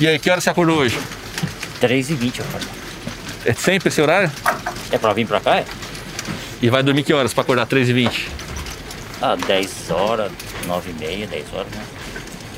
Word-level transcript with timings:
E 0.00 0.08
aí, 0.08 0.18
que 0.18 0.30
hora 0.30 0.40
você 0.40 0.48
acordou 0.48 0.78
hoje? 0.78 0.98
3h20 1.78 2.38
eu 2.38 2.44
acordo. 2.46 2.66
É 3.44 3.52
sempre 3.52 3.88
esse 3.90 4.00
horário? 4.00 4.32
É 4.90 4.96
pra 4.96 5.12
vir 5.12 5.26
pra 5.26 5.40
cá? 5.40 5.58
É? 5.58 5.64
E 6.62 6.70
vai 6.70 6.82
dormir 6.82 7.02
que 7.02 7.12
horas 7.12 7.34
pra 7.34 7.42
acordar 7.42 7.66
3h20? 7.66 8.28
Ah, 9.20 9.36
10 9.36 9.90
horas, 9.90 10.32
9h30, 10.66 11.26
10 11.26 11.52
horas, 11.52 11.70
né? 11.72 11.82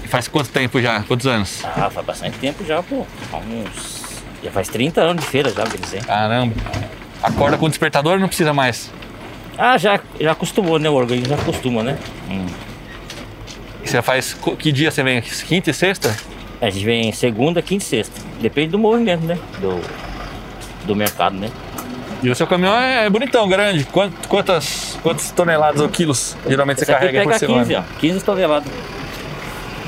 E 0.05 0.07
faz 0.07 0.29
quanto 0.29 0.51
tempo 0.51 0.81
já? 0.81 1.03
Quantos 1.03 1.27
anos? 1.27 1.65
Ah, 1.65 1.91
faz 1.91 2.07
bastante 2.07 2.39
tempo 2.39 2.65
já, 2.65 2.81
pô. 2.81 3.05
Uns. 3.35 4.03
Já 4.45 4.53
faz 4.53 4.69
30 4.69 5.01
anos 5.01 5.25
de 5.25 5.29
feira 5.29 5.51
já, 5.51 5.65
dizer. 5.65 6.05
Caramba. 6.05 6.55
Acorda 7.21 7.59
com 7.59 7.69
despertador 7.69 8.13
ou 8.15 8.21
não 8.21 8.29
precisa 8.29 8.53
mais? 8.53 8.89
Ah, 9.59 9.77
já, 9.77 9.99
já 10.21 10.31
acostumou, 10.31 10.79
né? 10.79 10.89
O 10.89 10.95
organismo 10.95 11.29
já 11.29 11.35
acostuma, 11.35 11.83
né? 11.83 11.99
Hum. 12.31 12.47
E 13.83 13.89
você 13.89 14.01
faz. 14.01 14.37
Que 14.61 14.71
dia 14.71 14.93
você 14.93 15.03
vem? 15.03 15.21
Quinta 15.21 15.71
e 15.71 15.75
sexta? 15.75 16.17
A 16.63 16.71
gente 16.71 16.85
vem 16.85 17.13
segunda, 17.13 17.61
quinta 17.61 17.83
e 17.85 17.87
sexta. 17.87 18.21
Depende 18.41 18.71
do 18.71 18.79
movimento, 18.79 19.25
né? 19.25 19.37
Do, 19.61 19.81
do 20.87 20.95
mercado, 20.97 21.37
né? 21.37 21.51
E 22.23 22.31
o 22.31 22.35
seu 22.37 22.47
caminhão 22.47 22.75
é 22.79 23.11
bonitão, 23.11 23.49
grande. 23.49 23.85
Quant- 23.87 24.13
Quantas, 24.29 24.97
quantas 25.03 25.33
toneladas 25.33 25.81
ou 25.81 25.89
quilos 25.89 26.37
geralmente 26.49 26.77
você 26.79 26.85
Esse 26.85 26.93
aqui 26.93 27.01
carrega 27.07 27.23
por 27.25 27.35
semana? 27.35 27.61
15, 27.65 27.75
ó. 27.75 27.83
15 27.99 28.25
toneladas. 28.25 28.73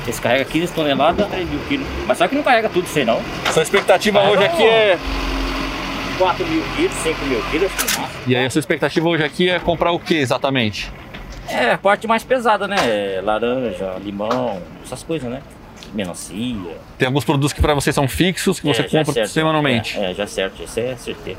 Esse 0.05 0.21
carrega 0.21 0.43
15 0.45 0.73
toneladas, 0.73 1.27
3 1.27 1.49
mil 1.49 1.59
quilos. 1.67 1.87
Mas 2.05 2.17
só 2.17 2.27
que 2.27 2.35
não 2.35 2.43
carrega 2.43 2.67
tudo 2.69 2.85
isso 2.85 2.99
aí, 2.99 3.05
não. 3.05 3.19
Sua 3.53 3.63
expectativa 3.63 4.19
Ah, 4.19 4.29
hoje 4.29 4.43
aqui 4.43 4.63
é. 4.63 4.97
4 6.19 6.45
mil 6.45 6.63
quilos, 6.75 6.93
5 6.97 7.25
mil 7.25 7.41
quilos, 7.51 7.71
acho 7.73 7.85
que 7.95 8.01
massa. 8.01 8.13
E 8.27 8.35
aí 8.35 8.45
a 8.45 8.49
sua 8.49 8.59
expectativa 8.59 9.07
hoje 9.07 9.23
aqui 9.23 9.49
é 9.49 9.57
comprar 9.59 9.91
o 9.91 9.99
que 9.99 10.15
exatamente? 10.15 10.91
É, 11.47 11.71
a 11.71 11.77
parte 11.77 12.05
mais 12.07 12.23
pesada, 12.23 12.67
né? 12.67 12.75
Laranja, 13.23 13.93
limão, 14.03 14.61
essas 14.83 15.03
coisas, 15.03 15.29
né? 15.29 15.41
Melancia. 15.95 16.77
Tem 16.97 17.07
alguns 17.07 17.23
produtos 17.23 17.53
que 17.53 17.61
para 17.61 17.73
você 17.73 17.91
são 17.91 18.07
fixos, 18.07 18.59
que 18.59 18.67
você 18.67 18.81
É, 18.81 18.83
já 18.87 18.89
compra 18.99 19.13
certo. 19.13 19.29
semanalmente. 19.31 19.97
É, 19.97 20.11
é, 20.11 20.13
já 20.13 20.27
certo, 20.27 20.61
isso 20.63 20.79
é 20.79 20.95
certeza. 20.95 21.37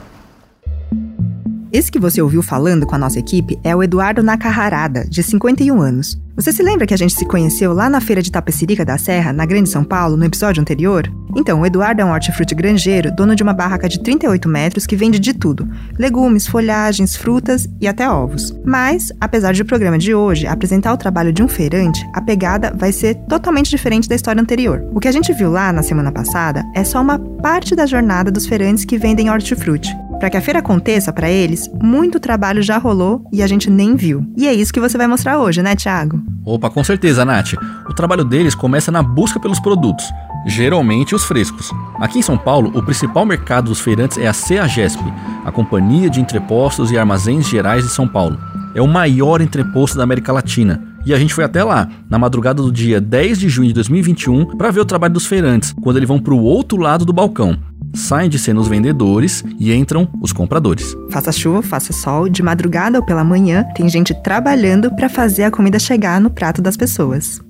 Esse 1.73 1.91
que 1.93 1.99
você 1.99 2.23
ouviu 2.23 2.43
falando 2.43 2.87
com 2.87 2.95
a 2.95 2.99
nossa 2.99 3.19
equipe 3.19 3.59
é 3.63 3.75
o 3.77 3.83
Eduardo 3.83 4.23
Nakahara, 4.23 4.89
de 5.07 5.23
51 5.23 5.81
anos. 5.81 6.17
Você 6.35 6.51
se 6.53 6.63
lembra 6.63 6.87
que 6.87 6.95
a 6.95 6.97
gente 6.97 7.13
se 7.15 7.27
conheceu 7.27 7.73
lá 7.75 7.91
na 7.91 8.01
feira 8.01 8.23
de 8.23 8.31
Tapecerica 8.33 8.85
da 8.85 8.97
Serra, 8.97 9.33
na 9.33 9.45
Grande 9.45 9.69
São 9.69 9.85
Paulo, 9.85 10.17
no 10.17 10.25
episódio 10.25 10.61
anterior? 10.61 11.11
Então, 11.37 11.61
o 11.61 11.67
Eduardo 11.67 12.01
é 12.01 12.05
um 12.05 12.13
hortifruti 12.13 12.55
granjeiro, 12.55 13.15
dono 13.15 13.37
de 13.37 13.43
uma 13.43 13.53
barraca 13.53 13.87
de 13.87 14.01
38 14.01 14.49
metros 14.49 14.87
que 14.87 14.97
vende 14.97 15.19
de 15.19 15.35
tudo: 15.35 15.69
legumes, 15.99 16.47
folhagens, 16.47 17.15
frutas 17.15 17.69
e 17.79 17.87
até 17.87 18.09
ovos. 18.09 18.59
Mas, 18.65 19.13
apesar 19.21 19.53
de 19.53 19.61
o 19.61 19.67
programa 19.67 19.99
de 19.99 20.15
hoje 20.15 20.47
apresentar 20.47 20.95
o 20.95 20.97
trabalho 20.97 21.33
de 21.33 21.43
um 21.43 21.49
feirante, 21.49 22.01
a 22.15 22.23
pegada 22.23 22.73
vai 22.75 22.91
ser 22.91 23.17
totalmente 23.29 23.69
diferente 23.69 24.09
da 24.09 24.15
história 24.15 24.41
anterior. 24.41 24.83
O 24.95 24.99
que 24.99 25.09
a 25.09 25.13
gente 25.13 25.33
viu 25.35 25.51
lá 25.51 25.73
na 25.73 25.83
semana 25.83 26.11
passada 26.11 26.65
é 26.75 26.83
só 26.83 27.03
uma 27.03 27.19
parte 27.19 27.77
da 27.77 27.85
jornada 27.85 28.31
dos 28.31 28.47
feirantes 28.47 28.87
que 28.87 28.97
vendem 28.97 29.29
hortifruti. 29.29 29.95
Para 30.19 30.31
que 30.31 30.37
a 30.37 30.41
feira 30.41 30.61
aconteça 30.61 31.13
para 31.13 31.31
eles, 31.31 31.71
muito 31.83 32.19
trabalho 32.19 32.63
já 32.63 32.79
rolou 32.79 33.23
e 33.31 33.43
a 33.43 33.47
gente 33.47 33.69
nem 33.69 33.95
viu. 33.95 34.25
E 34.37 34.47
é 34.47 34.55
isso 34.55 34.73
que 34.73 34.81
você 34.81 34.97
vai 34.97 35.07
mostrar 35.07 35.39
hoje, 35.39 35.63
né, 35.63 35.77
Thiago? 35.77 36.23
Opa, 36.45 36.71
com 36.71 36.83
certeza, 36.83 37.25
Nath. 37.25 37.53
O 37.89 37.93
trabalho 37.93 38.25
deles 38.25 38.55
começa 38.55 38.91
na 38.91 39.03
busca 39.03 39.39
pelos 39.39 39.61
produtos, 39.61 40.07
geralmente 40.47 41.15
os 41.15 41.25
frescos. 41.25 41.71
Aqui 42.01 42.21
em 42.21 42.23
São 42.23 42.39
Paulo, 42.39 42.73
o 42.75 42.83
principal 42.83 43.27
mercado 43.27 43.67
dos 43.67 43.81
feirantes 43.81 44.17
é 44.17 44.27
a 44.27 44.33
CEAGESP, 44.33 45.03
a 45.45 45.53
Companhia 45.53 46.09
de 46.09 46.21
Entrepostos 46.21 46.91
e 46.91 46.97
Armazéns 46.97 47.47
Gerais 47.47 47.85
de 47.85 47.91
São 47.91 48.09
Paulo. 48.09 48.39
É 48.75 48.81
o 48.81 48.89
maior 48.89 49.43
entreposto 49.43 49.99
da 49.99 50.05
América 50.05 50.33
Latina. 50.33 50.83
E 51.05 51.15
a 51.15 51.19
gente 51.19 51.35
foi 51.35 51.45
até 51.45 51.63
lá, 51.63 51.89
na 52.11 52.19
madrugada 52.19 52.63
do 52.63 52.73
dia 52.73 53.01
10 53.01 53.39
de 53.39 53.49
junho 53.49 53.69
de 53.69 53.75
2021, 53.75 54.57
para 54.57 54.71
ver 54.71 54.81
o 54.81 54.85
trabalho 54.85 55.15
dos 55.15 55.27
feirantes, 55.27 55.73
quando 55.81 55.99
eles 55.99 56.09
vão 56.09 56.19
para 56.19 56.35
o 56.35 56.43
outro 56.43 56.79
lado 56.79 57.05
do 57.05 57.13
balcão. 57.13 57.57
Saem 57.97 58.29
de 58.29 58.39
cena 58.39 58.61
os 58.61 58.69
vendedores 58.69 59.43
e 59.59 59.73
entram 59.73 60.07
os 60.21 60.31
compradores. 60.31 60.95
Faça 61.11 61.33
chuva, 61.33 61.63
faça 61.63 61.95
sol, 61.95 62.29
de 62.29 62.43
madrugada 62.43 62.99
ou 62.99 63.05
pela 63.05 63.25
manhã, 63.25 63.65
tem 63.75 63.89
gente 63.89 64.13
trabalhando 64.23 64.95
para 64.95 65.09
fazer 65.09 65.45
a 65.45 65.51
comida 65.51 65.79
chegar 65.79 66.21
no 66.21 66.29
prato 66.29 66.61
das 66.61 66.77
pessoas. 66.77 67.41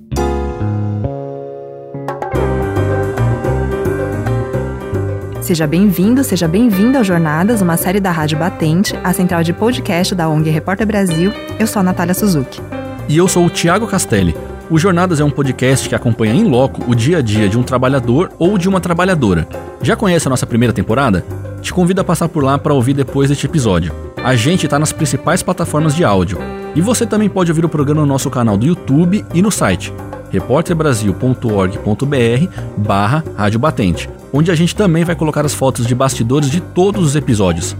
Seja 5.41 5.67
bem-vindo, 5.67 6.23
seja 6.23 6.47
bem-vinda 6.47 6.99
ao 6.99 7.03
Jornadas, 7.03 7.61
uma 7.61 7.75
série 7.75 7.99
da 7.99 8.11
Rádio 8.11 8.37
Batente, 8.37 8.97
a 9.03 9.11
central 9.11 9.43
de 9.43 9.51
podcast 9.51 10.15
da 10.15 10.29
ONG 10.29 10.49
Repórter 10.49 10.87
Brasil. 10.87 11.31
Eu 11.59 11.67
sou 11.67 11.81
a 11.81 11.83
Natália 11.83 12.13
Suzuki. 12.13 12.61
E 13.09 13.17
eu 13.17 13.27
sou 13.27 13.45
o 13.45 13.49
Thiago 13.49 13.85
Castelli. 13.85 14.35
O 14.69 14.77
Jornadas 14.77 15.21
é 15.21 15.23
um 15.23 15.29
podcast 15.29 15.87
que 15.87 15.95
acompanha 15.95 16.33
em 16.33 16.43
loco 16.43 16.83
o 16.91 16.93
dia 16.93 17.19
a 17.19 17.21
dia 17.21 17.47
de 17.47 17.57
um 17.57 17.63
trabalhador 17.63 18.33
ou 18.37 18.57
de 18.57 18.67
uma 18.67 18.81
trabalhadora. 18.81 19.47
Já 19.81 19.95
conhece 19.95 20.27
a 20.27 20.29
nossa 20.29 20.45
primeira 20.45 20.73
temporada? 20.73 21.23
Te 21.61 21.73
convido 21.73 22.01
a 22.01 22.03
passar 22.03 22.27
por 22.27 22.43
lá 22.43 22.57
para 22.57 22.73
ouvir 22.73 22.93
depois 22.93 23.29
deste 23.29 23.45
episódio. 23.45 23.95
A 24.21 24.35
gente 24.35 24.65
está 24.65 24.77
nas 24.77 24.91
principais 24.91 25.41
plataformas 25.41 25.95
de 25.95 26.03
áudio. 26.03 26.39
E 26.75 26.81
você 26.81 27.05
também 27.05 27.29
pode 27.29 27.49
ouvir 27.49 27.63
o 27.63 27.69
programa 27.69 28.01
no 28.01 28.07
nosso 28.07 28.29
canal 28.29 28.57
do 28.57 28.65
YouTube 28.65 29.23
e 29.33 29.41
no 29.41 29.49
site 29.49 29.93
repórterbrasil.org.br 30.29 32.61
barra 32.75 33.23
Rádio 33.37 33.59
Batente, 33.59 34.09
onde 34.33 34.51
a 34.51 34.55
gente 34.55 34.75
também 34.75 35.05
vai 35.05 35.15
colocar 35.15 35.45
as 35.45 35.53
fotos 35.53 35.87
de 35.87 35.95
bastidores 35.95 36.51
de 36.51 36.59
todos 36.59 37.05
os 37.05 37.15
episódios. 37.15 37.73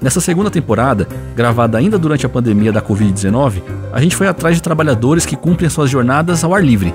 Nessa 0.00 0.20
segunda 0.20 0.50
temporada, 0.50 1.08
gravada 1.34 1.76
ainda 1.78 1.98
durante 1.98 2.24
a 2.24 2.28
pandemia 2.28 2.72
da 2.72 2.80
Covid-19, 2.80 3.62
a 3.92 4.00
gente 4.00 4.14
foi 4.14 4.28
atrás 4.28 4.54
de 4.54 4.62
trabalhadores 4.62 5.26
que 5.26 5.36
cumprem 5.36 5.68
suas 5.68 5.90
jornadas 5.90 6.44
ao 6.44 6.54
ar 6.54 6.64
livre. 6.64 6.94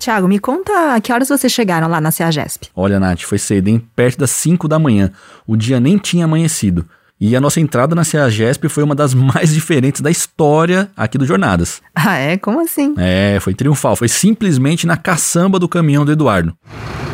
Thiago, 0.00 0.26
me 0.26 0.38
conta 0.38 0.94
a 0.94 1.00
que 1.00 1.12
horas 1.12 1.28
vocês 1.28 1.52
chegaram 1.52 1.86
lá 1.86 2.00
na 2.00 2.10
CEAGESP? 2.10 2.68
Olha, 2.74 2.98
Nath, 2.98 3.20
foi 3.20 3.36
cedo, 3.36 3.68
hein? 3.68 3.86
Perto 3.94 4.20
das 4.20 4.30
5 4.30 4.66
da 4.66 4.78
manhã. 4.78 5.10
O 5.46 5.56
dia 5.56 5.78
nem 5.78 5.98
tinha 5.98 6.24
amanhecido. 6.24 6.86
E 7.22 7.36
a 7.36 7.40
nossa 7.40 7.60
entrada 7.60 7.94
na 7.94 8.02
CEAGESP 8.02 8.66
foi 8.70 8.82
uma 8.82 8.94
das 8.94 9.12
mais 9.12 9.52
diferentes 9.52 10.00
da 10.00 10.10
história 10.10 10.88
aqui 10.96 11.18
do 11.18 11.26
Jornadas. 11.26 11.82
Ah, 11.94 12.16
é? 12.16 12.38
Como 12.38 12.58
assim? 12.62 12.94
É, 12.96 13.36
foi 13.42 13.52
triunfal. 13.52 13.94
Foi 13.94 14.08
simplesmente 14.08 14.86
na 14.86 14.96
caçamba 14.96 15.58
do 15.58 15.68
caminhão 15.68 16.02
do 16.02 16.12
Eduardo. 16.12 16.54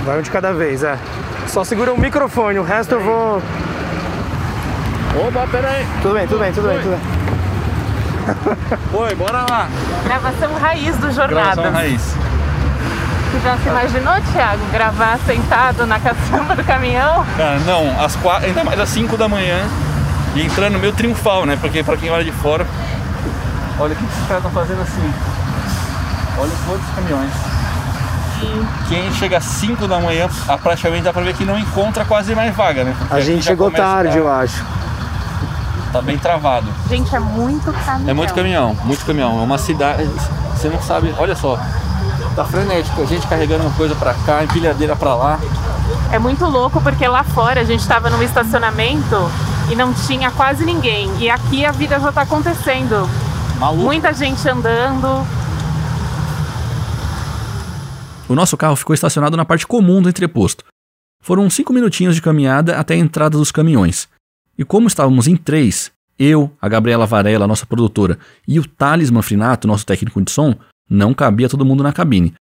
Vai 0.04 0.20
um 0.20 0.22
de 0.22 0.30
cada 0.30 0.52
vez, 0.52 0.84
é. 0.84 0.96
Só 1.48 1.64
segura 1.64 1.92
o 1.92 2.00
microfone, 2.00 2.60
o 2.60 2.62
resto 2.62 2.92
eu 2.94 3.00
vou. 3.00 3.42
Opa, 5.26 5.44
peraí. 5.50 5.84
Tudo 6.02 6.14
bem, 6.14 6.28
tudo 6.28 6.38
bem, 6.38 6.52
tudo 6.52 6.68
bem, 6.68 6.78
tudo 6.78 6.90
bem. 6.90 7.00
Oi, 9.00 9.14
bora 9.16 9.44
lá. 9.50 9.68
Gravação 10.04 10.54
raiz 10.54 10.94
do 10.96 11.00
Gravação 11.00 11.14
Jornada. 11.14 11.70
raiz. 11.70 12.14
Você 13.32 13.40
já 13.42 13.56
se 13.58 13.68
imaginou, 13.68 14.14
Thiago, 14.32 14.64
gravar 14.70 15.18
sentado 15.26 15.84
na 15.84 15.98
caçamba 15.98 16.54
do 16.54 16.62
caminhão? 16.62 17.26
Cara, 17.36 17.58
não, 17.60 18.00
às 18.04 18.14
quatro, 18.14 18.46
ainda 18.46 18.62
mais 18.62 18.78
às 18.78 18.88
5 18.90 19.16
da 19.16 19.28
manhã 19.28 19.58
e 20.36 20.46
entrando 20.46 20.78
meio 20.78 20.92
triunfal, 20.92 21.44
né? 21.46 21.56
Porque 21.60 21.82
pra 21.82 21.96
quem 21.96 22.10
olha 22.10 22.24
de 22.24 22.32
fora, 22.32 22.66
olha 23.78 23.92
o 23.92 23.96
que 23.96 24.04
esses 24.04 24.26
caras 24.28 24.44
estão 24.44 24.50
fazendo 24.50 24.82
assim. 24.82 25.12
Olha 26.38 26.50
quantos 26.66 26.86
caminhões. 26.94 27.32
Quem 28.88 29.10
chega 29.14 29.38
às 29.38 29.44
5 29.44 29.88
da 29.88 29.98
manhã, 29.98 30.28
a 30.46 30.58
praticamente 30.58 31.04
dá 31.04 31.12
pra 31.12 31.22
ver 31.22 31.34
que 31.34 31.44
não 31.44 31.58
encontra 31.58 32.04
quase 32.04 32.34
mais 32.34 32.54
vaga, 32.54 32.84
né? 32.84 32.94
Porque 32.98 33.14
A 33.14 33.20
gente 33.20 33.42
chegou 33.44 33.68
a 33.68 33.70
tarde, 33.70 34.10
ficar- 34.12 34.20
eu 34.20 34.30
acho. 34.30 34.62
Tá 35.92 36.02
bem 36.02 36.18
travado. 36.18 36.66
Gente, 36.90 37.14
é 37.16 37.18
muito 37.18 37.72
caminhão. 37.72 38.10
É 38.10 38.12
muito 38.12 38.34
caminhão, 38.34 38.76
muito 38.84 39.06
caminhão. 39.06 39.40
É 39.40 39.42
uma 39.42 39.56
cidade. 39.56 40.04
Você 40.54 40.68
não 40.68 40.80
sabe, 40.82 41.14
olha 41.18 41.34
só. 41.34 41.58
Tá 42.34 42.44
frenético, 42.44 43.00
a 43.00 43.06
gente 43.06 43.26
carregando 43.26 43.64
uma 43.64 43.72
coisa 43.72 43.94
pra 43.94 44.12
cá, 44.26 44.44
empilhadeira 44.44 44.94
pra 44.94 45.14
lá. 45.14 45.38
É 46.12 46.18
muito 46.18 46.44
louco 46.44 46.78
porque 46.82 47.08
lá 47.08 47.24
fora 47.24 47.62
a 47.62 47.64
gente 47.64 47.80
estava 47.80 48.10
num 48.10 48.22
estacionamento 48.22 49.30
e 49.70 49.74
não 49.74 49.92
tinha 49.92 50.30
quase 50.30 50.64
ninguém. 50.64 51.10
E 51.18 51.28
aqui 51.28 51.64
a 51.64 51.72
vida 51.72 51.98
já 51.98 52.12
tá 52.12 52.22
acontecendo. 52.22 53.08
Maluco. 53.58 53.84
Muita 53.84 54.12
gente 54.12 54.48
andando. 54.48 55.26
O 58.28 58.34
nosso 58.34 58.56
carro 58.56 58.76
ficou 58.76 58.94
estacionado 58.94 59.36
na 59.36 59.44
parte 59.44 59.66
comum 59.66 60.02
do 60.02 60.08
entreposto. 60.08 60.64
Foram 61.22 61.48
cinco 61.48 61.72
minutinhos 61.72 62.14
de 62.14 62.22
caminhada 62.22 62.78
até 62.78 62.94
a 62.94 62.98
entrada 62.98 63.38
dos 63.38 63.50
caminhões. 63.50 64.08
E 64.58 64.64
como 64.64 64.88
estávamos 64.88 65.26
em 65.26 65.36
três, 65.36 65.90
eu, 66.18 66.50
a 66.60 66.68
Gabriela 66.68 67.06
Varela, 67.06 67.46
nossa 67.46 67.66
produtora, 67.66 68.18
e 68.46 68.58
o 68.58 68.66
Thales 68.66 69.10
Manfrinato, 69.10 69.68
nosso 69.68 69.84
técnico 69.84 70.20
de 70.22 70.30
som, 70.30 70.54
não 70.88 71.12
cabia 71.12 71.48
todo 71.48 71.64
mundo 71.64 71.82
na 71.82 71.92
cabine. 71.92 72.34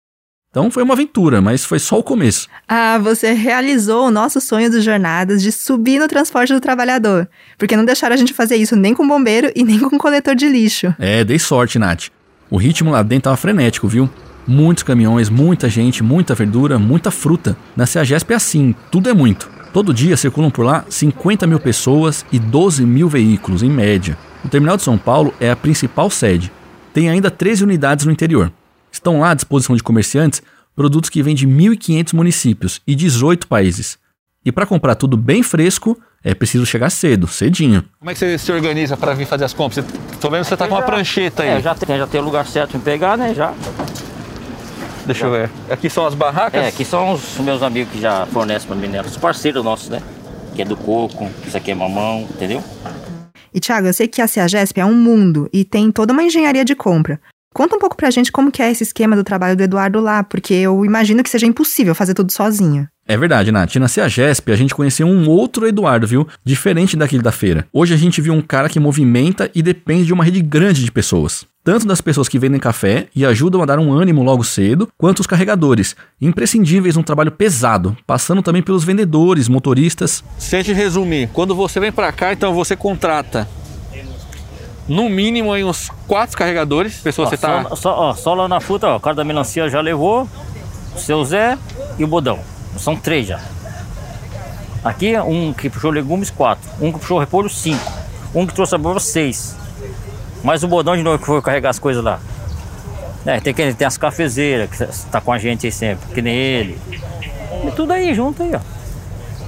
Então 0.54 0.70
foi 0.70 0.84
uma 0.84 0.94
aventura, 0.94 1.40
mas 1.40 1.64
foi 1.64 1.80
só 1.80 1.98
o 1.98 2.02
começo. 2.04 2.46
Ah, 2.68 2.96
você 2.96 3.32
realizou 3.32 4.06
o 4.06 4.10
nosso 4.12 4.40
sonho 4.40 4.70
dos 4.70 4.84
jornadas 4.84 5.42
de 5.42 5.50
subir 5.50 5.98
no 5.98 6.06
transporte 6.06 6.52
do 6.52 6.60
trabalhador. 6.60 7.28
Porque 7.58 7.76
não 7.76 7.84
deixaram 7.84 8.14
a 8.14 8.16
gente 8.16 8.32
fazer 8.32 8.54
isso 8.54 8.76
nem 8.76 8.94
com 8.94 9.04
bombeiro 9.04 9.50
e 9.56 9.64
nem 9.64 9.80
com 9.80 9.98
coletor 9.98 10.36
de 10.36 10.48
lixo. 10.48 10.94
É, 10.96 11.24
dei 11.24 11.40
sorte, 11.40 11.76
Nath. 11.76 12.04
O 12.48 12.56
ritmo 12.56 12.92
lá 12.92 13.02
dentro 13.02 13.24
tava 13.24 13.36
frenético, 13.36 13.88
viu? 13.88 14.08
Muitos 14.46 14.84
caminhões, 14.84 15.28
muita 15.28 15.68
gente, 15.68 16.04
muita 16.04 16.36
verdura, 16.36 16.78
muita 16.78 17.10
fruta. 17.10 17.56
Na 17.74 17.84
CEAGESP 17.84 18.32
é 18.32 18.36
assim, 18.36 18.76
tudo 18.92 19.10
é 19.10 19.12
muito. 19.12 19.50
Todo 19.72 19.92
dia 19.92 20.16
circulam 20.16 20.52
por 20.52 20.64
lá 20.64 20.84
50 20.88 21.48
mil 21.48 21.58
pessoas 21.58 22.24
e 22.30 22.38
12 22.38 22.86
mil 22.86 23.08
veículos, 23.08 23.64
em 23.64 23.70
média. 23.70 24.16
O 24.44 24.48
Terminal 24.48 24.76
de 24.76 24.84
São 24.84 24.96
Paulo 24.96 25.34
é 25.40 25.50
a 25.50 25.56
principal 25.56 26.08
sede. 26.10 26.52
tem 26.92 27.10
ainda 27.10 27.28
13 27.28 27.64
unidades 27.64 28.06
no 28.06 28.12
interior. 28.12 28.52
Estão 29.04 29.20
lá 29.20 29.32
à 29.32 29.34
disposição 29.34 29.76
de 29.76 29.82
comerciantes 29.82 30.40
produtos 30.74 31.10
que 31.10 31.22
vêm 31.22 31.34
de 31.34 31.46
1.500 31.46 32.14
municípios 32.14 32.80
e 32.86 32.94
18 32.94 33.46
países. 33.46 33.98
E 34.42 34.50
para 34.50 34.64
comprar 34.64 34.94
tudo 34.94 35.14
bem 35.14 35.42
fresco, 35.42 35.94
é 36.24 36.32
preciso 36.34 36.64
chegar 36.64 36.88
cedo, 36.88 37.26
cedinho. 37.28 37.84
Como 37.98 38.10
é 38.10 38.14
que 38.14 38.18
você 38.20 38.38
se 38.38 38.50
organiza 38.50 38.96
para 38.96 39.12
vir 39.12 39.26
fazer 39.26 39.44
as 39.44 39.52
compras? 39.52 39.84
Tô 40.22 40.30
vendo 40.30 40.40
que 40.40 40.48
você 40.48 40.56
tá 40.56 40.66
com 40.66 40.72
uma 40.72 40.80
já- 40.80 40.86
prancheta 40.86 41.42
aí. 41.42 41.50
É, 41.50 41.60
já 41.60 41.74
tem, 41.74 41.98
já 41.98 42.06
tem 42.06 42.18
o 42.18 42.24
lugar 42.24 42.46
certo 42.46 42.78
me 42.78 42.82
pegar, 42.82 43.18
né? 43.18 43.34
Já. 43.34 43.52
Deixa 45.04 45.26
eu 45.26 45.30
ver. 45.32 45.50
Aqui 45.68 45.90
são 45.90 46.06
as 46.06 46.14
barracas? 46.14 46.62
É, 46.62 46.68
aqui 46.68 46.82
são 46.82 47.12
os 47.12 47.36
meus 47.40 47.62
amigos 47.62 47.92
que 47.92 48.00
já 48.00 48.24
fornecem 48.24 48.66
pra 48.66 48.74
mim, 48.74 48.86
né? 48.88 49.02
Os 49.02 49.18
parceiros 49.18 49.62
nossos, 49.62 49.90
né? 49.90 50.00
Que 50.54 50.62
é 50.62 50.64
do 50.64 50.78
coco, 50.78 51.28
isso 51.46 51.54
aqui 51.58 51.70
é 51.72 51.74
mamão, 51.74 52.22
entendeu? 52.22 52.64
E 53.52 53.60
Thiago, 53.60 53.86
eu 53.86 53.92
sei 53.92 54.08
que 54.08 54.22
a 54.22 54.26
CEAGESP 54.26 54.80
é 54.80 54.86
um 54.86 54.94
mundo 54.94 55.46
e 55.52 55.62
tem 55.62 55.92
toda 55.92 56.14
uma 56.14 56.22
engenharia 56.22 56.64
de 56.64 56.74
compra. 56.74 57.20
Conta 57.54 57.76
um 57.76 57.78
pouco 57.78 57.96
pra 57.96 58.10
gente 58.10 58.32
como 58.32 58.50
que 58.50 58.60
é 58.60 58.72
esse 58.72 58.82
esquema 58.82 59.14
do 59.14 59.22
trabalho 59.22 59.56
do 59.56 59.62
Eduardo 59.62 60.00
lá, 60.00 60.24
porque 60.24 60.52
eu 60.52 60.84
imagino 60.84 61.22
que 61.22 61.30
seja 61.30 61.46
impossível 61.46 61.94
fazer 61.94 62.12
tudo 62.12 62.32
sozinho. 62.32 62.88
É 63.06 63.16
verdade, 63.16 63.52
Nath. 63.52 63.76
Na 63.76 63.86
CEAGESP 63.86 64.50
a 64.50 64.56
gente 64.56 64.74
conheceu 64.74 65.06
um 65.06 65.28
outro 65.28 65.64
Eduardo, 65.64 66.04
viu? 66.04 66.26
Diferente 66.44 66.96
daquele 66.96 67.22
da 67.22 67.30
feira. 67.30 67.64
Hoje 67.72 67.94
a 67.94 67.96
gente 67.96 68.20
viu 68.20 68.32
um 68.32 68.42
cara 68.42 68.68
que 68.68 68.80
movimenta 68.80 69.48
e 69.54 69.62
depende 69.62 70.04
de 70.04 70.12
uma 70.12 70.24
rede 70.24 70.42
grande 70.42 70.84
de 70.84 70.90
pessoas. 70.90 71.46
Tanto 71.62 71.86
das 71.86 72.00
pessoas 72.00 72.28
que 72.28 72.40
vendem 72.40 72.58
café 72.58 73.06
e 73.14 73.24
ajudam 73.24 73.62
a 73.62 73.66
dar 73.66 73.78
um 73.78 73.92
ânimo 73.92 74.24
logo 74.24 74.42
cedo, 74.42 74.88
quanto 74.98 75.20
os 75.20 75.26
carregadores, 75.26 75.94
imprescindíveis 76.20 76.96
num 76.96 77.04
trabalho 77.04 77.30
pesado, 77.30 77.96
passando 78.04 78.42
também 78.42 78.62
pelos 78.62 78.82
vendedores, 78.82 79.48
motoristas. 79.48 80.24
Se 80.38 80.56
a 80.56 80.58
gente 80.60 80.74
resumir, 80.74 81.30
quando 81.32 81.54
você 81.54 81.78
vem 81.78 81.92
para 81.92 82.10
cá, 82.10 82.32
então 82.32 82.52
você 82.52 82.74
contrata 82.74 83.48
no 84.88 85.08
mínimo 85.08 85.52
aí 85.52 85.64
uns 85.64 85.90
quatro 86.06 86.36
carregadores. 86.36 86.96
Pessoa, 86.98 87.26
Ó, 87.26 87.30
você 87.30 87.36
tá. 87.36 87.64
só, 87.70 87.76
só, 87.76 87.98
ó, 87.98 88.14
só 88.14 88.34
lá 88.34 88.48
na 88.48 88.60
fruta, 88.60 88.86
ó, 88.88 88.96
o 88.96 89.00
cara 89.00 89.16
da 89.16 89.24
melancia 89.24 89.68
já 89.68 89.80
levou, 89.80 90.28
o 90.94 90.98
seu 90.98 91.24
Zé 91.24 91.58
e 91.98 92.04
o 92.04 92.06
Bodão. 92.06 92.38
São 92.76 92.96
três 92.96 93.26
já. 93.26 93.40
Aqui 94.84 95.18
um 95.18 95.52
que 95.52 95.70
puxou 95.70 95.90
legumes, 95.90 96.30
quatro. 96.30 96.68
Um 96.80 96.92
que 96.92 96.98
puxou 96.98 97.18
repolho, 97.18 97.48
cinco. 97.48 97.90
Um 98.34 98.46
que 98.46 98.52
trouxe 98.52 98.74
abóbora, 98.74 99.00
seis. 99.00 99.56
Mais 100.42 100.62
o 100.62 100.68
Bodão 100.68 100.96
de 100.96 101.02
novo 101.02 101.18
que 101.18 101.24
foi 101.24 101.40
carregar 101.40 101.70
as 101.70 101.78
coisas 101.78 102.04
lá. 102.04 102.20
É, 103.24 103.40
tem, 103.40 103.54
que, 103.54 103.72
tem 103.72 103.86
as 103.86 103.96
cafezeiras, 103.96 104.68
que 104.68 105.10
tá 105.10 105.18
com 105.20 105.32
a 105.32 105.38
gente 105.38 105.64
aí 105.64 105.72
sempre, 105.72 106.06
que 106.12 106.20
nem 106.20 106.34
ele. 106.36 106.78
E 107.66 107.70
tudo 107.74 107.92
aí 107.92 108.12
junto 108.12 108.42
aí, 108.42 108.52
ó. 108.54 108.60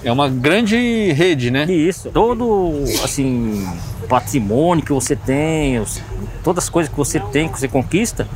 É 0.06 0.12
uma 0.12 0.28
grande 0.28 1.10
rede, 1.14 1.50
né? 1.50 1.64
Isso, 1.64 2.10
todo 2.10 2.84
assim 3.02 3.68
patrimônio 4.08 4.84
que 4.84 4.92
você 4.92 5.16
tem, 5.16 5.84
todas 6.44 6.62
as 6.62 6.70
coisas 6.70 6.88
que 6.88 6.96
você 6.96 7.18
tem, 7.18 7.48
que 7.48 7.58
você 7.58 7.66
conquista, 7.66 8.28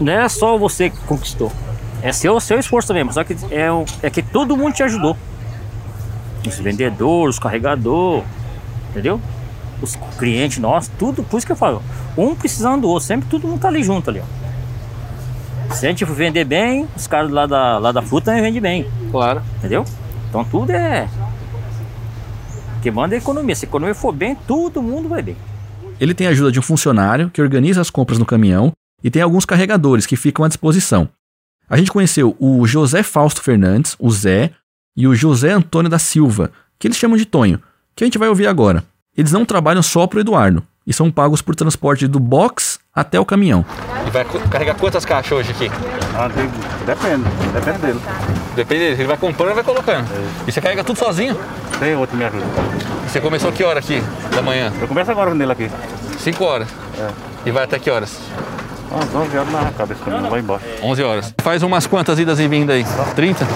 não 0.00 0.10
é 0.10 0.26
só 0.30 0.56
você 0.56 0.88
que 0.88 0.96
conquistou. 1.00 1.52
É 2.00 2.10
seu, 2.10 2.40
seu 2.40 2.58
esforço 2.58 2.88
também, 2.88 3.04
mas 3.04 3.16
só 3.16 3.22
que 3.22 3.34
é, 3.50 3.68
é 4.02 4.08
que 4.08 4.22
todo 4.22 4.56
mundo 4.56 4.72
te 4.72 4.82
ajudou. 4.82 5.14
Os 6.46 6.58
vendedores, 6.58 7.34
os 7.34 7.38
carregadores, 7.38 8.24
entendeu? 8.88 9.20
Os 9.82 9.94
clientes 10.18 10.56
nossos, 10.56 10.90
tudo, 10.98 11.22
por 11.22 11.36
isso 11.36 11.44
que 11.46 11.52
eu 11.52 11.56
falo, 11.56 11.82
um 12.16 12.34
precisando 12.34 12.80
do 12.80 12.88
outro, 12.88 13.06
sempre 13.06 13.28
todo 13.28 13.46
mundo 13.46 13.60
tá 13.60 13.68
ali 13.68 13.82
junto 13.82 14.08
ali, 14.08 14.20
ó. 14.20 15.74
Se 15.74 15.84
a 15.84 15.90
gente 15.90 16.02
vender 16.06 16.46
bem, 16.46 16.88
os 16.96 17.06
caras 17.06 17.30
lá 17.30 17.44
da, 17.44 17.76
lá 17.76 17.92
da 17.92 18.00
fruta 18.00 18.32
também 18.32 18.40
vendem 18.40 18.62
bem. 18.62 18.90
Claro. 19.10 19.42
Entendeu? 19.58 19.84
Então 20.28 20.44
tudo 20.44 20.70
é. 20.70 21.08
O 22.76 22.80
que 22.80 22.90
manda 22.90 23.14
a 23.14 23.18
economia. 23.18 23.54
Se 23.54 23.64
a 23.64 23.68
economia 23.68 23.94
for 23.94 24.12
bem, 24.12 24.34
todo 24.34 24.82
mundo 24.82 25.08
vai 25.08 25.22
bem. 25.22 25.36
Ele 26.00 26.14
tem 26.14 26.26
a 26.26 26.30
ajuda 26.30 26.52
de 26.52 26.58
um 26.58 26.62
funcionário 26.62 27.30
que 27.30 27.42
organiza 27.42 27.80
as 27.80 27.90
compras 27.90 28.18
no 28.18 28.26
caminhão 28.26 28.72
e 29.02 29.10
tem 29.10 29.22
alguns 29.22 29.44
carregadores 29.44 30.06
que 30.06 30.16
ficam 30.16 30.44
à 30.44 30.48
disposição. 30.48 31.08
A 31.68 31.76
gente 31.76 31.90
conheceu 31.90 32.36
o 32.38 32.66
José 32.66 33.02
Fausto 33.02 33.42
Fernandes, 33.42 33.96
o 33.98 34.10
Zé, 34.10 34.52
e 34.96 35.06
o 35.06 35.14
José 35.14 35.52
Antônio 35.52 35.90
da 35.90 35.98
Silva, 35.98 36.50
que 36.78 36.88
eles 36.88 36.96
chamam 36.96 37.16
de 37.16 37.24
Tonho, 37.24 37.60
que 37.94 38.02
a 38.02 38.06
gente 38.06 38.18
vai 38.18 38.28
ouvir 38.28 38.46
agora. 38.46 38.82
Eles 39.16 39.32
não 39.32 39.44
trabalham 39.44 39.82
só 39.82 40.06
pro 40.06 40.20
Eduardo 40.20 40.62
e 40.86 40.92
são 40.92 41.10
pagos 41.10 41.42
por 41.42 41.54
transporte 41.54 42.06
do 42.06 42.18
box 42.18 42.80
até 43.00 43.18
o 43.20 43.24
caminhão. 43.24 43.64
E 44.06 44.10
vai 44.10 44.24
carregar 44.50 44.74
quantas 44.74 45.04
caixas 45.04 45.30
hoje 45.32 45.52
aqui? 45.52 45.70
Ah, 46.16 46.28
tem- 46.28 46.50
depende, 46.84 47.24
depende 47.52 47.78
dele. 47.78 48.00
Depende 48.56 48.80
dele. 48.80 48.94
Ele 48.94 49.06
vai 49.06 49.16
comprando 49.16 49.52
e 49.52 49.54
vai 49.54 49.62
colocando. 49.64 50.06
E 50.46 50.50
você 50.52 50.60
carrega 50.60 50.82
tudo 50.82 50.98
sozinho? 50.98 51.38
Tem 51.78 51.94
outro 51.94 52.16
me 52.16 52.24
ajuda. 52.24 52.44
E 53.06 53.08
você 53.10 53.20
começou 53.20 53.52
que 53.52 53.62
hora 53.62 53.78
aqui 53.78 54.02
da 54.34 54.42
manhã? 54.42 54.72
Eu 54.80 54.88
começo 54.88 55.10
agora 55.10 55.32
nele 55.34 55.52
aqui. 55.52 55.70
5 56.18 56.44
horas. 56.44 56.66
É. 56.98 57.08
E 57.46 57.52
vai 57.52 57.64
até 57.64 57.78
que 57.78 57.88
horas? 57.88 58.18
Umas 58.90 59.14
11 59.14 59.36
horas 59.36 59.52
na 59.52 59.70
cabeça 59.70 60.00
caminhão, 60.04 60.30
vai 60.30 60.40
embora. 60.40 60.62
11 60.82 61.02
horas. 61.04 61.34
Faz 61.40 61.62
umas 61.62 61.86
quantas 61.86 62.18
idas 62.18 62.40
e 62.40 62.48
vindas 62.48 62.74
aí? 62.76 62.86
30? 63.14 63.46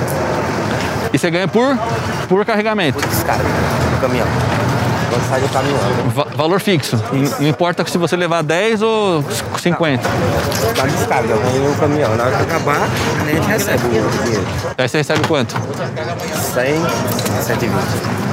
E 1.12 1.18
você 1.18 1.30
ganha 1.30 1.48
por, 1.48 1.76
por 2.28 2.44
carregamento. 2.44 3.00
descarga 3.08 3.42
do 3.42 4.00
caminhão. 4.00 4.26
Quando 5.12 5.28
sai 5.28 5.40
do 5.42 5.48
caminhão. 5.50 5.78
Va- 6.14 6.26
valor 6.34 6.58
fixo. 6.60 6.98
Não- 7.12 7.46
importa 7.48 7.84
se 7.86 7.98
você 7.98 8.16
levar 8.16 8.42
10 8.42 8.80
ou 8.80 9.22
50. 9.60 10.08
Dá 10.74 10.86
descarga, 10.86 11.34
vem 11.36 11.68
o 11.68 11.74
caminhão. 11.76 12.16
Na 12.16 12.24
hora 12.24 12.36
que 12.36 12.42
acabar, 12.44 12.88
a 13.20 13.30
gente 13.30 13.46
recebe 13.46 13.82
o 13.84 13.88
dinheiro. 14.24 14.46
Aí 14.78 14.88
você 14.88 14.98
recebe 14.98 15.20
quanto? 15.28 15.54
100 16.54 16.82
a 17.38 17.42
120. 17.42 18.31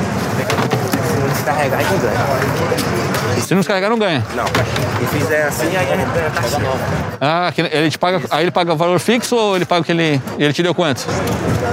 Se 1.43 1.49
aí 1.49 1.69
não 1.69 1.99
ganha. 1.99 3.41
Se 3.41 3.53
não 3.53 3.61
descarregar, 3.61 3.89
não 3.89 3.97
ganha. 3.97 4.25
Não. 4.35 4.45
Se 4.45 5.17
fizer 5.17 5.43
assim, 5.43 5.75
aí 5.75 5.91
a 5.91 5.95
gente 5.95 6.11
ganha 6.11 6.27
a 6.27 6.31
taxa 6.31 6.59
nova. 6.59 6.79
Ah, 7.21 7.53
ele 7.57 7.89
te 7.89 7.97
paga. 7.97 8.21
Aí 8.29 8.43
ele 8.43 8.51
paga 8.51 8.75
valor 8.75 8.99
fixo 8.99 9.35
ou 9.35 9.55
ele 9.55 9.65
paga 9.65 9.81
o 9.81 9.85
que 9.85 9.91
ele. 9.91 10.21
Ele 10.37 10.53
te 10.53 10.61
deu 10.61 10.75
quanto? 10.75 11.05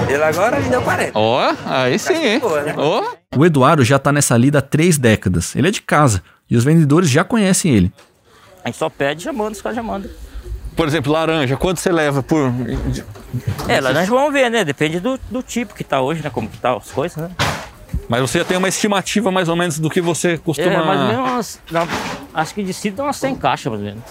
Ele 0.09 0.23
agora 0.23 0.61
me 0.61 0.69
deu 0.69 0.81
40. 0.83 1.13
Ó, 1.15 1.55
aí 1.67 1.99
sim, 1.99 2.15
hein? 2.15 2.39
boa, 2.39 2.63
né? 2.63 2.75
Ó. 2.77 3.03
O 3.37 3.45
Eduardo 3.45 3.85
já 3.85 3.97
está 3.97 4.13
nessa 4.13 4.37
lida 4.37 4.61
há 4.61 4.63
três 4.63 4.97
décadas. 4.99 5.55
Ele 5.57 5.69
é 5.69 5.71
de 5.71 5.83
casa 5.83 6.23
e 6.49 6.57
os 6.57 6.65
vendedores 6.65 7.11
já 7.11 7.25
conhecem 7.25 7.75
ele. 7.75 7.93
A 8.65 8.69
gente 8.69 8.79
só 8.79 8.89
pede, 8.89 9.25
já 9.25 9.33
manda, 9.33 9.53
os 9.53 9.61
caras 9.61 9.77
já 9.77 9.83
mandam. 9.83 10.11
Por 10.77 10.87
exemplo, 10.87 11.13
laranja, 11.13 11.57
quanto 11.57 11.81
você 11.81 11.91
leva 11.91 12.23
por. 12.23 12.53
É, 13.67 13.81
nós 13.81 14.09
vamos 14.09 14.33
ver, 14.33 14.51
né? 14.51 14.65
Depende 14.65 15.01
do, 15.01 15.19
do 15.31 15.43
tipo 15.43 15.75
que 15.75 15.83
tá 15.83 16.01
hoje, 16.01 16.23
né? 16.23 16.31
Como 16.31 16.49
que 16.49 16.59
tá 16.59 16.77
as 16.77 16.91
coisas, 16.91 17.17
né? 17.17 17.31
Mas 18.09 18.21
você 18.21 18.39
já 18.39 18.45
tem 18.45 18.57
uma 18.57 18.69
estimativa 18.69 19.31
mais 19.31 19.49
ou 19.49 19.57
menos 19.57 19.79
do 19.79 19.89
que 19.91 20.01
você 20.01 20.39
costuma. 20.39 20.71
É, 20.73 20.85
mais 20.85 21.01
ou 21.01 21.07
menos 21.07 21.29
umas, 21.31 21.61
dá- 21.71 21.87
acho 22.35 22.55
que 22.55 22.63
de 22.63 22.73
si 22.73 22.91
dá 22.91 23.05
umas 23.05 23.17
100 23.17 23.35
caixas, 23.37 23.73
mais 23.73 23.81
ou 23.83 23.89
menos. 23.89 24.05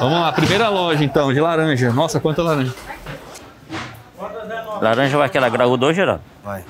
Vamos 0.00 0.20
lá, 0.20 0.32
primeira 0.32 0.68
loja 0.68 1.04
então, 1.04 1.32
de 1.32 1.40
laranja. 1.40 1.92
Nossa, 1.92 2.18
quanta 2.20 2.42
laranja. 2.42 2.74
Laranja 4.80 5.16
vai 5.18 5.26
aquela 5.26 5.48
graúda 5.48 5.86
hoje, 5.86 5.96
Geraldo? 5.96 6.22
Vai. 6.44 6.64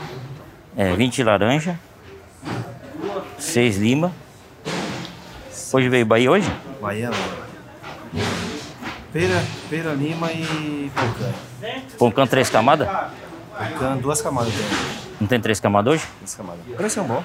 É, 0.76 0.94
20 0.94 1.22
laranja, 1.22 1.78
6 3.38 3.76
lima. 3.78 4.12
Hoje 5.72 5.88
veio 5.88 6.06
Bahia 6.06 6.30
hoje? 6.30 6.50
Bahia 6.80 7.10
não. 7.10 7.18
Pera, 9.12 9.42
pera 9.68 9.92
lima 9.92 10.32
e 10.32 10.90
pocã. 11.98 12.12
Pão 12.14 12.26
três 12.26 12.48
camadas? 12.48 12.88
Duas 14.00 14.22
camadas 14.22 14.52
tem. 14.52 14.64
Não 15.20 15.26
tem 15.26 15.40
três 15.40 15.58
camadas 15.60 15.94
hoje? 15.94 16.06
Duas 16.20 16.34
camadas. 16.34 16.60
Preço 16.76 17.00
é 17.00 17.02
bom. 17.02 17.22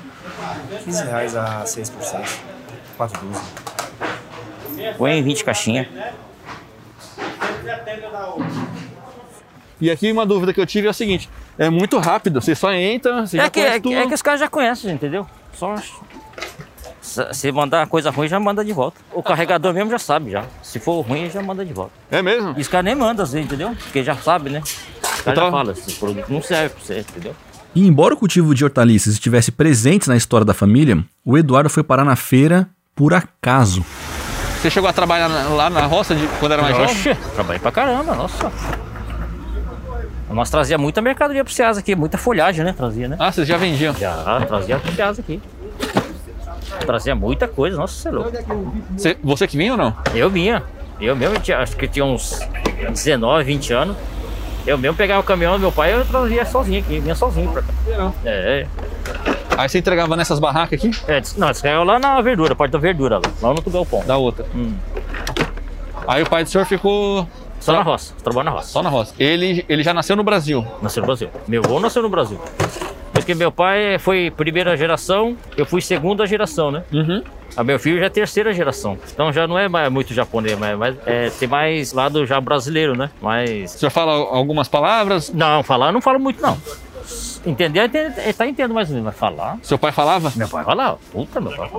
15 0.84 1.04
reais 1.06 1.36
a 1.36 1.66
6 1.66 1.90
por 1.92 2.04
6. 2.04 2.40
4 2.98 3.22
dúzias. 3.22 4.96
Põe 4.98 5.22
20 5.24 5.44
caixinhas. 5.44 5.88
E 9.80 9.92
aqui 9.92 10.12
uma 10.12 10.26
dúvida 10.26 10.54
que 10.54 10.62
eu 10.62 10.66
tive 10.66 10.88
é 10.88 10.90
a 10.90 10.94
seguinte: 10.94 11.30
é 11.58 11.70
muito 11.70 11.98
rápido, 12.00 12.42
você 12.42 12.56
só 12.56 12.72
entra, 12.74 13.26
você 13.26 13.38
É 13.38 13.42
já 13.44 13.50
que, 13.50 13.60
conhece 13.60 13.76
é, 13.78 13.80
que- 13.80 13.90
tudo. 13.90 13.96
é 13.96 14.08
que 14.08 14.14
os 14.14 14.22
caras 14.22 14.40
já 14.40 14.48
conhecem, 14.48 14.92
entendeu? 14.94 15.28
Só. 15.54 15.76
Se 17.02 17.34
se 17.34 17.52
mandar 17.52 17.86
coisa 17.88 18.10
ruim, 18.10 18.28
já 18.28 18.40
manda 18.40 18.64
de 18.64 18.72
volta. 18.74 19.00
O 19.12 19.22
carregador 19.22 19.74
mesmo 19.74 19.92
já 19.92 20.00
sabe, 20.00 20.32
já. 20.32 20.46
Se 20.64 20.80
for 20.80 21.02
ruim, 21.02 21.30
já 21.30 21.42
manda 21.44 21.64
de 21.66 21.74
volta. 21.74 21.92
É 22.10 22.22
mesmo? 22.22 22.56
E 22.58 22.62
os 22.62 22.68
caras 22.68 22.86
nem 22.86 22.96
mandam, 22.96 23.24
assim, 23.24 23.42
entendeu? 23.42 23.76
Porque 23.76 24.04
já 24.04 24.16
sabe, 24.16 24.50
né? 24.50 24.64
Os 25.24 25.26
caras 25.26 25.40
tava- 25.40 25.46
já 25.46 25.52
falam, 25.52 25.72
esse 25.74 25.94
produto 26.00 26.26
não 26.30 26.42
serve 26.42 26.70
pra 26.76 26.84
você, 26.84 27.00
entendeu? 27.00 27.36
E 27.76 27.88
embora 27.88 28.14
o 28.14 28.18
cultivo 28.18 28.54
de 28.54 28.64
hortaliças 28.64 29.14
estivesse 29.14 29.52
presente 29.52 30.08
na 30.08 30.16
história 30.16 30.46
da 30.46 30.54
família, 30.54 31.04
o 31.26 31.38
Eduardo 31.38 31.70
foi 31.70 31.84
parar 31.84 32.04
na 32.06 32.16
feira 32.16 32.68
por 32.96 33.14
acaso. 33.14 33.84
Você 34.62 34.70
chegou 34.70 34.90
a 34.90 34.94
trabalhar 34.94 35.28
na- 35.28 35.50
lá 35.50 35.70
na 35.70 35.86
roça 35.86 36.16
de, 36.16 36.26
quando 36.40 36.52
era 36.54 36.62
mais 36.62 36.76
jovem? 36.76 36.94
Oxe, 36.96 37.16
trabalhei 37.34 37.60
pra 37.60 37.72
caramba, 37.72 38.14
nossa. 38.16 38.52
Nós 40.30 40.50
trazia 40.50 40.78
muita 40.78 41.02
mercadoria 41.02 41.44
pro 41.44 41.54
Ceasa 41.54 41.80
aqui, 41.80 41.96
muita 41.96 42.18
folhagem, 42.18 42.64
né? 42.66 42.74
Trazia, 42.74 43.08
né? 43.08 43.16
Ah, 43.20 43.32
vocês 43.32 43.48
já 43.48 43.56
vendiam. 43.58 43.94
Já, 43.96 44.42
trazia 44.48 44.80
pro 44.80 44.92
Ceasa 44.94 45.22
aqui. 45.22 45.40
Trazia 46.86 47.14
muita 47.16 47.48
coisa, 47.48 47.78
nossa, 47.78 47.94
você 47.94 48.08
é 48.08 48.12
louco. 48.12 48.32
Você, 48.98 49.18
você 49.24 49.48
que 49.48 49.58
vinha 49.58 49.74
ou 49.74 49.78
não? 49.78 49.96
Eu 50.14 50.30
vinha. 50.30 50.64
Eu 51.00 51.16
mesmo, 51.16 51.40
tinha, 51.40 51.60
acho 51.60 51.76
que 51.76 51.88
tinha 51.88 52.06
uns 52.06 52.40
19, 52.90 53.44
20 53.44 53.74
anos. 53.74 53.96
Eu 54.66 54.78
mesmo 54.78 54.96
pegava 54.96 55.20
o 55.20 55.24
caminhão 55.24 55.54
do 55.54 55.60
meu 55.60 55.72
pai 55.72 55.92
e 55.92 55.94
eu 55.94 56.06
trazia 56.06 56.46
sozinho 56.46 56.80
aqui, 56.80 57.00
vinha 57.00 57.16
sozinho 57.16 57.52
pra 57.52 57.62
cá. 57.62 58.14
É. 58.26 58.66
Aí 59.58 59.68
você 59.70 59.80
entregava 59.80 60.16
nessas 60.16 60.40
barracas 60.40 60.80
aqui? 60.80 60.92
É, 61.08 61.22
não, 61.38 61.52
isso 61.52 61.66
é 61.68 61.78
lá 61.78 62.00
na 62.00 62.20
verdura, 62.22 62.56
parte 62.56 62.72
da 62.72 62.80
verdura, 62.80 63.18
lá, 63.18 63.24
lá 63.42 63.50
no 63.50 63.56
outro 63.56 63.70
galpão. 63.72 64.04
Da 64.06 64.16
outra. 64.18 64.46
Hum. 64.56 64.74
Aí 66.08 66.24
o 66.24 66.30
pai 66.30 66.44
do 66.44 66.50
senhor 66.50 66.66
ficou 66.66 67.28
Só 67.60 67.74
na 67.74 67.82
roça, 67.82 68.14
trabalha 68.24 68.46
na 68.46 68.52
roça. 68.52 68.68
só 68.70 68.82
na 68.82 68.90
roça. 68.90 69.14
Ele, 69.20 69.66
ele 69.68 69.84
já 69.84 69.94
nasceu 69.94 70.16
no 70.16 70.24
Brasil. 70.24 70.66
Nasceu 70.82 71.02
no 71.02 71.08
Brasil. 71.08 71.30
Meu 71.48 71.62
avô 71.64 71.80
nasceu 71.80 72.02
no 72.02 72.10
Brasil. 72.10 72.40
Porque 73.12 73.36
meu 73.36 73.52
pai 73.52 74.00
foi 74.00 74.32
primeira 74.32 74.76
geração, 74.76 75.38
eu 75.56 75.66
fui 75.66 75.82
segunda 75.82 76.26
geração, 76.26 76.72
né? 76.72 76.84
Uhum. 76.92 77.22
A 77.56 77.64
meu 77.64 77.78
filho 77.80 78.00
já 78.00 78.06
é 78.06 78.10
terceira 78.10 78.54
geração. 78.54 78.98
Então 79.12 79.32
já 79.32 79.48
não 79.48 79.58
é 79.60 79.68
mais 79.68 79.92
muito 79.92 80.14
japonês, 80.14 80.58
mas, 80.58 80.96
é, 81.06 81.30
tem 81.30 81.48
mais 81.48 81.94
lado 81.94 82.26
já 82.26 82.42
brasileiro, 82.42 82.96
né? 82.98 83.12
O 83.22 83.26
Mas. 83.26 83.72
senhor 83.72 83.92
fala 83.92 84.12
algumas 84.14 84.68
palavras? 84.68 85.32
Não, 85.32 85.62
falar 85.64 85.88
eu 85.88 85.92
não 85.94 86.02
falo 86.02 86.20
muito, 86.20 86.42
não. 86.42 86.58
Entender, 87.46 87.86
entende- 87.86 88.20
ele 88.22 88.34
tá 88.34 88.48
entendendo 88.48 88.74
mais 88.74 88.88
ou 88.90 88.96
menos, 88.96 89.06
mas 89.12 89.18
falar. 89.18 89.58
Seu 89.62 89.78
pai 89.78 89.92
falava? 89.92 90.32
Meu 90.36 90.48
pai 90.48 90.64
fala, 90.64 90.98
puta, 91.12 91.40
meu 91.42 91.56
pai. 91.56 91.70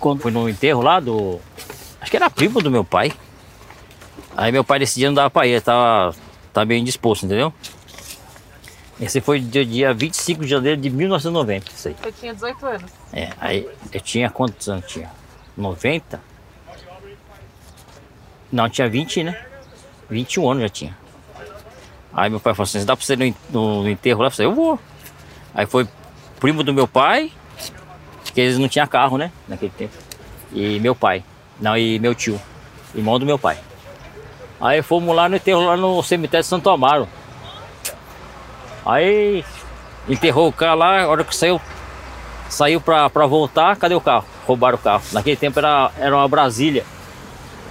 Quando 0.00 0.20
fui 0.20 0.30
no 0.32 0.48
enterro 0.48 0.82
lá 0.82 1.00
do. 1.00 1.40
Acho 2.00 2.10
que 2.10 2.16
era 2.16 2.28
primo 2.28 2.60
do 2.60 2.70
meu 2.70 2.84
pai. 2.84 3.12
Aí 4.36 4.50
meu 4.52 4.64
pai 4.64 4.80
decidiu 4.80 5.08
não 5.10 5.14
dar 5.14 5.30
pra 5.30 5.46
ir, 5.46 5.60
tava, 5.62 6.14
tava 6.52 6.64
bem 6.66 6.80
indisposto, 6.82 7.24
entendeu? 7.24 7.52
Esse 9.00 9.20
foi 9.20 9.40
dia, 9.40 9.64
dia 9.66 9.92
25 9.92 10.42
de 10.42 10.48
janeiro 10.48 10.80
de 10.80 10.88
1990, 10.88 11.70
isso 11.70 11.88
aí. 11.88 11.96
Eu 12.04 12.12
tinha 12.12 12.34
18 12.34 12.66
anos. 12.66 12.92
É, 13.12 13.30
aí 13.40 13.68
eu 13.92 14.00
tinha 14.00 14.30
quantos 14.30 14.68
anos 14.68 14.86
tinha? 14.86 15.10
90? 15.56 16.20
Não, 18.52 18.68
tinha 18.68 18.88
20, 18.88 19.24
né? 19.24 19.44
21 20.08 20.50
anos 20.50 20.62
já 20.62 20.68
tinha. 20.68 20.96
Aí 22.12 22.30
meu 22.30 22.38
pai 22.38 22.54
falou 22.54 22.64
assim, 22.64 22.84
dá 22.84 22.96
pra 22.96 23.04
você 23.04 23.14
ir 23.14 23.34
no, 23.50 23.82
no 23.82 23.90
enterro 23.90 24.20
lá? 24.20 24.28
Eu 24.28 24.30
falei, 24.30 24.46
eu 24.46 24.54
vou. 24.54 24.78
Aí 25.52 25.66
foi 25.66 25.88
primo 26.38 26.62
do 26.62 26.72
meu 26.72 26.86
pai, 26.86 27.32
que 28.32 28.40
eles 28.40 28.58
não 28.58 28.68
tinham 28.68 28.86
carro, 28.86 29.18
né? 29.18 29.32
Naquele 29.48 29.72
tempo. 29.72 29.94
E 30.52 30.78
meu 30.78 30.94
pai. 30.94 31.24
Não, 31.60 31.76
e 31.76 31.98
meu 31.98 32.14
tio. 32.14 32.40
Irmão 32.94 33.18
do 33.18 33.26
meu 33.26 33.38
pai. 33.38 33.58
Aí 34.60 34.82
fomos 34.82 35.14
lá 35.14 35.28
no 35.28 35.34
enterro, 35.34 35.66
lá 35.66 35.76
no 35.76 36.00
cemitério 36.02 36.44
de 36.44 36.48
Santo 36.48 36.70
Amaro. 36.70 37.08
Aí 38.84 39.44
enterrou 40.08 40.48
o 40.48 40.52
carro 40.52 40.78
lá, 40.78 41.02
a 41.02 41.08
hora 41.08 41.24
que 41.24 41.34
saiu, 41.34 41.60
saiu 42.48 42.80
pra, 42.80 43.08
pra 43.08 43.26
voltar, 43.26 43.76
cadê 43.76 43.94
o 43.94 44.00
carro? 44.00 44.24
Roubaram 44.46 44.76
o 44.76 44.80
carro. 44.80 45.02
Naquele 45.12 45.36
tempo 45.36 45.58
era, 45.58 45.90
era 45.98 46.14
uma 46.16 46.28
Brasília, 46.28 46.84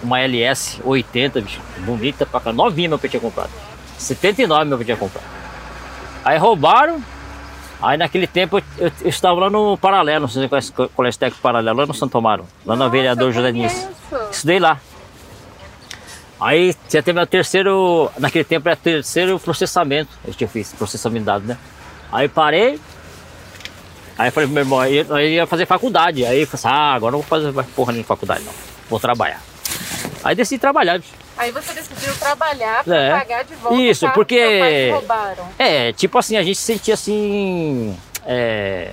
uma 0.02 0.20
LS 0.20 0.82
80, 0.84 1.42
bicho, 1.42 1.62
bonita 1.80 2.26
pra 2.26 2.40
cá, 2.40 2.52
novinha 2.52 2.90
meu 2.90 2.98
pai 3.00 3.10
tinha 3.10 3.20
comprado. 3.22 3.52
79 3.98 4.66
meu 4.66 4.78
pai 4.78 4.86
tinha 4.86 4.98
comprado. 4.98 5.26
Aí 6.26 6.38
roubaram, 6.38 7.04
aí 7.82 7.98
naquele 7.98 8.26
tempo 8.28 8.58
eu, 8.58 8.64
eu- 8.88 8.92
eu 9.02 9.10
estava 9.10 9.40
lá 9.42 9.50
no 9.50 9.78
Paralelo, 9.78 10.22
não 10.22 10.28
sei 10.28 10.42
se 10.44 10.48
você 10.48 10.50
conhece 10.50 10.74
o 10.78 10.90
Colégio 10.90 11.20
Técnico 11.20 11.42
Paralelo, 11.44 11.78
lá 11.80 11.86
no 11.86 11.94
Santo 11.94 12.18
Amaro, 12.18 12.46
lá 12.66 12.76
no 12.76 12.90
vereador 12.90 13.32
José 13.32 13.52
Diniz. 13.52 13.88
Estudei 14.32 14.60
lá. 14.60 14.80
Aí 16.44 16.76
já 16.90 17.02
teve 17.02 17.20
o 17.20 17.26
terceiro, 17.26 18.12
naquele 18.20 18.44
tempo 18.44 18.68
era 18.68 18.76
terceiro 18.76 19.40
processamento, 19.40 20.10
eu 20.26 20.34
tinha 20.34 20.48
feito 20.48 20.76
processamento 20.76 21.22
de 21.22 21.26
dados, 21.26 21.48
né? 21.48 21.58
Aí 22.12 22.28
parei, 22.28 22.80
aí 24.18 24.30
falei 24.32 24.48
pro 24.48 24.54
meu 24.54 24.64
irmão, 24.64 24.80
aí 24.80 24.98
eu 24.98 25.20
ia 25.20 25.48
fazer 25.48 25.66
faculdade, 25.66 26.26
aí 26.26 26.42
eu 26.42 26.48
falei 26.48 26.60
assim, 26.60 26.68
ah, 26.68 26.94
agora 26.96 27.12
não 27.14 27.20
vou 27.20 27.28
fazer 27.28 27.52
mais 27.52 27.68
porra 27.68 27.92
nenhuma 27.94 28.04
de 28.04 28.08
faculdade 28.08 28.44
não, 28.44 28.54
vou 28.90 29.00
trabalhar. 29.00 29.42
Aí 30.24 30.36
decidi 30.36 30.60
trabalhar, 30.60 31.00
bicho. 31.00 31.14
Aí 31.38 31.52
você 31.52 31.74
decidiu 31.74 32.14
trabalhar 32.16 32.84
pra 32.84 32.96
É. 32.96 33.12
pagar 33.12 33.44
de 33.44 33.56
volta 33.56 33.76
Isso, 33.82 34.06
o 34.06 34.12
porque- 34.12 34.92
roubaram. 34.94 35.46
É, 35.58 35.92
tipo 35.94 36.18
assim, 36.18 36.38
a 36.38 36.44
gente 36.44 36.56
se 36.58 36.64
sentia 36.64 36.94
assim. 36.94 37.98
É. 38.26 38.92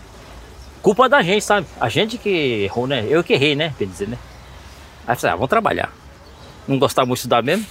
Culpa 0.81 1.09
da 1.09 1.21
gente, 1.23 1.45
sabe? 1.45 1.67
A 1.79 1.89
gente 1.91 2.17
que 2.17 2.65
errou, 2.65 2.87
né? 2.87 3.05
Eu 3.09 3.23
que 3.23 3.35
errei, 3.35 3.55
né? 3.55 3.75
Quer 3.79 3.85
dizer, 3.87 4.09
né? 4.09 4.17
Aí 5.07 5.13
eu 5.15 5.19
falei, 5.19 5.33
ah, 5.35 5.37
vamos 5.37 5.51
trabalhar. 5.51 5.93
Não 6.71 6.79
gostava 6.79 7.05
muito 7.05 7.17
de 7.17 7.21
estudar 7.23 7.43
mesmo. 7.43 7.67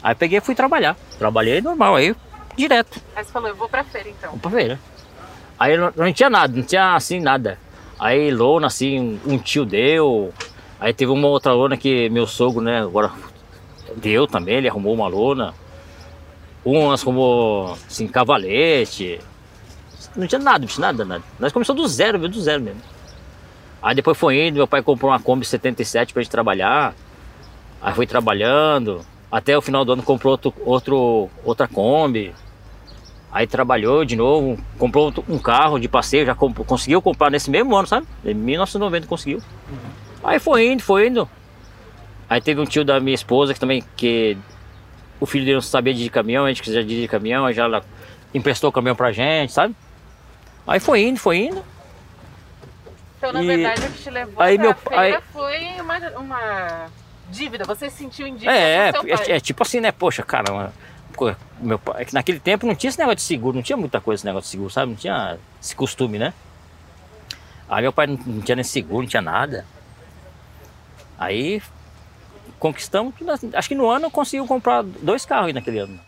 Aí 0.00 0.14
peguei 0.14 0.38
e 0.38 0.40
fui 0.40 0.54
trabalhar. 0.54 0.96
Trabalhei 1.18 1.60
normal, 1.60 1.96
aí 1.96 2.14
direto. 2.56 3.00
Aí 3.16 3.24
você 3.24 3.32
falou, 3.32 3.48
eu 3.48 3.56
vou 3.56 3.68
pra 3.68 3.82
feira 3.82 4.08
então. 4.08 4.30
Vamos 4.30 4.42
pra 4.42 4.50
feira. 4.52 4.78
Aí 5.58 5.76
não, 5.76 5.92
não 5.96 6.12
tinha 6.12 6.30
nada, 6.30 6.56
não 6.56 6.62
tinha 6.62 6.94
assim 6.94 7.18
nada. 7.18 7.58
Aí 7.98 8.30
lona, 8.30 8.68
assim, 8.68 9.20
um, 9.26 9.38
tio 9.38 9.64
deu. 9.64 10.32
Aí 10.78 10.94
teve 10.94 11.10
uma 11.10 11.26
outra 11.26 11.52
lona 11.52 11.76
que 11.76 12.08
meu 12.10 12.28
sogro, 12.28 12.60
né, 12.60 12.82
agora 12.82 13.10
deu 13.96 14.24
também, 14.28 14.58
ele 14.58 14.68
arrumou 14.68 14.94
uma 14.94 15.08
lona. 15.08 15.52
Umas 16.64 17.02
arrumou, 17.02 17.72
assim, 17.88 18.06
cavalete. 18.06 19.18
Não 20.14 20.28
tinha 20.28 20.40
nada, 20.40 20.60
bicho, 20.64 20.80
nada, 20.80 21.04
nada. 21.04 21.24
Nós 21.40 21.50
começamos 21.50 21.82
do 21.82 21.88
zero, 21.88 22.20
viu, 22.20 22.28
do 22.28 22.40
zero 22.40 22.62
mesmo. 22.62 22.80
Aí 23.82 23.96
depois 23.96 24.16
foi 24.16 24.46
indo, 24.46 24.54
meu 24.54 24.68
pai 24.68 24.80
comprou 24.80 25.10
uma 25.10 25.18
Kombi 25.18 25.44
77 25.44 26.12
pra 26.12 26.22
gente 26.22 26.30
trabalhar. 26.30 26.94
Aí 27.84 27.92
foi 27.94 28.06
trabalhando. 28.06 29.04
Até 29.30 29.56
o 29.58 29.60
final 29.62 29.84
do 29.84 29.92
ano 29.92 30.02
comprou 30.02 30.30
outro, 30.32 30.54
outro, 30.64 31.30
outra 31.44 31.68
Kombi. 31.68 32.34
Aí 33.30 33.46
trabalhou 33.46 34.04
de 34.04 34.16
novo, 34.16 34.58
comprou 34.78 35.12
um 35.28 35.38
carro 35.38 35.78
de 35.78 35.86
passeio, 35.88 36.24
já 36.24 36.34
comp- 36.34 36.64
conseguiu 36.64 37.02
comprar 37.02 37.30
nesse 37.30 37.50
mesmo 37.50 37.76
ano, 37.76 37.86
sabe? 37.86 38.06
Em 38.24 38.32
1990 38.32 39.06
conseguiu. 39.06 39.42
Aí 40.22 40.38
foi 40.38 40.66
indo, 40.68 40.82
foi 40.82 41.08
indo. 41.08 41.28
Aí 42.30 42.40
teve 42.40 42.60
um 42.60 42.64
tio 42.64 42.84
da 42.84 42.98
minha 43.00 43.14
esposa 43.14 43.52
que 43.52 43.60
também, 43.60 43.84
que 43.96 44.38
o 45.20 45.26
filho 45.26 45.44
dele 45.44 45.56
não 45.56 45.60
sabia 45.60 45.92
dirigir 45.92 46.10
caminhão, 46.12 46.44
a 46.46 46.48
gente 46.48 46.62
quiser 46.62 46.82
dirigir 46.84 47.08
caminhão, 47.08 47.44
aí 47.44 47.52
já 47.52 47.64
ela 47.64 47.84
emprestou 48.32 48.70
o 48.70 48.72
caminhão 48.72 48.96
pra 48.96 49.12
gente, 49.12 49.52
sabe? 49.52 49.74
Aí 50.66 50.80
foi 50.80 51.02
indo, 51.02 51.18
foi 51.18 51.36
indo. 51.38 51.62
Então, 53.18 53.32
na 53.32 53.42
E- 53.42 53.46
verdade, 53.46 53.80
o 53.86 53.90
que 53.90 54.02
te 54.02 54.10
levou 54.10 54.42
aí 54.42 54.54
pra 54.56 54.64
meu- 54.64 54.74
feira 54.76 55.00
aí- 55.02 55.18
foi 55.32 55.80
uma, 55.80 55.98
uma 56.20 56.86
dívida. 57.30 57.64
Você 57.64 57.90
se 57.90 57.96
sentiu 57.98 58.26
em 58.26 58.34
dívida 58.34 58.52
É, 58.52 58.92
com 58.92 59.00
seu 59.02 59.14
é, 59.14 59.16
pai. 59.16 59.32
é 59.32 59.40
tipo 59.40 59.62
assim, 59.62 59.80
né? 59.80 59.92
Poxa, 59.92 60.22
cara, 60.22 60.52
uma- 60.52 60.72
meu 61.60 61.78
pai, 61.78 62.02
é 62.02 62.04
que 62.04 62.14
naquele 62.14 62.40
tempo 62.40 62.66
não 62.66 62.74
tinha 62.74 62.88
esse 62.88 62.98
negócio 62.98 63.16
de 63.16 63.22
seguro, 63.22 63.54
não 63.56 63.62
tinha 63.62 63.76
muita 63.76 64.00
coisa 64.00 64.20
esse 64.20 64.26
negócio 64.26 64.46
de 64.46 64.50
seguro, 64.50 64.70
sabe? 64.70 64.90
Não 64.90 64.96
tinha 64.96 65.38
esse 65.62 65.74
costume, 65.76 66.18
né? 66.18 66.32
Aí 67.68 67.82
meu 67.82 67.92
pai 67.92 68.06
não, 68.06 68.18
não 68.26 68.40
tinha 68.42 68.56
nem 68.56 68.64
seguro, 68.64 69.02
não 69.02 69.08
tinha 69.08 69.22
nada. 69.22 69.64
Aí 71.18 71.62
conquistamos, 72.58 73.14
tudo 73.16 73.30
assim. 73.30 73.50
acho 73.54 73.68
que 73.68 73.74
no 73.74 73.88
ano 73.88 74.10
conseguiu 74.10 74.46
comprar 74.46 74.82
dois 74.82 75.24
carros 75.24 75.46
aí 75.48 75.52
naquele 75.52 75.78
ano. 75.78 75.98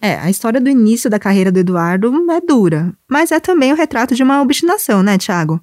É, 0.00 0.16
a 0.16 0.28
história 0.28 0.60
do 0.60 0.68
início 0.68 1.08
da 1.08 1.18
carreira 1.18 1.50
do 1.50 1.58
Eduardo 1.58 2.30
é 2.30 2.40
dura, 2.40 2.92
mas 3.08 3.32
é 3.32 3.40
também 3.40 3.72
o 3.72 3.76
retrato 3.76 4.14
de 4.14 4.22
uma 4.22 4.42
obstinação, 4.42 5.02
né, 5.02 5.16
Thiago? 5.16 5.60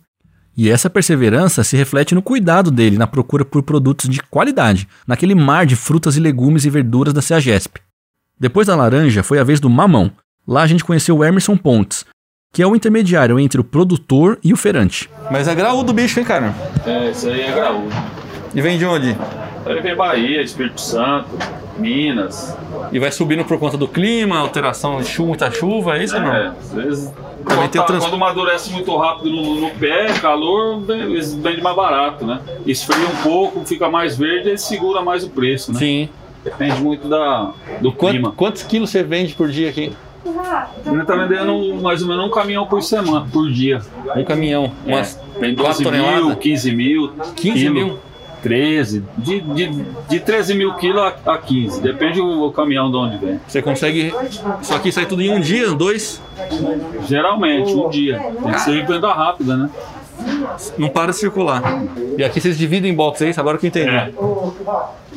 E 0.57 0.69
essa 0.69 0.89
perseverança 0.89 1.63
se 1.63 1.77
reflete 1.77 2.13
no 2.13 2.21
cuidado 2.21 2.69
dele 2.69 2.97
na 2.97 3.07
procura 3.07 3.45
por 3.45 3.63
produtos 3.63 4.09
de 4.09 4.21
qualidade, 4.21 4.87
naquele 5.07 5.33
mar 5.33 5.65
de 5.65 5.75
frutas 5.75 6.17
e 6.17 6.19
legumes 6.19 6.65
e 6.65 6.69
verduras 6.69 7.13
da 7.13 7.21
CEAGESP. 7.21 7.79
Depois 8.39 8.67
da 8.67 8.75
laranja 8.75 9.23
foi 9.23 9.39
a 9.39 9.43
vez 9.43 9.59
do 9.59 9.69
mamão. 9.69 10.11
Lá 10.47 10.63
a 10.63 10.67
gente 10.67 10.83
conheceu 10.83 11.17
o 11.17 11.23
Emerson 11.23 11.55
Pontes, 11.55 12.05
que 12.53 12.61
é 12.61 12.67
o 12.67 12.75
intermediário 12.75 13.39
entre 13.39 13.61
o 13.61 13.63
produtor 13.63 14.37
e 14.43 14.51
o 14.51 14.57
feirante. 14.57 15.09
Mas 15.31 15.47
é 15.47 15.55
graúdo 15.55 15.91
o 15.91 15.95
bicho, 15.95 16.19
hein, 16.19 16.25
cara? 16.25 16.53
É, 16.85 17.11
isso 17.11 17.29
aí 17.29 17.41
é 17.41 17.51
graúdo. 17.53 17.93
E 18.53 18.61
vem 18.61 18.77
de 18.77 18.85
onde? 18.85 19.15
Ele 19.65 19.81
vem 19.81 19.95
Bahia, 19.95 20.41
Espírito 20.41 20.81
Santo, 20.81 21.29
Minas. 21.77 22.57
E 22.91 22.99
vai 22.99 23.11
subindo 23.11 23.45
por 23.45 23.57
conta 23.57 23.77
do 23.77 23.87
clima, 23.87 24.37
alteração 24.37 24.99
de 24.99 25.07
chuva, 25.07 25.29
muita 25.29 25.51
chuva, 25.51 25.97
é 25.97 26.03
isso 26.03 26.15
ou 26.17 26.21
É, 26.21 26.25
não? 26.45 26.51
às 26.59 26.73
vezes. 26.73 27.13
Também 27.43 27.57
Quando, 27.57 27.69
tem 27.71 27.81
tá- 27.81 27.87
trans- 27.87 28.03
quando 28.03 28.15
amadurece 28.15 28.71
muito 28.71 28.95
rápido 28.97 29.29
no, 29.29 29.55
no 29.61 29.69
pé, 29.71 30.13
calor, 30.19 30.83
eles 30.89 31.33
vendem 31.33 31.61
mais 31.61 31.75
barato, 31.75 32.25
né? 32.25 32.39
Esfria 32.65 33.07
um 33.07 33.15
pouco, 33.23 33.65
fica 33.65 33.89
mais 33.89 34.17
verde, 34.17 34.49
ele 34.49 34.57
segura 34.57 35.01
mais 35.01 35.23
o 35.23 35.29
preço, 35.29 35.71
né? 35.73 35.79
Sim. 35.79 36.09
Depende 36.43 36.81
muito 36.81 37.07
da, 37.07 37.51
do 37.81 37.91
clima. 37.91 38.29
Quanto, 38.29 38.35
quantos 38.35 38.63
quilos 38.63 38.89
você 38.89 39.03
vende 39.03 39.33
por 39.35 39.49
dia 39.49 39.69
aqui? 39.69 39.91
Ele 40.85 41.03
tá 41.05 41.15
vendendo 41.15 41.75
mais 41.81 42.01
ou 42.01 42.07
menos 42.07 42.25
um 42.25 42.29
caminhão 42.29 42.65
por 42.65 42.81
semana, 42.81 43.27
por 43.31 43.49
dia. 43.51 43.81
Um 44.15 44.23
caminhão, 44.23 44.71
É, 44.85 44.95
umas 44.95 45.19
Vem 45.39 45.55
4 45.55 45.83
12 45.83 45.83
mil, 45.83 45.91
toneladas? 46.13 46.37
15 46.39 46.75
mil. 46.75 47.11
15 47.35 47.51
quilo, 47.59 47.73
mil? 47.73 47.99
13. 48.41 49.03
De, 49.17 49.41
de, 49.41 49.85
de 50.09 50.19
13 50.19 50.53
mil 50.55 50.73
quilos 50.75 51.01
a, 51.01 51.33
a 51.33 51.37
15. 51.37 51.81
Depende 51.81 52.19
do 52.19 52.45
o 52.45 52.51
caminhão 52.51 52.89
de 52.89 52.97
onde 52.97 53.17
vem. 53.17 53.39
Você 53.47 53.61
consegue. 53.61 54.13
Isso 54.61 54.73
aqui 54.73 54.91
sai 54.91 55.05
tudo 55.05 55.21
em 55.21 55.31
um 55.31 55.39
dia, 55.39 55.71
dois? 55.71 56.21
Geralmente, 57.07 57.73
um 57.73 57.89
dia. 57.89 58.19
Tem 58.19 58.51
que 58.51 58.61
ser 58.61 58.85
venda 58.85 59.11
rápida, 59.13 59.55
né? 59.55 59.69
Não 60.77 60.89
para 60.89 61.11
de 61.11 61.17
circular. 61.17 61.61
E 62.17 62.23
aqui 62.23 62.39
vocês 62.39 62.57
dividem 62.57 62.91
em 62.91 62.95
box, 62.95 63.21
é 63.21 63.29
isso? 63.29 63.39
Agora 63.39 63.57
que 63.57 63.65
eu 63.65 63.69
entendi. 63.69 63.89
É. 63.89 64.11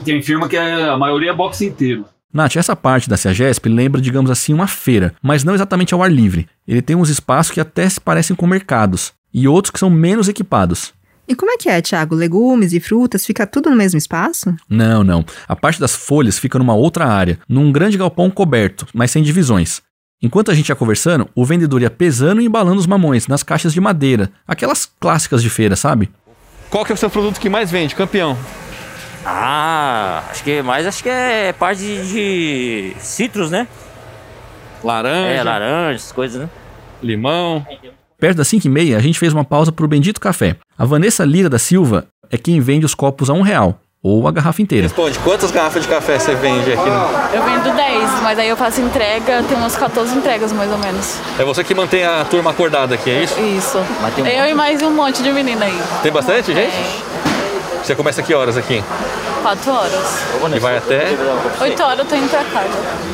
Tem 0.05 0.23
firma 0.23 0.49
que 0.49 0.57
é, 0.57 0.85
a 0.85 0.97
maioria 0.97 1.31
é 1.31 1.35
box 1.35 1.63
inteiro. 1.63 2.05
Nath, 2.33 2.57
essa 2.57 2.75
parte 2.75 3.09
da 3.09 3.17
CEAGESP 3.17 3.69
lembra, 3.69 4.01
digamos 4.01 4.29
assim, 4.29 4.53
uma 4.53 4.67
feira, 4.67 5.15
mas 5.23 5.45
não 5.45 5.55
exatamente 5.55 5.95
ao 5.95 6.03
ar 6.03 6.11
livre. 6.11 6.49
Ele 6.67 6.83
tem 6.83 6.97
uns 6.97 7.09
espaços 7.09 7.53
que 7.53 7.61
até 7.61 7.89
se 7.89 8.01
parecem 8.01 8.35
com 8.35 8.45
mercados, 8.45 9.13
e 9.33 9.47
outros 9.47 9.71
que 9.71 9.79
são 9.79 9.89
menos 9.89 10.29
equipados. 10.29 10.93
E 11.27 11.35
como 11.35 11.51
é 11.51 11.57
que 11.57 11.69
é, 11.69 11.81
Thiago? 11.81 12.15
Legumes 12.15 12.73
e 12.73 12.81
frutas, 12.81 13.25
fica 13.25 13.47
tudo 13.47 13.71
no 13.71 13.77
mesmo 13.77 13.97
espaço? 13.99 14.55
Não, 14.69 15.03
não. 15.03 15.25
A 15.49 15.57
parte 15.57 15.81
das 15.81 15.95
folhas 15.97 16.39
fica 16.39 16.59
numa 16.59 16.75
outra 16.75 17.07
área, 17.07 17.39
num 17.49 17.73
grande 17.73 17.97
galpão 17.97 18.31
coberto, 18.31 18.87
mas 18.93 19.11
sem 19.11 19.23
divisões. 19.23 19.81
Enquanto 20.23 20.51
a 20.51 20.55
gente 20.55 20.69
ia 20.69 20.75
conversando, 20.77 21.29
o 21.35 21.45
vendedor 21.45 21.83
ia 21.83 21.91
pesando 21.91 22.41
e 22.41 22.45
embalando 22.47 22.79
os 22.81 22.87
mamões 22.87 23.27
nas 23.27 23.43
caixas 23.43 23.73
de 23.73 23.81
madeira, 23.81 24.31
aquelas 24.47 24.85
clássicas 25.01 25.43
de 25.43 25.51
feira, 25.51 25.77
sabe? 25.77 26.11
Qual 26.71 26.85
que 26.85 26.93
é 26.93 26.95
o 26.95 26.99
seu 26.99 27.11
produto 27.11 27.41
que 27.41 27.49
mais 27.49 27.71
vende, 27.71 27.95
campeão? 27.95 28.37
Ah, 29.25 30.23
acho 30.31 30.45
que 30.45 30.61
mais 30.63 30.87
acho 30.87 31.03
que 31.03 31.09
é 31.09 31.53
parte 31.53 31.79
de, 31.81 32.09
de 32.93 32.95
citros, 33.01 33.51
né? 33.51 33.67
Laranja, 34.83 35.29
É, 35.31 35.43
laranja, 35.43 35.95
essas 35.97 36.13
coisas, 36.13 36.43
né? 36.43 36.49
limão. 37.03 37.67
Perto 38.25 38.39
das 38.39 38.49
5 38.49 38.67
e 38.67 38.71
meia, 38.71 38.97
a 38.97 39.01
gente 39.01 39.19
fez 39.19 39.35
uma 39.35 39.45
pausa 39.45 39.71
pro 39.71 39.87
Bendito 39.87 40.19
Café. 40.19 40.57
A 40.79 40.87
Vanessa 40.87 41.27
Lira 41.27 41.51
da 41.51 41.59
Silva 41.59 42.07
é 42.31 42.39
quem 42.39 42.59
vende 42.59 42.87
os 42.87 42.95
copos 42.95 43.29
a 43.29 43.35
um 43.35 43.43
real, 43.43 43.79
ou 44.03 44.27
a 44.27 44.33
garrafa 44.33 44.63
inteira. 44.63 44.85
Responde, 44.85 45.19
quantas 45.19 45.51
garrafas 45.51 45.83
de 45.83 45.89
café 45.91 46.19
você 46.19 46.35
vende 46.35 46.73
aqui? 46.73 46.89
No... 46.89 47.37
Eu 47.37 47.45
vendo 47.45 47.77
10, 47.77 48.23
mas 48.23 48.39
aí 48.39 48.49
eu 48.49 48.57
faço 48.57 48.81
entrega, 48.81 49.43
tem 49.43 49.59
umas 49.59 49.77
14 49.77 50.17
entregas 50.17 50.55
mais 50.55 50.73
ou 50.73 50.79
menos. 50.79 51.19
É 51.39 51.45
você 51.45 51.63
que 51.63 51.75
mantém 51.75 52.03
a 52.03 52.25
turma 52.25 52.53
acordada 52.53 52.95
aqui, 52.95 53.11
é 53.11 53.25
isso? 53.25 53.39
Isso. 53.39 53.85
Mas 54.01 54.15
tem 54.15 54.25
um 54.25 54.27
Eu 54.27 54.47
e 54.47 54.55
mais 54.55 54.81
um 54.81 54.91
monte 54.93 55.23
de 55.23 55.31
menina 55.31 55.67
aí. 55.67 55.79
Tem 56.03 56.11
bastante 56.11 56.55
gente? 56.55 56.75
Você 57.83 57.95
começa 57.95 58.23
que 58.23 58.33
horas 58.33 58.57
aqui? 58.57 58.83
4 59.43 59.71
horas. 59.71 60.25
E 60.57 60.59
vai 60.61 60.79
até. 60.79 61.09
8 61.61 61.83
horas 61.83 61.99
eu 61.99 62.05
tô 62.07 62.15
indo 62.15 62.31
pra 62.31 62.43
casa. 62.45 62.71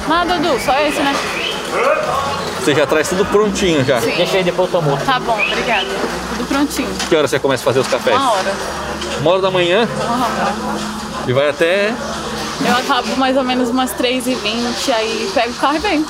Nada, 0.09 0.39
Dudu, 0.39 0.57
só 0.61 0.79
esse, 0.79 1.01
né? 1.01 1.13
Você 2.61 2.75
já 2.75 2.87
traz 2.87 3.09
tudo 3.09 3.25
prontinho 3.27 3.85
já. 3.85 4.01
Sim. 4.01 4.15
Deixa 4.17 4.37
aí 4.39 4.45
depois 4.45 4.73
eu 4.73 4.81
tomo. 4.81 4.97
Tá 4.99 5.19
bom, 5.19 5.39
obrigada. 5.41 5.87
Tudo 6.37 6.47
prontinho. 6.49 6.89
Que 7.09 7.17
horas 7.17 7.31
você 7.31 7.39
começa 7.39 7.63
a 7.63 7.65
fazer 7.65 7.79
os 7.81 7.87
cafés? 7.89 8.17
Uma 8.17 8.33
hora. 8.33 8.53
Uma 9.21 9.31
hora 9.33 9.43
da 9.43 9.51
manhã 9.51 9.89
Uma 10.05 10.27
hora. 10.27 10.55
e 11.27 11.33
vai 11.33 11.49
até. 11.49 11.95
Eu 12.67 12.77
acabo 12.77 13.17
mais 13.17 13.37
ou 13.37 13.45
menos 13.45 13.71
umas 13.71 13.93
3h20, 13.95 14.93
aí 14.93 15.31
pego 15.35 15.51
o 15.51 15.55
carro 15.55 15.77
e 15.77 15.79
venho. 15.79 16.07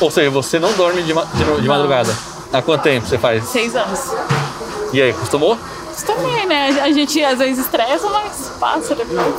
Ou 0.00 0.10
seja, 0.10 0.28
você 0.30 0.58
não 0.58 0.72
dorme 0.72 1.02
de, 1.02 1.14
ma- 1.14 1.24
de, 1.34 1.44
de 1.62 1.68
madrugada. 1.68 2.14
Há 2.52 2.60
quanto 2.60 2.82
tempo 2.82 3.06
você 3.06 3.16
faz? 3.16 3.44
6 3.48 3.76
anos. 3.76 4.00
E 4.92 5.00
aí, 5.00 5.10
acostumou? 5.10 5.56
Também, 6.04 6.46
né? 6.46 6.80
A 6.82 6.90
gente 6.92 7.22
às 7.24 7.38
vezes 7.38 7.64
estressa, 7.64 8.08
mas 8.10 8.50
passa 8.58 8.94
depois. 8.96 9.34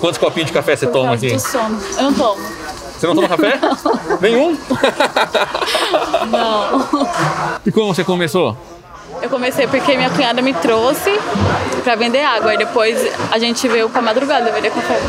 Quantos 0.00 0.18
copinhos 0.18 0.48
de 0.48 0.52
café 0.52 0.74
você 0.76 0.86
Por 0.86 0.92
toma 0.92 1.14
aqui? 1.14 1.32
do 1.32 1.38
sono. 1.40 1.80
Eu 1.96 2.02
não 2.02 2.12
tomo. 2.12 2.40
Você 3.02 3.08
não 3.08 3.16
toma 3.16 3.28
café? 3.28 3.58
Nenhum? 4.20 4.56
Não. 6.30 7.08
E 7.66 7.72
como 7.72 7.92
você 7.92 8.04
começou? 8.04 8.56
Eu 9.20 9.28
comecei 9.28 9.66
porque 9.66 9.96
minha 9.96 10.08
cunhada 10.08 10.40
me 10.40 10.54
trouxe 10.54 11.10
pra 11.82 11.96
vender 11.96 12.22
água. 12.22 12.54
E 12.54 12.58
depois 12.58 13.04
a 13.32 13.40
gente 13.40 13.66
veio 13.66 13.90
pra 13.90 14.00
madrugada 14.00 14.52
vender 14.52 14.70
café. 14.70 15.00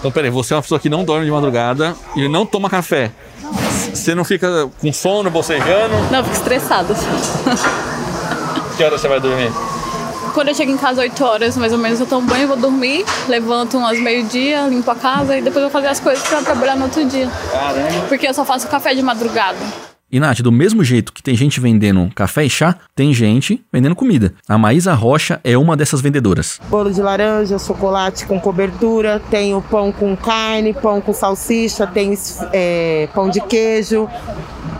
Então, 0.00 0.10
peraí, 0.10 0.28
você 0.28 0.54
é 0.54 0.56
uma 0.56 0.62
pessoa 0.62 0.80
que 0.80 0.88
não 0.88 1.04
dorme 1.04 1.24
de 1.24 1.30
madrugada 1.30 1.94
e 2.16 2.26
não 2.26 2.44
toma 2.44 2.68
café. 2.68 3.12
Você 3.94 4.12
não 4.12 4.24
fica 4.24 4.68
com 4.80 4.92
sono, 4.92 5.30
bocejando? 5.30 5.94
Não, 6.10 6.18
eu 6.18 6.24
fico 6.24 6.36
estressada. 6.36 6.96
Que 8.76 8.82
hora 8.82 8.98
você 8.98 9.06
vai 9.06 9.20
dormir? 9.20 9.52
Quando 10.32 10.48
eu 10.48 10.54
chego 10.54 10.70
em 10.70 10.76
casa 10.76 11.00
8 11.00 11.24
horas, 11.24 11.56
mais 11.56 11.72
ou 11.72 11.78
menos, 11.78 11.98
eu 12.00 12.06
tomo 12.06 12.26
banho, 12.26 12.46
vou 12.46 12.56
dormir, 12.56 13.04
levanto 13.28 13.76
umas 13.76 13.98
meio-dia, 13.98 14.66
limpo 14.68 14.90
a 14.90 14.94
casa 14.94 15.36
e 15.36 15.42
depois 15.42 15.64
eu 15.64 15.70
vou 15.70 15.70
fazer 15.70 15.88
as 15.88 16.00
coisas 16.00 16.26
pra 16.26 16.40
trabalhar 16.42 16.76
no 16.76 16.84
outro 16.84 17.04
dia. 17.04 17.28
Caramba. 17.50 18.06
Porque 18.08 18.28
eu 18.28 18.34
só 18.34 18.44
faço 18.44 18.68
café 18.68 18.94
de 18.94 19.02
madrugada. 19.02 19.58
E 20.12 20.18
Nath, 20.18 20.40
do 20.40 20.50
mesmo 20.50 20.82
jeito 20.82 21.12
que 21.12 21.22
tem 21.22 21.36
gente 21.36 21.60
vendendo 21.60 22.10
café 22.16 22.44
e 22.44 22.50
chá, 22.50 22.76
tem 22.96 23.14
gente 23.14 23.64
vendendo 23.72 23.94
comida. 23.94 24.34
A 24.48 24.58
Maísa 24.58 24.92
Rocha 24.92 25.40
é 25.44 25.56
uma 25.56 25.76
dessas 25.76 26.00
vendedoras. 26.00 26.60
Bolo 26.68 26.90
de 26.90 27.00
laranja, 27.00 27.56
chocolate 27.60 28.26
com 28.26 28.40
cobertura, 28.40 29.22
tenho 29.30 29.62
pão 29.62 29.92
com 29.92 30.16
carne, 30.16 30.74
pão 30.74 31.00
com 31.00 31.12
salsicha, 31.12 31.86
tenho 31.86 32.18
é, 32.52 33.08
pão 33.14 33.30
de 33.30 33.40
queijo, 33.40 34.08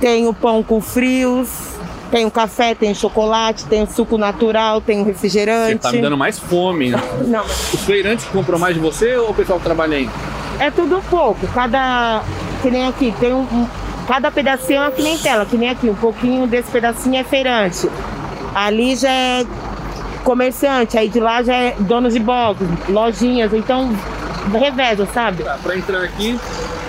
tenho 0.00 0.34
pão 0.34 0.64
com 0.64 0.80
frios, 0.80 1.78
tenho 2.10 2.30
café, 2.30 2.74
tenho 2.74 2.94
chocolate, 2.94 3.64
tenho 3.66 3.86
suco 3.90 4.18
natural, 4.18 4.80
tenho 4.80 5.04
Você 5.04 5.10
refrigerante. 5.10 5.78
tá 5.78 5.92
me 5.92 6.00
dando 6.02 6.16
mais 6.16 6.38
fome. 6.38 6.90
Não, 7.26 7.44
Os 7.44 7.80
feirantes 7.84 8.24
compram 8.26 8.58
mais 8.58 8.74
de 8.74 8.80
você 8.80 9.16
ou 9.16 9.30
o 9.30 9.34
pessoal 9.34 9.58
que 9.58 9.64
trabalha 9.64 9.96
aí? 9.96 10.10
é 10.58 10.70
tudo 10.70 10.98
um 10.98 11.02
pouco. 11.02 11.46
Cada. 11.48 12.22
Que 12.62 12.70
nem 12.70 12.86
aqui, 12.86 13.14
tem 13.18 13.32
um. 13.32 13.40
um- 13.40 13.66
cada 14.06 14.30
pedacinho 14.30 14.78
é 14.78 14.82
uma 14.82 14.90
clientela, 14.90 15.46
que 15.46 15.56
nem 15.56 15.68
aqui, 15.70 15.88
um 15.88 15.94
pouquinho 15.94 16.46
desse 16.46 16.70
pedacinho 16.70 17.16
é 17.16 17.22
feirante. 17.24 17.88
Ali 18.54 18.96
já 18.96 19.10
é 19.10 19.46
comerciante, 20.24 20.98
aí 20.98 21.08
de 21.08 21.20
lá 21.20 21.42
já 21.42 21.54
é 21.54 21.74
dono 21.78 22.10
de 22.10 22.18
box, 22.18 22.60
lojinhas, 22.88 23.52
então 23.54 23.90
reveza, 24.52 25.06
sabe? 25.14 25.44
Pra 25.62 25.76
entrar 25.76 26.02
aqui, 26.02 26.38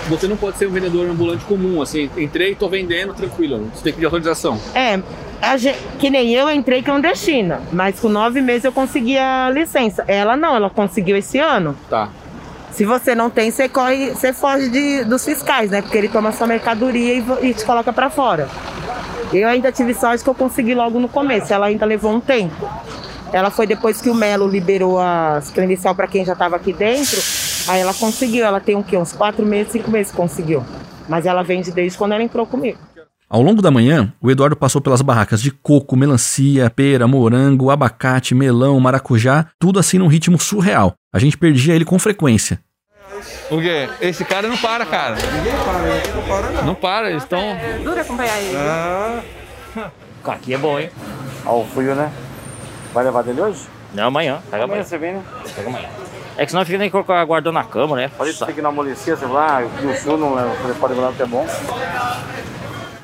você 0.08 0.26
não 0.28 0.36
pode 0.36 0.58
ser 0.58 0.66
um 0.66 0.70
vendedor 0.70 1.08
ambulante 1.08 1.44
comum, 1.44 1.80
assim, 1.82 2.10
entrei 2.16 2.52
e 2.52 2.54
tô 2.54 2.68
vendendo, 2.68 3.14
tranquilo. 3.14 3.70
Você 3.74 3.82
tem 3.84 3.92
que 3.92 3.96
pedir 3.96 4.06
autorização. 4.06 4.58
É, 4.74 5.00
a 5.40 5.56
gen- 5.56 5.74
que 5.98 6.10
nem 6.10 6.32
eu 6.34 6.50
entrei 6.50 6.82
clandestina, 6.82 7.60
mas 7.72 7.98
com 8.00 8.08
nove 8.08 8.40
meses 8.40 8.64
eu 8.64 8.72
consegui 8.72 9.16
a 9.18 9.50
licença. 9.50 10.04
Ela 10.08 10.36
não, 10.36 10.54
ela 10.56 10.68
conseguiu 10.70 11.16
esse 11.16 11.38
ano. 11.38 11.76
Tá. 11.88 12.08
Se 12.72 12.84
você 12.86 13.14
não 13.14 13.28
tem, 13.28 13.50
você 13.50 13.68
corre, 13.68 14.10
você 14.10 14.32
foge 14.32 14.70
de- 14.70 15.04
dos 15.04 15.24
fiscais, 15.24 15.70
né? 15.70 15.82
Porque 15.82 15.98
ele 15.98 16.08
toma 16.08 16.32
sua 16.32 16.46
mercadoria 16.46 17.14
e, 17.14 17.24
e 17.48 17.54
te 17.54 17.64
coloca 17.64 17.92
pra 17.92 18.08
fora. 18.08 18.48
Eu 19.32 19.46
ainda 19.48 19.70
tive 19.72 19.94
sorte 19.94 20.22
que 20.24 20.28
eu 20.30 20.34
consegui 20.34 20.74
logo 20.74 20.98
no 20.98 21.08
começo. 21.08 21.52
Ela 21.52 21.66
ainda 21.66 21.84
levou 21.86 22.12
um 22.12 22.20
tempo. 22.20 22.68
Ela 23.32 23.50
foi 23.50 23.66
depois 23.66 24.00
que 24.00 24.10
o 24.10 24.14
Melo 24.14 24.46
liberou 24.46 24.98
as 25.00 25.50
credencial 25.50 25.94
pra 25.94 26.06
quem 26.06 26.22
já 26.24 26.34
tava 26.34 26.56
aqui 26.56 26.72
dentro. 26.72 27.18
Aí 27.68 27.80
ela 27.80 27.94
conseguiu. 27.94 28.44
Ela 28.44 28.60
tem 28.60 28.76
o 28.76 28.82
quê? 28.82 28.96
Uns 28.96 29.12
quatro 29.12 29.44
meses, 29.44 29.72
cinco 29.72 29.90
meses 29.90 30.10
que 30.10 30.16
conseguiu. 30.16 30.64
Mas 31.08 31.26
ela 31.26 31.42
vende 31.42 31.70
desde 31.70 31.96
quando 31.98 32.12
ela 32.12 32.22
entrou 32.22 32.46
comigo. 32.46 32.78
Ao 33.28 33.40
longo 33.40 33.62
da 33.62 33.70
manhã, 33.70 34.12
o 34.20 34.30
Eduardo 34.30 34.54
passou 34.54 34.80
pelas 34.80 35.00
barracas 35.00 35.40
de 35.40 35.50
coco, 35.50 35.96
melancia, 35.96 36.68
pera, 36.68 37.08
morango, 37.08 37.70
abacate, 37.70 38.34
melão, 38.34 38.78
maracujá, 38.78 39.46
tudo 39.58 39.78
assim 39.78 39.98
num 39.98 40.06
ritmo 40.06 40.38
surreal. 40.38 40.94
A 41.10 41.18
gente 41.18 41.38
perdia 41.38 41.74
ele 41.74 41.84
com 41.84 41.98
frequência. 41.98 42.60
O 43.50 43.58
quê? 43.58 43.88
Esse 44.02 44.22
cara 44.24 44.48
não 44.48 44.56
para, 44.58 44.84
cara. 44.84 45.16
Ninguém 45.16 45.52
para, 45.64 46.14
não 46.14 46.22
para 46.28 46.50
não. 46.50 46.64
Não 46.64 46.74
para, 46.74 47.10
eles 47.10 47.22
estão. 47.22 47.40
Dura 47.82 48.02
acompanhar 48.02 48.38
ele. 48.38 48.56
Ah, 48.56 49.22
Aqui 50.24 50.54
é 50.54 50.58
bom, 50.58 50.78
hein? 50.78 50.90
Ó, 51.44 51.60
o 51.62 51.66
frio, 51.66 51.94
né? 51.94 52.12
Vai 52.92 53.04
levar 53.04 53.22
dele 53.22 53.40
hoje? 53.40 53.62
Não, 53.94 54.08
amanhã. 54.08 54.40
Pega 54.50 54.64
amanhã. 54.64 54.84
você 54.84 54.98
vem, 54.98 55.14
né? 55.14 55.22
Pega 55.56 55.68
amanhã. 55.68 55.88
É 56.36 56.44
que 56.44 56.50
senão 56.50 56.64
fica 56.64 56.78
nem 56.78 56.90
colocar 56.90 57.24
guardando 57.24 57.54
na 57.54 57.64
cama, 57.64 57.96
né? 57.96 58.10
Pode 58.16 58.32
ser 58.32 58.52
que 58.52 58.62
na 58.62 58.70
amolecia, 58.70 59.14
vai 59.16 59.30
lá, 59.30 59.62
e 59.62 59.86
o 59.86 59.94
frio 59.94 60.16
não 60.16 60.34
pode 60.80 60.94
levar 60.94 61.10
até 61.10 61.26
bom. 61.26 61.46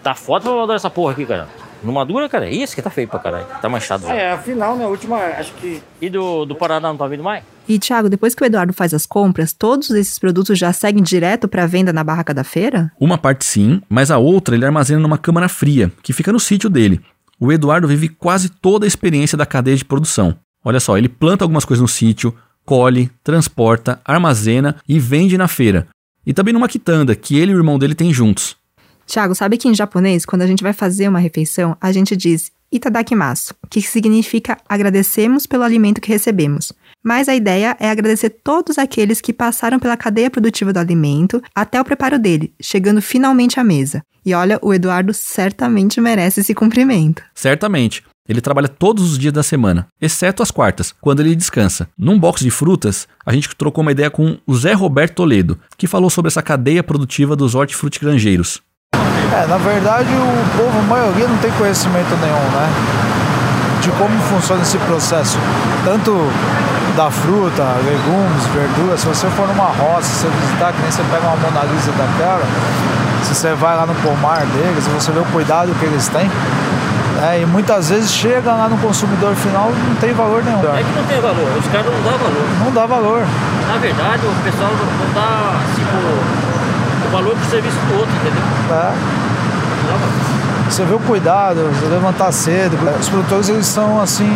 Tá 0.03 0.15
foda 0.15 0.45
pra 0.45 0.55
mandar 0.55 0.75
essa 0.75 0.89
porra 0.89 1.13
aqui, 1.13 1.27
cara. 1.27 1.49
Não 1.83 1.93
madura, 1.93 2.29
cara. 2.29 2.51
Isso 2.51 2.75
que 2.75 2.83
tá 2.83 2.91
feio 2.91 3.07
pra 3.07 3.19
caralho. 3.19 3.47
Tá 3.61 3.69
manchado 3.69 4.07
já. 4.07 4.15
É, 4.15 4.33
afinal, 4.33 4.77
né? 4.77 4.85
A 4.85 4.89
última, 4.89 5.17
acho 5.17 5.53
que. 5.55 5.81
E 6.01 6.11
do, 6.11 6.45
do 6.45 6.55
Paraná 6.55 6.89
não 6.89 6.97
tá 6.97 7.07
vindo 7.07 7.23
mais? 7.23 7.45
E, 7.69 7.79
Thiago, 7.79 8.09
depois 8.09 8.35
que 8.35 8.43
o 8.43 8.47
Eduardo 8.47 8.73
faz 8.73 8.93
as 8.95 9.07
compras, 9.07 9.53
todos 9.53 9.91
esses 9.91 10.19
produtos 10.19 10.59
já 10.59 10.73
seguem 10.73 11.03
direto 11.03 11.47
para 11.47 11.67
venda 11.67 11.93
na 11.93 12.03
barraca 12.03 12.35
da 12.35 12.43
feira? 12.43 12.91
Uma 12.99 13.19
parte 13.19 13.45
sim, 13.45 13.81
mas 13.89 14.11
a 14.11 14.19
outra 14.19 14.55
ele 14.55 14.65
armazena 14.65 15.01
numa 15.01 15.19
câmara 15.19 15.49
fria, 15.49 15.93
que 16.03 16.13
fica 16.13 16.33
no 16.33 16.41
sítio 16.41 16.69
dele. 16.69 17.01
O 17.39 17.53
Eduardo 17.53 17.87
vive 17.87 18.09
quase 18.09 18.49
toda 18.49 18.85
a 18.85 18.89
experiência 18.89 19.39
da 19.39 19.47
cadeia 19.47 19.77
de 19.77 19.85
produção. 19.85 20.35
Olha 20.65 20.81
só, 20.81 20.99
ele 20.99 21.09
planta 21.09 21.45
algumas 21.45 21.65
coisas 21.65 21.81
no 21.81 21.89
sítio, 21.89 22.35
colhe, 22.69 23.11
transporta, 23.25 23.99
armazena 24.05 24.77
e 24.87 24.99
vende 24.99 25.39
na 25.39 25.49
feira. 25.49 25.89
E 26.27 26.35
também 26.35 26.53
numa 26.53 26.69
quitanda 26.69 27.17
que 27.17 27.39
ele 27.39 27.53
e 27.53 27.55
o 27.55 27.59
irmão 27.59 27.79
dele 27.79 27.95
têm 27.95 28.13
juntos. 28.13 28.59
Tiago, 29.07 29.35
sabe 29.35 29.57
que 29.57 29.67
em 29.67 29.75
japonês, 29.75 30.27
quando 30.27 30.43
a 30.43 30.47
gente 30.47 30.63
vai 30.63 30.75
fazer 30.75 31.09
uma 31.09 31.19
refeição, 31.19 31.75
a 31.81 31.91
gente 31.91 32.15
diz 32.15 32.53
itadakimasu, 32.71 33.55
que 33.71 33.81
significa 33.81 34.59
agradecemos 34.69 35.47
pelo 35.47 35.63
alimento 35.63 35.99
que 35.99 36.11
recebemos. 36.11 36.71
Mas 37.03 37.27
a 37.27 37.35
ideia 37.35 37.75
é 37.81 37.89
agradecer 37.89 38.29
todos 38.29 38.77
aqueles 38.77 39.23
que 39.23 39.33
passaram 39.33 39.79
pela 39.79 39.97
cadeia 39.97 40.31
produtiva 40.31 40.71
do 40.71 40.79
alimento 40.79 41.43
até 41.55 41.81
o 41.81 41.85
preparo 41.87 42.19
dele, 42.19 42.53
chegando 42.61 43.01
finalmente 43.01 43.59
à 43.59 43.65
mesa. 43.65 44.03
E 44.27 44.35
olha, 44.35 44.59
o 44.61 44.75
Eduardo 44.75 45.15
certamente 45.15 46.03
merece 46.03 46.41
esse 46.41 46.55
cumprimento. 46.55 47.23
Certamente. 47.35 48.05
Ele 48.29 48.41
trabalha 48.41 48.69
todos 48.69 49.13
os 49.13 49.19
dias 49.19 49.33
da 49.33 49.43
semana, 49.43 49.87
exceto 50.01 50.43
as 50.43 50.51
quartas, 50.51 50.95
quando 51.01 51.21
ele 51.21 51.35
descansa. 51.35 51.89
Num 51.97 52.19
box 52.19 52.45
de 52.45 52.51
frutas, 52.51 53.09
a 53.25 53.33
gente 53.33 53.49
trocou 53.57 53.83
uma 53.83 53.93
ideia 53.93 54.11
com 54.11 54.37
o 54.47 54.55
Zé 54.55 54.75
Roberto 54.75 55.15
Toledo, 55.15 55.59
que 55.79 55.87
falou 55.87 56.11
sobre 56.11 56.29
essa 56.29 56.43
cadeia 56.43 56.83
produtiva 56.83 57.35
dos 57.35 57.55
hortifrutigranjeiros. 57.55 58.61
É, 58.95 59.47
na 59.47 59.57
verdade 59.59 60.09
o 60.11 60.59
povo, 60.59 60.79
a 60.79 60.83
maioria, 60.83 61.27
não 61.27 61.39
tem 61.39 61.51
conhecimento 61.53 62.11
nenhum, 62.17 62.51
né? 62.53 62.69
De 63.81 63.91
como 63.93 64.21
funciona 64.23 64.63
esse 64.63 64.77
processo. 64.79 65.39
Tanto 65.85 66.13
da 66.97 67.11
fruta, 67.11 67.63
legumes, 67.85 68.47
verduras. 68.53 69.01
Se 69.01 69.07
você 69.07 69.31
for 69.31 69.47
numa 69.47 69.67
roça, 69.67 70.03
se 70.03 70.27
você 70.27 70.29
visitar, 70.29 70.73
que 70.73 70.83
nem 70.83 70.91
você 70.91 71.03
pega 71.05 71.27
uma 71.27 71.37
Mona 71.37 71.65
Lisa 71.65 71.93
daquela, 71.93 72.45
se 73.23 73.35
você 73.35 73.55
vai 73.55 73.77
lá 73.77 73.87
no 73.87 73.95
pomar 73.97 74.45
deles, 74.47 74.85
você 74.87 75.13
vê 75.13 75.21
o 75.21 75.25
cuidado 75.27 75.73
que 75.79 75.85
eles 75.85 76.09
têm. 76.09 76.29
Né? 77.19 77.43
e 77.43 77.47
muitas 77.47 77.91
vezes 77.91 78.11
chega 78.11 78.53
lá 78.53 78.69
no 78.69 78.79
consumidor 78.79 79.35
final 79.35 79.71
não 79.71 79.95
tem 79.97 80.13
valor 80.13 80.43
nenhum. 80.45 80.59
É 80.59 80.83
que 80.83 80.93
não 80.97 81.05
tem 81.05 81.21
valor. 81.21 81.59
Os 81.59 81.67
caras 81.67 81.87
não 81.87 82.03
dão 82.03 82.19
valor. 82.19 82.45
Não 82.65 82.73
dá 82.73 82.87
valor. 82.87 83.27
Na 83.69 83.77
verdade, 83.79 84.23
o 84.27 84.43
pessoal 84.45 84.71
não 84.71 85.15
dá, 85.15 85.61
tipo, 85.75 87.09
o 87.09 87.11
valor 87.11 87.37
pro 87.37 87.51
serviço 87.51 87.77
do 87.77 87.99
outro, 87.99 88.15
entendeu? 88.17 88.43
É. 88.73 89.29
Você 90.71 90.85
vê 90.85 90.95
o 90.95 90.99
cuidado, 90.99 91.57
você 91.73 91.87
levantar 91.87 92.31
cedo. 92.31 92.77
Os 93.01 93.09
produtores 93.09 93.49
eles 93.49 93.67
são 93.67 94.01
assim 94.01 94.29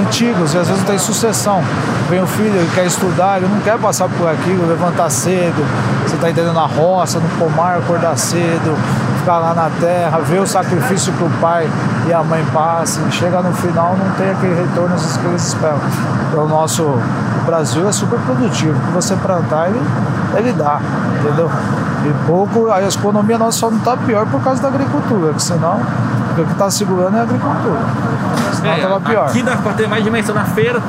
antigos 0.00 0.54
e 0.54 0.58
às 0.58 0.68
vezes 0.68 0.84
tem 0.84 0.96
sucessão. 0.96 1.62
Vem 2.08 2.22
o 2.22 2.26
filho, 2.26 2.54
ele 2.54 2.70
quer 2.72 2.86
estudar, 2.86 3.38
ele 3.38 3.52
não 3.52 3.60
quer 3.60 3.76
passar 3.78 4.08
por 4.08 4.28
aquilo, 4.28 4.66
levantar 4.68 5.10
cedo. 5.10 5.66
Você 6.06 6.14
está 6.14 6.30
entendendo 6.30 6.54
na 6.54 6.66
roça, 6.66 7.18
no 7.18 7.28
pomar, 7.30 7.78
acordar 7.78 8.16
cedo, 8.16 8.78
ficar 9.22 9.38
lá 9.38 9.54
na 9.54 9.70
terra, 9.80 10.18
ver 10.18 10.40
o 10.40 10.46
sacrifício 10.46 11.12
que 11.12 11.22
o 11.22 11.30
pai 11.40 11.68
e 12.08 12.12
a 12.12 12.22
mãe 12.22 12.44
passam. 12.52 13.08
Chega 13.10 13.40
no 13.40 13.52
final, 13.52 13.96
não 13.96 14.10
tem 14.16 14.30
aquele 14.30 14.54
retorno 14.54 14.94
às 14.94 15.16
que 15.16 15.26
eles 15.26 15.46
esperam. 15.46 15.78
Então, 16.28 16.44
o 16.44 16.48
nosso 16.48 16.82
o 16.82 17.44
Brasil 17.46 17.88
é 17.88 17.92
super 17.92 18.18
produtivo. 18.20 18.76
O 18.76 18.86
que 18.86 18.92
você 18.92 19.14
plantar, 19.16 19.68
ele, 19.68 19.80
ele 20.36 20.52
dá, 20.52 20.80
entendeu? 21.20 21.50
E 22.04 22.26
pouco, 22.26 22.70
a 22.70 22.82
economia 22.82 23.38
nossa 23.38 23.58
só 23.58 23.70
não 23.70 23.78
está 23.78 23.96
pior 23.96 24.26
por 24.26 24.42
causa 24.42 24.60
da 24.60 24.68
agricultura, 24.68 25.32
que 25.32 25.42
senão 25.42 25.80
o 26.32 26.34
que 26.34 26.52
está 26.52 26.70
segurando 26.70 27.16
é 27.16 27.20
a 27.20 27.22
agricultura. 27.22 27.80
Senão 28.54 28.74
estava 28.74 29.00
pior. 29.00 29.26
Aqui 29.26 29.42
dá 29.42 29.56
pra 29.56 29.72
ter 29.72 29.88
mais 29.88 30.02
dimensão 30.02 30.34
na 30.34 30.44
feira. 30.44 30.82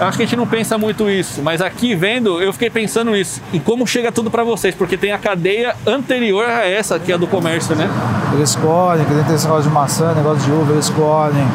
Eu 0.00 0.08
acho 0.08 0.16
que 0.16 0.24
a 0.24 0.26
gente 0.26 0.36
não 0.36 0.46
pensa 0.46 0.76
muito 0.76 1.08
isso, 1.08 1.40
mas 1.40 1.60
aqui 1.60 1.94
vendo, 1.94 2.42
eu 2.42 2.52
fiquei 2.52 2.68
pensando 2.68 3.14
isso. 3.16 3.40
E 3.52 3.60
como 3.60 3.86
chega 3.86 4.10
tudo 4.10 4.30
pra 4.30 4.42
vocês, 4.42 4.74
porque 4.74 4.96
tem 4.96 5.12
a 5.12 5.18
cadeia 5.18 5.76
anterior 5.86 6.44
a 6.44 6.66
essa, 6.66 6.98
que 6.98 7.12
é 7.12 7.14
a 7.14 7.18
do 7.18 7.28
comércio, 7.28 7.76
né? 7.76 7.88
Eles 8.34 8.56
colhem, 8.56 9.04
que 9.04 9.14
tem 9.14 9.34
esse 9.34 9.44
negócio 9.46 9.68
de 9.68 9.74
maçã, 9.74 10.12
negócio 10.12 10.44
de 10.44 10.50
uva, 10.50 10.72
eles 10.72 10.90
colhem, 10.90 11.46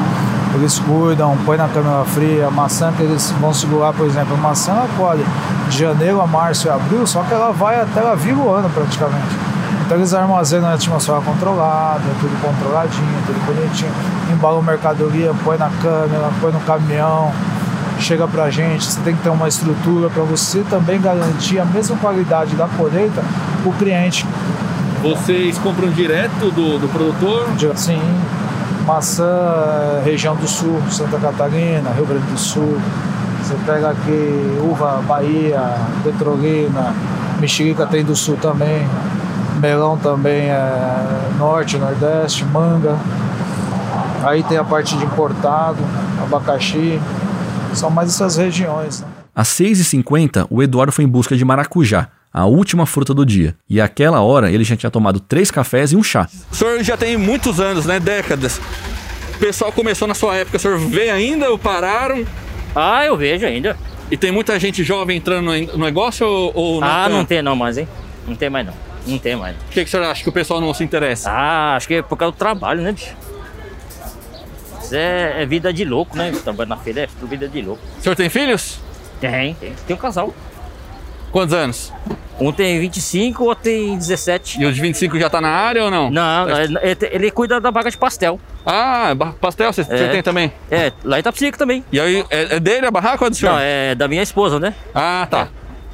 eles 0.56 0.80
cuidam, 0.80 1.38
põe 1.46 1.58
na 1.58 1.68
câmera 1.68 2.06
fria. 2.06 2.48
A 2.48 2.52
maçã 2.52 2.94
que 2.94 3.04
eles 3.04 3.30
vão 3.42 3.54
segurar, 3.54 3.94
por 3.94 4.06
exemplo, 4.06 4.34
a 4.34 4.38
maçã 4.38 4.72
ela 4.72 4.88
colhe 4.98 5.26
de 5.68 5.78
janeiro 5.78 6.22
a 6.22 6.26
março 6.26 6.68
e 6.68 6.70
abril, 6.70 7.06
só 7.06 7.22
que 7.24 7.34
ela 7.34 7.52
vai 7.52 7.80
até 7.80 8.00
ela 8.00 8.16
vira 8.16 8.38
o 8.38 8.50
ano 8.50 8.70
praticamente. 8.70 9.36
Então 9.86 9.98
eles 9.98 10.14
armazenam 10.14 10.70
na 10.70 10.76
atmosfera 10.76 11.20
controlada, 11.20 12.04
tudo 12.22 12.42
controladinho, 12.42 13.24
tudo 13.26 13.46
bonitinho. 13.46 13.92
Embalam 14.32 14.62
mercadoria, 14.62 15.34
põe 15.44 15.58
na 15.58 15.70
câmera, 15.82 16.30
põe 16.40 16.52
no 16.52 16.60
caminhão, 16.62 17.34
chega 18.00 18.28
pra 18.28 18.50
gente. 18.50 18.86
Você 18.86 19.00
tem 19.02 19.16
que 19.16 19.24
ter 19.24 19.30
uma 19.30 19.48
estrutura 19.48 20.10
para 20.10 20.24
você 20.24 20.64
também 20.70 21.00
garantir 21.00 21.60
a 21.60 21.66
mesma 21.66 21.96
qualidade 21.98 22.56
da 22.56 22.68
colheita 22.68 23.24
para 23.62 23.70
o 23.70 23.74
cliente. 23.74 24.26
Vocês 25.02 25.58
compram 25.58 25.90
direto 25.90 26.52
do, 26.52 26.78
do 26.78 26.90
produtor? 26.90 27.48
Sim, 27.76 28.02
maçã, 28.86 29.24
eh, 29.24 30.02
região 30.04 30.36
do 30.36 30.48
sul, 30.48 30.82
Santa 30.90 31.18
Catarina, 31.18 31.92
Rio 31.92 32.06
Grande 32.06 32.26
do 32.26 32.38
Sul. 32.38 32.78
Você 33.42 33.56
pega 33.66 33.92
aqui 33.92 34.60
uva 34.62 35.02
Bahia, 35.08 35.76
Petrolina, 36.04 36.94
mexerica 37.40 37.86
tem 37.86 38.04
do 38.04 38.16
sul 38.16 38.38
também, 38.38 38.88
melão 39.60 39.98
também 39.98 40.50
é 40.50 41.30
norte, 41.38 41.78
nordeste, 41.78 42.44
manga. 42.46 42.98
Aí 44.24 44.44
tem 44.44 44.58
a 44.58 44.64
parte 44.64 44.98
de 44.98 45.06
importado, 45.06 45.78
abacaxi. 46.22 47.00
São 47.76 47.90
mais 47.90 48.10
essas 48.10 48.36
regiões. 48.38 49.02
Né? 49.02 49.08
Às 49.36 49.48
6h50, 49.50 50.48
o 50.50 50.62
Eduardo 50.62 50.92
foi 50.92 51.04
em 51.06 51.08
busca 51.08 51.36
de 51.36 51.46
maracujá, 51.46 52.10
a 52.34 52.46
última 52.46 52.86
fruta 52.86 53.14
do 53.14 53.26
dia. 53.26 53.56
E 53.70 53.80
àquela 53.80 54.22
hora 54.22 54.52
ele 54.52 54.64
já 54.64 54.76
tinha 54.76 54.90
tomado 54.92 55.20
três 55.20 55.50
cafés 55.50 55.92
e 55.92 55.96
um 55.96 56.04
chá. 56.04 56.28
O 56.52 56.56
senhor 56.56 56.84
já 56.84 56.98
tem 56.98 57.18
muitos 57.18 57.60
anos, 57.60 57.86
né? 57.86 58.00
Décadas. 58.00 58.60
O 59.36 59.40
pessoal 59.40 59.72
começou 59.72 60.08
na 60.08 60.14
sua 60.14 60.36
época, 60.36 60.58
o 60.58 60.60
senhor 60.60 60.78
vê 60.78 61.10
ainda 61.10 61.50
ou 61.50 61.58
pararam? 61.58 62.26
Ah, 62.76 63.06
eu 63.06 63.16
vejo 63.16 63.46
ainda. 63.46 63.78
E 64.12 64.18
tem 64.18 64.32
muita 64.32 64.60
gente 64.60 64.84
jovem 64.84 65.18
entrando 65.18 65.46
no 65.46 65.78
negócio 65.86 66.28
ou, 66.28 66.52
ou 66.56 66.84
Ah, 66.84 67.06
tem? 67.08 67.16
não 67.16 67.26
tem 67.26 67.42
não 67.42 67.56
mais, 67.56 67.78
hein? 67.78 67.88
Não 68.28 68.36
tem 68.36 68.50
mais 68.50 68.66
não. 68.66 68.74
Não 69.08 69.18
tem 69.18 69.36
mais. 69.36 69.56
Por 69.56 69.66
que, 69.72 69.84
que 69.84 69.88
o 69.88 69.90
senhor 69.90 70.04
acha 70.06 70.22
que 70.22 70.30
o 70.30 70.32
pessoal 70.32 70.60
não 70.60 70.74
se 70.74 70.84
interessa? 70.84 71.32
Ah, 71.32 71.76
acho 71.78 71.88
que 71.88 71.94
é 71.96 72.02
por 72.02 72.18
causa 72.18 72.34
do 72.34 72.38
trabalho, 72.38 72.82
né, 72.82 72.92
bicho? 72.92 73.16
Isso 74.90 74.96
é, 74.96 75.44
é 75.44 75.46
vida 75.46 75.72
de 75.72 75.86
louco, 75.86 76.18
né? 76.18 76.32
Trabalho 76.44 76.70
na 76.70 76.78
feira 76.78 77.02
é 77.02 77.08
vida 77.26 77.48
de 77.48 77.62
louco. 77.62 77.82
O 77.98 78.02
senhor 78.02 78.16
tem 78.16 78.30
filhos? 78.30 78.80
Tem, 79.22 79.54
tem. 79.56 79.74
Tem 79.86 79.96
um 79.96 80.00
casal. 80.00 80.34
Quantos 81.32 81.54
anos? 81.54 81.94
Um 82.40 82.52
tem 82.52 82.80
25, 82.80 83.44
outro 83.44 83.66
tem 83.66 83.98
17. 83.98 84.62
E 84.62 84.66
o 84.66 84.72
de 84.72 84.80
25 84.82 85.20
já 85.20 85.30
tá 85.30 85.42
na 85.42 85.50
área 85.50 85.84
ou 85.84 85.92
não? 85.92 86.10
Não, 86.10 86.50
ele, 86.50 86.78
ele 87.12 87.32
cuida 87.32 87.60
da 87.60 87.70
baga 87.70 87.92
de 87.92 87.98
pastel. 87.98 88.40
Ah, 88.66 89.14
pastel 89.40 89.72
você 89.74 89.82
É. 89.82 90.08
tem 90.08 90.24
também? 90.24 90.52
É, 90.72 90.92
lá 91.04 91.18
em 91.18 91.20
Itapecica 91.20 91.58
também. 91.58 91.84
E 91.92 92.00
aí, 92.00 92.26
é, 92.30 92.56
é 92.56 92.60
dele 92.60 92.86
a 92.88 92.92
barraca 92.92 93.24
ou 93.26 93.28
é 93.28 93.30
do 93.30 93.36
senhor? 93.36 93.52
Não, 93.52 93.60
é 93.60 93.94
da 93.94 94.08
minha 94.08 94.24
esposa, 94.24 94.58
né? 94.60 94.74
Ah, 94.96 95.28
tá. 95.30 95.50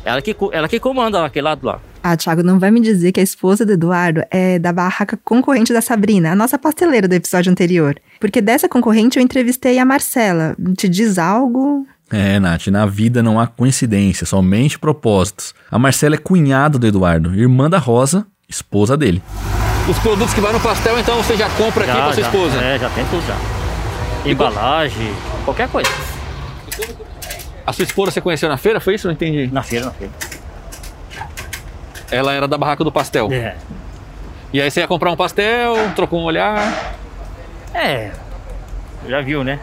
Ela 0.05 0.21
que, 0.21 0.35
ela 0.51 0.67
que 0.69 0.79
comanda 0.79 1.25
aquele 1.25 1.43
lado 1.45 1.65
lá. 1.65 1.79
Ah, 2.07 2.15
Thiago, 2.15 2.43
não 2.43 2.59
vai 2.59 2.69
me 2.69 2.79
dizer 2.79 3.11
que 3.11 3.19
a 3.19 3.23
esposa 3.23 3.65
do 3.65 3.71
Eduardo 3.71 4.21
é 4.29 4.59
da 4.59 4.71
barraca 4.71 5.17
concorrente 5.23 5.73
da 5.73 5.81
Sabrina, 5.81 6.31
a 6.33 6.35
nossa 6.35 6.55
pasteleira 6.55 7.07
do 7.07 7.13
episódio 7.15 7.51
anterior. 7.51 7.95
Porque 8.19 8.41
dessa 8.41 8.69
concorrente 8.69 9.17
eu 9.17 9.23
entrevistei 9.23 9.79
a 9.79 9.85
Marcela. 9.85 10.55
Te 10.77 10.87
diz 10.87 11.17
algo? 11.17 11.83
É, 12.11 12.39
Nath, 12.39 12.67
na 12.67 12.85
vida 12.85 13.23
não 13.23 13.39
há 13.39 13.47
coincidência, 13.47 14.23
somente 14.23 14.77
propósitos. 14.77 15.55
A 15.71 15.79
Marcela 15.79 16.13
é 16.13 16.17
cunhada 16.19 16.77
do 16.77 16.85
Eduardo, 16.85 17.33
irmã 17.33 17.67
da 17.67 17.79
Rosa, 17.79 18.23
esposa 18.47 18.95
dele. 18.95 19.19
Os 19.89 19.97
produtos 19.97 20.31
que 20.31 20.41
vai 20.41 20.53
no 20.53 20.59
pastel, 20.59 20.99
então 20.99 21.17
você 21.23 21.35
já 21.35 21.49
compra 21.49 21.85
aqui 21.85 21.91
Já, 21.91 22.03
pra 22.03 22.13
sua 22.13 22.21
já. 22.21 22.29
esposa? 22.29 22.57
É, 22.61 22.77
já 22.77 22.89
tem 22.91 23.05
tudo 23.05 23.25
já. 23.25 24.29
Embalagem, 24.29 25.11
qualquer 25.43 25.67
coisa. 25.69 25.89
A 27.65 27.73
sua 27.73 27.83
esposa 27.83 28.11
você 28.11 28.21
conheceu 28.21 28.47
na 28.47 28.57
feira, 28.57 28.79
foi 28.79 28.93
isso? 28.93 29.07
Não 29.07 29.13
entendi. 29.15 29.51
Na 29.51 29.63
feira, 29.63 29.85
na 29.87 29.91
feira. 29.91 30.13
Ela 32.11 32.33
era 32.33 32.47
da 32.47 32.57
barraca 32.57 32.83
do 32.83 32.91
pastel. 32.91 33.31
É. 33.31 33.55
E 34.53 34.61
aí 34.61 34.69
você 34.69 34.81
ia 34.81 34.87
comprar 34.87 35.11
um 35.11 35.15
pastel, 35.15 35.75
trocou 35.95 36.21
um 36.21 36.23
olhar. 36.23 36.95
É, 37.73 38.11
já 39.07 39.21
viu, 39.21 39.43
né? 39.43 39.59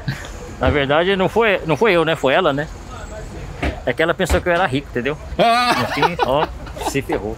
Na 0.60 0.70
verdade, 0.70 1.16
não 1.16 1.28
foi, 1.28 1.60
não 1.66 1.76
foi 1.76 1.92
eu, 1.92 2.04
né? 2.04 2.14
Foi 2.14 2.34
ela, 2.34 2.52
né? 2.52 2.68
É 3.84 3.92
que 3.92 4.02
ela 4.02 4.14
pensou 4.14 4.40
que 4.40 4.48
eu 4.48 4.52
era 4.52 4.66
rico, 4.66 4.88
entendeu? 4.90 5.16
No 5.36 5.86
fim, 5.88 6.16
ó, 6.24 6.46
se 6.88 7.02
ferrou. 7.02 7.36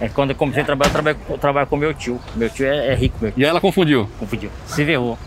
É 0.00 0.08
quando 0.08 0.30
eu 0.30 0.36
comecei 0.36 0.62
a 0.62 0.66
trabalhar, 0.66 0.88
eu 0.88 0.92
trabalho, 0.92 1.18
eu 1.28 1.38
trabalho 1.38 1.66
com 1.66 1.76
meu 1.76 1.92
tio. 1.92 2.20
Meu 2.34 2.48
tio 2.48 2.66
é, 2.66 2.92
é 2.92 2.94
rico, 2.94 3.18
meu 3.20 3.32
tio. 3.32 3.40
E 3.40 3.44
ela 3.44 3.60
confundiu? 3.60 4.08
Confundiu. 4.18 4.50
Se 4.66 4.84
ferrou. 4.84 5.18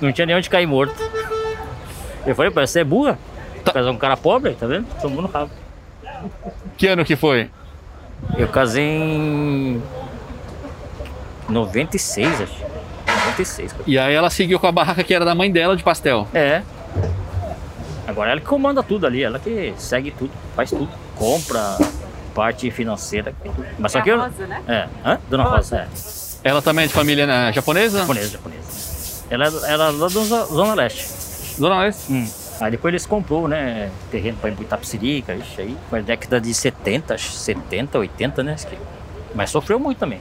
Não 0.00 0.12
tinha 0.12 0.26
nem 0.26 0.36
onde 0.36 0.48
cair 0.48 0.66
morto. 0.66 0.94
Eu 2.24 2.34
falei, 2.34 2.50
pai, 2.50 2.66
você 2.66 2.80
é 2.80 2.84
burra? 2.84 3.18
Casar 3.72 3.90
com 3.90 3.96
um 3.96 3.98
cara 3.98 4.16
pobre, 4.16 4.54
tá 4.54 4.66
vendo? 4.66 4.86
Tomou 5.00 5.22
no 5.22 5.28
rabo. 5.28 5.50
Que 6.76 6.86
ano 6.88 7.04
que 7.04 7.16
foi? 7.16 7.50
Eu 8.36 8.48
casei 8.48 8.84
em 8.84 9.82
96, 11.48 12.40
acho. 12.40 12.52
96. 13.06 13.72
cara. 13.72 13.84
E 13.86 13.98
aí 13.98 14.14
ela 14.14 14.30
seguiu 14.30 14.58
com 14.58 14.66
a 14.66 14.72
barraca 14.72 15.02
que 15.04 15.14
era 15.14 15.24
da 15.24 15.34
mãe 15.34 15.50
dela 15.50 15.76
de 15.76 15.82
pastel. 15.82 16.26
É. 16.34 16.62
Ela 18.06 18.40
que 18.40 18.46
comanda 18.46 18.82
tudo 18.82 19.06
ali, 19.06 19.22
ela 19.22 19.38
que 19.38 19.72
segue 19.76 20.10
tudo, 20.10 20.30
faz 20.56 20.70
tudo. 20.70 20.88
Compra, 21.14 21.78
parte 22.34 22.70
financeira. 22.70 23.32
Mas 23.78 23.92
só 23.92 24.00
que 24.00 24.10
eu. 24.10 24.18
Rosa, 24.20 24.46
né? 24.46 24.62
É, 24.66 24.88
hã? 25.04 25.18
Dona 25.28 25.44
Rosa, 25.44 25.76
é. 25.76 25.88
Ela 26.42 26.62
também 26.62 26.84
é 26.84 26.88
de 26.88 26.94
família 26.94 27.26
né, 27.26 27.52
japonesa? 27.52 28.00
Japonesa, 28.00 28.30
japonesa. 28.30 29.24
Ela, 29.30 29.44
é- 29.44 29.72
ela 29.72 29.88
é 29.88 29.90
lá 29.90 29.92
da 29.92 30.08
Zona 30.08 30.44
Zona 30.46 30.74
Leste. 30.74 31.06
Zona 31.58 31.80
Leste? 31.82 32.12
Hum. 32.12 32.28
Aí 32.60 32.70
depois 32.70 32.92
eles 32.92 33.06
comprou, 33.06 33.46
né? 33.46 33.90
Terreno 34.10 34.36
pro 34.38 34.50
Itapsirica, 34.50 35.34
isso 35.34 35.60
aí. 35.60 35.76
Foi 35.88 36.02
década 36.02 36.40
de 36.40 36.52
70, 36.52 37.14
acho, 37.14 37.30
70, 37.30 37.98
80, 37.98 38.42
né? 38.42 38.56
Mas 39.34 39.50
sofreu 39.50 39.78
muito 39.78 39.98
também. 39.98 40.20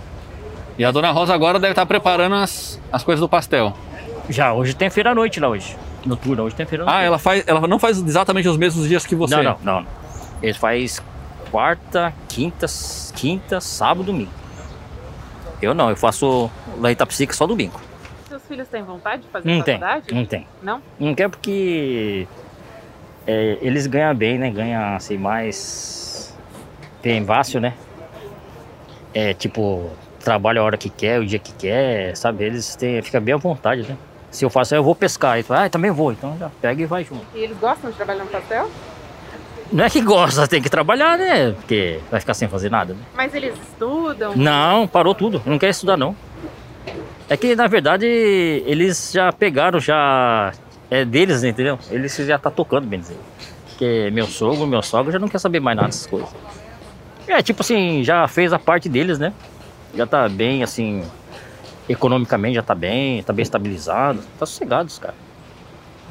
E 0.78 0.86
a 0.86 0.92
dona 0.92 1.12
Rosa 1.12 1.34
agora 1.34 1.60
deve 1.60 1.72
estar 1.72 1.86
preparando 1.86 2.36
as, 2.36 2.80
as 2.92 3.04
coisas 3.04 3.20
do 3.20 3.28
pastel. 3.28 3.76
Já, 4.30 4.54
hoje 4.54 4.76
tem 4.76 4.90
feira 4.90 5.12
à 5.12 5.16
noite 5.16 5.40
lá 5.40 5.48
hoje. 5.48 5.76
Noturna, 6.06 6.44
hoje 6.44 6.56
tem 6.56 6.66
feira 6.66 6.84
à 6.84 6.86
noite. 6.86 6.98
Ah, 6.98 7.02
ela 7.02 7.18
faz. 7.18 7.44
Ela 7.48 7.68
não 7.68 7.80
faz 7.80 7.98
exatamente 7.98 8.48
os 8.48 8.58
mesmos 8.58 8.88
dias 8.88 9.06
que 9.06 9.16
você. 9.16 9.36
Não, 9.36 9.44
não, 9.44 9.82
não. 9.82 9.88
Ele 10.42 10.54
faz 10.54 11.02
quarta, 11.50 12.14
quinta, 12.28 12.68
quinta, 13.16 13.60
sábado, 13.60 14.04
domingo. 14.06 14.32
Eu 15.60 15.74
não, 15.74 15.90
eu 15.90 15.96
faço 15.96 16.52
lá 16.80 16.90
em 16.90 16.94
Itapecica 16.94 17.34
só 17.34 17.48
domingo. 17.48 17.80
Filhos 18.48 18.68
têm 18.70 18.84
vontade 18.84 19.24
de 19.24 19.28
fazer 19.28 19.50
Não 19.50 19.62
tem, 19.62 19.78
faculdade? 19.80 20.14
não 20.14 20.26
tem. 20.26 20.48
Não? 20.62 20.82
Não 21.00 21.14
quer 21.16 21.30
porque 21.30 22.28
é, 23.26 23.58
eles 23.62 23.88
ganham 23.88 24.16
bem, 24.16 24.38
né? 24.38 24.50
Ganham 24.50 24.96
assim 24.96 25.18
mais. 25.18 26.36
Tem 27.02 27.24
fácil, 27.26 27.60
né? 27.60 27.74
É 29.14 29.34
tipo, 29.34 29.90
trabalha 30.24 30.62
a 30.62 30.64
hora 30.64 30.78
que 30.78 30.90
quer, 30.90 31.20
o 31.20 31.26
dia 31.26 31.40
que 31.40 31.52
quer, 31.54 32.16
sabe? 32.16 32.46
Eles 32.46 32.76
têm, 32.76 33.02
fica 33.02 33.20
bem 33.20 33.34
à 33.34 33.38
vontade, 33.38 33.84
né? 33.84 33.98
Se 34.32 34.46
eu 34.46 34.50
faço, 34.50 34.76
eu 34.76 34.84
vou 34.84 34.96
pescar. 34.96 35.42
Fala, 35.44 35.66
ah, 35.66 35.70
também 35.70 35.92
vou. 35.92 36.12
Então 36.12 36.38
já 36.38 36.50
pega 36.62 36.82
e 36.82 36.86
vai 36.86 37.04
junto. 37.04 37.26
E 37.36 37.40
eles 37.40 37.58
gostam 37.58 37.90
de 37.92 37.98
trabalhar 37.98 38.24
no 38.24 38.30
pastel? 38.30 38.70
Não 39.72 39.84
é 39.84 39.90
que 39.90 40.00
gosta, 40.02 40.48
tem 40.48 40.62
que 40.62 40.70
trabalhar, 40.70 41.18
né? 41.18 41.52
Porque 41.52 42.00
vai 42.10 42.22
ficar 42.22 42.34
sem 42.34 42.48
fazer 42.48 42.70
nada, 42.70 42.94
né? 42.94 43.02
Mas 43.14 43.34
eles 43.34 43.54
estudam? 43.60 44.34
Não, 44.36 44.88
parou 44.88 45.14
tudo. 45.14 45.42
Não 45.46 45.60
quer 45.60 45.70
estudar, 45.70 45.98
não. 45.98 46.16
É 47.30 47.36
que, 47.36 47.56
na 47.56 47.68
verdade, 47.68 48.06
eles 48.06 49.12
já 49.14 49.32
pegaram, 49.32 49.80
já... 49.80 50.54
É 50.90 51.04
deles, 51.04 51.44
entendeu? 51.44 51.78
Eles 51.92 52.16
já 52.16 52.40
tá 52.40 52.50
tocando, 52.50 52.88
bem 52.88 53.02
dizer. 53.02 53.18
Porque 53.68 54.10
meu 54.14 54.26
sogro, 54.26 54.66
meu 54.66 54.82
sogro 54.82 55.12
já 55.12 55.20
não 55.20 55.28
quer 55.28 55.40
saber 55.40 55.60
mais 55.60 55.76
nada 55.76 55.90
dessas 55.90 56.08
coisas. 56.08 56.30
É, 57.28 57.42
tipo 57.44 57.62
assim, 57.62 58.04
já 58.04 58.26
fez 58.28 58.54
a 58.54 58.60
parte 58.60 58.88
deles, 58.88 59.20
né? 59.20 59.34
Já 59.94 60.08
tá 60.08 60.30
bem, 60.30 60.64
assim, 60.64 61.04
economicamente 61.90 62.56
já 62.56 62.64
tá 62.64 62.74
bem, 62.74 63.22
tá 63.22 63.34
bem 63.34 63.44
estabilizado. 63.44 64.22
Tá 64.40 64.46
sossegados, 64.46 64.98
cara. 64.98 65.16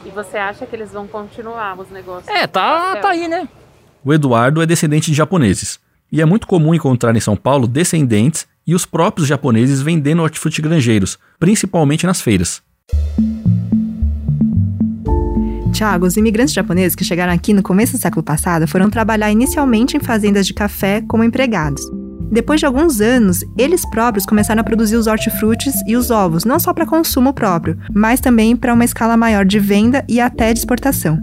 E 0.05 0.11
você 0.11 0.37
acha 0.37 0.66
que 0.66 0.76
eles 0.76 0.92
vão 0.92 1.07
continuar 1.07 1.79
os 1.79 1.90
negócios? 1.90 2.29
É, 2.29 2.46
tá, 2.46 2.96
tá 2.96 3.11
aí, 3.11 3.26
né? 3.26 3.48
O 4.05 4.12
Eduardo 4.12 4.61
é 4.61 4.66
descendente 4.66 5.11
de 5.11 5.16
japoneses. 5.16 5.81
E 6.12 6.20
é 6.20 6.24
muito 6.24 6.46
comum 6.46 6.74
encontrar 6.74 7.16
em 7.16 7.20
São 7.20 7.35
Paulo 7.35 7.66
descendentes 7.66 8.46
e 8.66 8.74
os 8.74 8.85
próprios 8.85 9.29
japoneses 9.29 9.81
vendendo 9.81 10.22
hortifruti 10.22 10.61
granjeiros, 10.61 11.18
principalmente 11.38 12.07
nas 12.07 12.20
feiras. 12.20 12.62
Tiago, 15.72 16.07
os 16.07 16.16
imigrantes 16.16 16.55
japoneses 16.55 16.94
que 16.94 17.05
chegaram 17.05 17.33
aqui 17.33 17.52
no 17.52 17.62
começo 17.62 17.92
do 17.92 18.00
século 18.00 18.22
passado 18.22 18.66
foram 18.66 18.88
trabalhar 18.88 19.31
inicialmente 19.31 19.96
em 19.96 20.00
fazendas 20.00 20.46
de 20.46 20.55
café 20.55 21.02
como 21.07 21.22
empregados. 21.22 21.83
Depois 22.33 22.59
de 22.59 22.66
alguns 22.66 23.00
anos, 23.00 23.44
eles 23.57 23.88
próprios 23.90 24.26
começaram 24.26 24.61
a 24.61 24.64
produzir 24.64 24.96
os 24.96 25.07
hortifrutis 25.07 25.74
e 25.87 25.94
os 25.94 26.11
ovos, 26.11 26.44
não 26.44 26.59
só 26.59 26.72
para 26.72 26.87
consumo 26.87 27.33
próprio, 27.33 27.79
mas 27.94 28.20
também 28.20 28.57
para 28.57 28.72
uma 28.72 28.85
escala 28.85 29.16
maior 29.16 29.44
de 29.44 29.59
venda 29.59 30.05
e 30.09 30.20
até 30.20 30.52
de 30.52 30.59
exportação. 30.59 31.18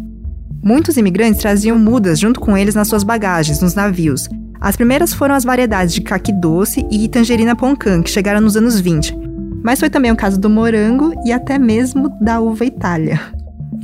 Muitos 0.63 0.95
imigrantes 0.95 1.41
traziam 1.41 1.77
mudas 1.77 2.19
junto 2.19 2.39
com 2.39 2.55
eles 2.55 2.75
nas 2.75 2.87
suas 2.87 3.03
bagagens, 3.03 3.59
nos 3.59 3.75
navios. 3.75 4.29
As 4.63 4.77
primeiras 4.77 5.13
foram 5.13 5.35
as 5.35 5.43
variedades 5.43 5.93
de 5.93 5.99
caqui 5.99 6.31
doce 6.31 6.87
e 6.89 7.09
tangerina 7.09 7.53
poncan, 7.53 8.01
que 8.01 8.09
chegaram 8.09 8.39
nos 8.39 8.55
anos 8.55 8.79
20. 8.79 9.13
Mas 9.61 9.77
foi 9.77 9.89
também 9.89 10.09
o 10.09 10.15
caso 10.15 10.39
do 10.39 10.49
morango 10.49 11.13
e 11.25 11.33
até 11.33 11.59
mesmo 11.59 12.07
da 12.21 12.39
uva 12.39 12.63
Itália. 12.63 13.19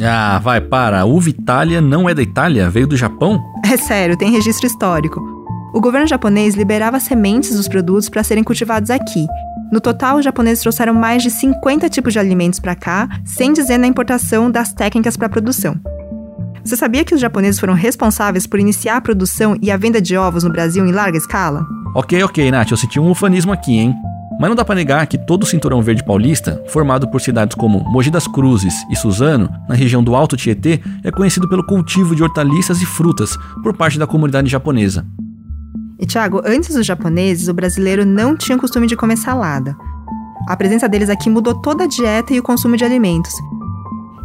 Ah, 0.01 0.39
vai, 0.41 0.61
para. 0.61 1.01
A 1.01 1.05
uva 1.05 1.29
Itália 1.29 1.81
não 1.81 2.07
é 2.07 2.13
da 2.13 2.21
Itália? 2.21 2.69
Veio 2.69 2.87
do 2.87 2.95
Japão? 2.95 3.43
É 3.69 3.75
sério, 3.75 4.17
tem 4.17 4.31
registro 4.31 4.67
histórico. 4.67 5.19
O 5.73 5.81
governo 5.81 6.07
japonês 6.07 6.55
liberava 6.55 6.97
sementes 6.97 7.57
dos 7.57 7.67
produtos 7.67 8.07
para 8.07 8.23
serem 8.23 8.45
cultivados 8.45 8.89
aqui. 8.89 9.27
No 9.73 9.81
total, 9.81 10.15
os 10.15 10.23
japoneses 10.23 10.61
trouxeram 10.61 10.93
mais 10.93 11.21
de 11.21 11.29
50 11.29 11.89
tipos 11.89 12.13
de 12.13 12.19
alimentos 12.19 12.61
para 12.61 12.73
cá, 12.73 13.09
sem 13.25 13.51
dizer 13.51 13.77
na 13.77 13.85
importação 13.85 14.49
das 14.49 14.71
técnicas 14.71 15.17
para 15.17 15.27
produção. 15.27 15.75
Você 16.69 16.75
sabia 16.75 17.03
que 17.03 17.15
os 17.15 17.19
japoneses 17.19 17.59
foram 17.59 17.73
responsáveis 17.73 18.45
por 18.45 18.59
iniciar 18.59 18.97
a 18.97 19.01
produção 19.01 19.57
e 19.59 19.71
a 19.71 19.75
venda 19.75 19.99
de 19.99 20.15
ovos 20.15 20.43
no 20.43 20.51
Brasil 20.51 20.85
em 20.85 20.91
larga 20.91 21.17
escala? 21.17 21.65
Ok, 21.95 22.23
ok, 22.23 22.51
Nath, 22.51 22.69
eu 22.69 22.77
senti 22.77 22.99
um 22.99 23.09
ufanismo 23.09 23.51
aqui, 23.51 23.75
hein? 23.79 23.95
Mas 24.39 24.49
não 24.49 24.55
dá 24.55 24.63
para 24.63 24.75
negar 24.75 25.07
que 25.07 25.17
todo 25.17 25.41
o 25.41 25.45
cinturão 25.47 25.81
verde 25.81 26.05
paulista, 26.05 26.63
formado 26.67 27.09
por 27.09 27.21
cidades 27.21 27.55
como 27.55 27.83
Mogi 27.85 28.11
das 28.11 28.27
Cruzes 28.27 28.75
e 28.91 28.95
Suzano, 28.95 29.49
na 29.67 29.73
região 29.73 30.03
do 30.03 30.15
Alto 30.15 30.37
Tietê, 30.37 30.79
é 31.03 31.09
conhecido 31.09 31.49
pelo 31.49 31.65
cultivo 31.65 32.15
de 32.15 32.21
hortaliças 32.21 32.83
e 32.83 32.85
frutas 32.85 33.35
por 33.63 33.75
parte 33.75 33.97
da 33.97 34.05
comunidade 34.05 34.47
japonesa. 34.47 35.03
E 35.99 36.05
Tiago, 36.05 36.39
antes 36.45 36.75
dos 36.75 36.85
japoneses, 36.85 37.47
o 37.47 37.53
brasileiro 37.53 38.05
não 38.05 38.37
tinha 38.37 38.55
o 38.55 38.61
costume 38.61 38.85
de 38.85 38.95
comer 38.95 39.17
salada. 39.17 39.75
A 40.47 40.55
presença 40.55 40.87
deles 40.87 41.09
aqui 41.09 41.31
mudou 41.31 41.55
toda 41.55 41.85
a 41.85 41.87
dieta 41.87 42.31
e 42.31 42.39
o 42.39 42.43
consumo 42.43 42.77
de 42.77 42.85
alimentos. 42.85 43.33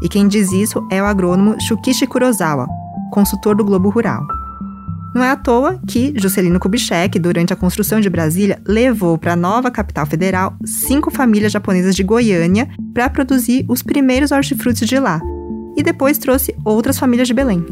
E 0.02 0.08
quem 0.08 0.28
diz 0.28 0.52
isso 0.52 0.86
é 0.90 1.02
o 1.02 1.06
agrônomo 1.06 1.60
Shukichi 1.60 2.06
Kurosawa, 2.06 2.66
consultor 3.12 3.54
do 3.56 3.64
Globo 3.64 3.88
Rural. 3.88 4.24
Não 5.14 5.22
é 5.22 5.30
à 5.30 5.36
toa 5.36 5.78
que 5.86 6.12
Juscelino 6.16 6.58
Kubitschek, 6.58 7.20
durante 7.20 7.52
a 7.52 7.56
construção 7.56 8.00
de 8.00 8.10
Brasília, 8.10 8.60
levou 8.66 9.16
para 9.16 9.34
a 9.34 9.36
nova 9.36 9.70
capital 9.70 10.04
federal 10.06 10.56
cinco 10.64 11.08
famílias 11.08 11.52
japonesas 11.52 11.94
de 11.94 12.02
Goiânia 12.02 12.68
para 12.92 13.08
produzir 13.08 13.64
os 13.68 13.80
primeiros 13.80 14.32
hortifrutis 14.32 14.88
de 14.88 14.98
lá. 14.98 15.20
E 15.76 15.82
depois 15.84 16.18
trouxe 16.18 16.54
outras 16.64 16.98
famílias 16.98 17.28
de 17.28 17.34
Belém. 17.34 17.64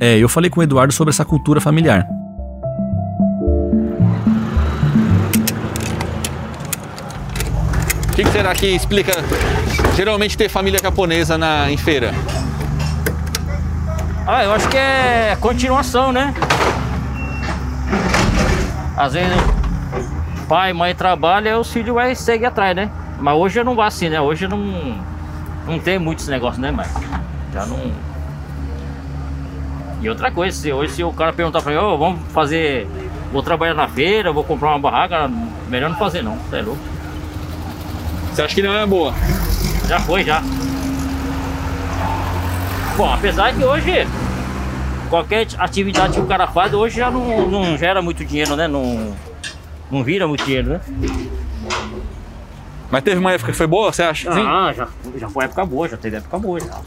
É, 0.00 0.18
eu 0.18 0.28
falei 0.28 0.50
com 0.50 0.58
o 0.58 0.62
Eduardo 0.62 0.92
sobre 0.92 1.10
essa 1.10 1.24
cultura 1.24 1.60
familiar. 1.60 2.04
Que, 8.22 8.24
que 8.24 8.30
será 8.30 8.54
que 8.54 8.66
explica 8.66 9.12
geralmente 9.96 10.36
ter 10.36 10.48
família 10.48 10.78
japonesa 10.82 11.36
na, 11.36 11.70
em 11.70 11.76
feira? 11.76 12.12
Ah, 14.26 14.44
eu 14.44 14.52
acho 14.52 14.68
que 14.68 14.76
é 14.76 15.36
continuação, 15.40 16.12
né? 16.12 16.32
Às 18.96 19.14
vezes 19.14 19.32
pai, 20.48 20.72
mãe 20.72 20.94
trabalha, 20.94 21.58
os 21.58 21.72
filhos 21.72 21.94
vai 21.94 22.14
seguir 22.14 22.46
atrás, 22.46 22.76
né? 22.76 22.90
Mas 23.18 23.34
hoje 23.34 23.58
eu 23.58 23.64
não 23.64 23.74
vou 23.74 23.84
assim, 23.84 24.08
né? 24.08 24.20
Hoje 24.20 24.46
não, 24.46 24.96
não 25.66 25.78
tem 25.78 25.98
muitos 25.98 26.28
negócios, 26.28 26.58
né, 26.58 26.70
mas 26.70 26.92
já 27.52 27.66
não. 27.66 27.92
E 30.00 30.08
outra 30.08 30.30
coisa, 30.30 30.56
se 30.56 30.72
hoje 30.72 30.92
se 30.92 31.04
o 31.04 31.12
cara 31.12 31.32
perguntar 31.32 31.62
pra 31.62 31.72
mim, 31.72 31.78
oh, 31.78 31.96
vamos 31.96 32.20
fazer. 32.32 32.86
Vou 33.32 33.42
trabalhar 33.42 33.72
na 33.72 33.88
feira, 33.88 34.30
vou 34.30 34.44
comprar 34.44 34.70
uma 34.70 34.78
barraca, 34.78 35.30
melhor 35.68 35.88
não 35.88 35.96
fazer 35.96 36.22
não, 36.22 36.36
é 36.52 36.60
louco. 36.60 36.91
Você 38.32 38.42
acha 38.42 38.54
que 38.54 38.62
não 38.62 38.74
é 38.74 38.86
boa? 38.86 39.14
Já 39.88 40.00
foi, 40.00 40.24
já. 40.24 40.42
Bom, 42.96 43.12
apesar 43.12 43.54
que 43.54 43.64
hoje 43.64 44.06
qualquer 45.10 45.46
atividade 45.58 46.14
que 46.14 46.20
o 46.20 46.26
cara 46.26 46.46
faz 46.46 46.72
hoje 46.72 46.96
já 46.98 47.10
não, 47.10 47.46
não 47.48 47.76
gera 47.76 48.00
muito 48.00 48.24
dinheiro, 48.24 48.56
né? 48.56 48.66
Não, 48.68 49.14
não 49.90 50.02
vira 50.02 50.26
muito 50.26 50.44
dinheiro, 50.44 50.70
né? 50.70 50.80
Mas 52.90 53.02
teve 53.02 53.18
uma 53.18 53.32
época 53.32 53.52
que 53.52 53.56
foi 53.58 53.66
boa, 53.66 53.92
você 53.92 54.02
acha? 54.02 54.30
Ah, 54.30 54.72
já, 54.72 54.86
já 55.18 55.28
foi 55.28 55.44
época 55.44 55.64
boa, 55.64 55.88
já 55.88 55.96
teve 55.96 56.16
época 56.16 56.38
boa 56.38 56.60
já. 56.60 56.80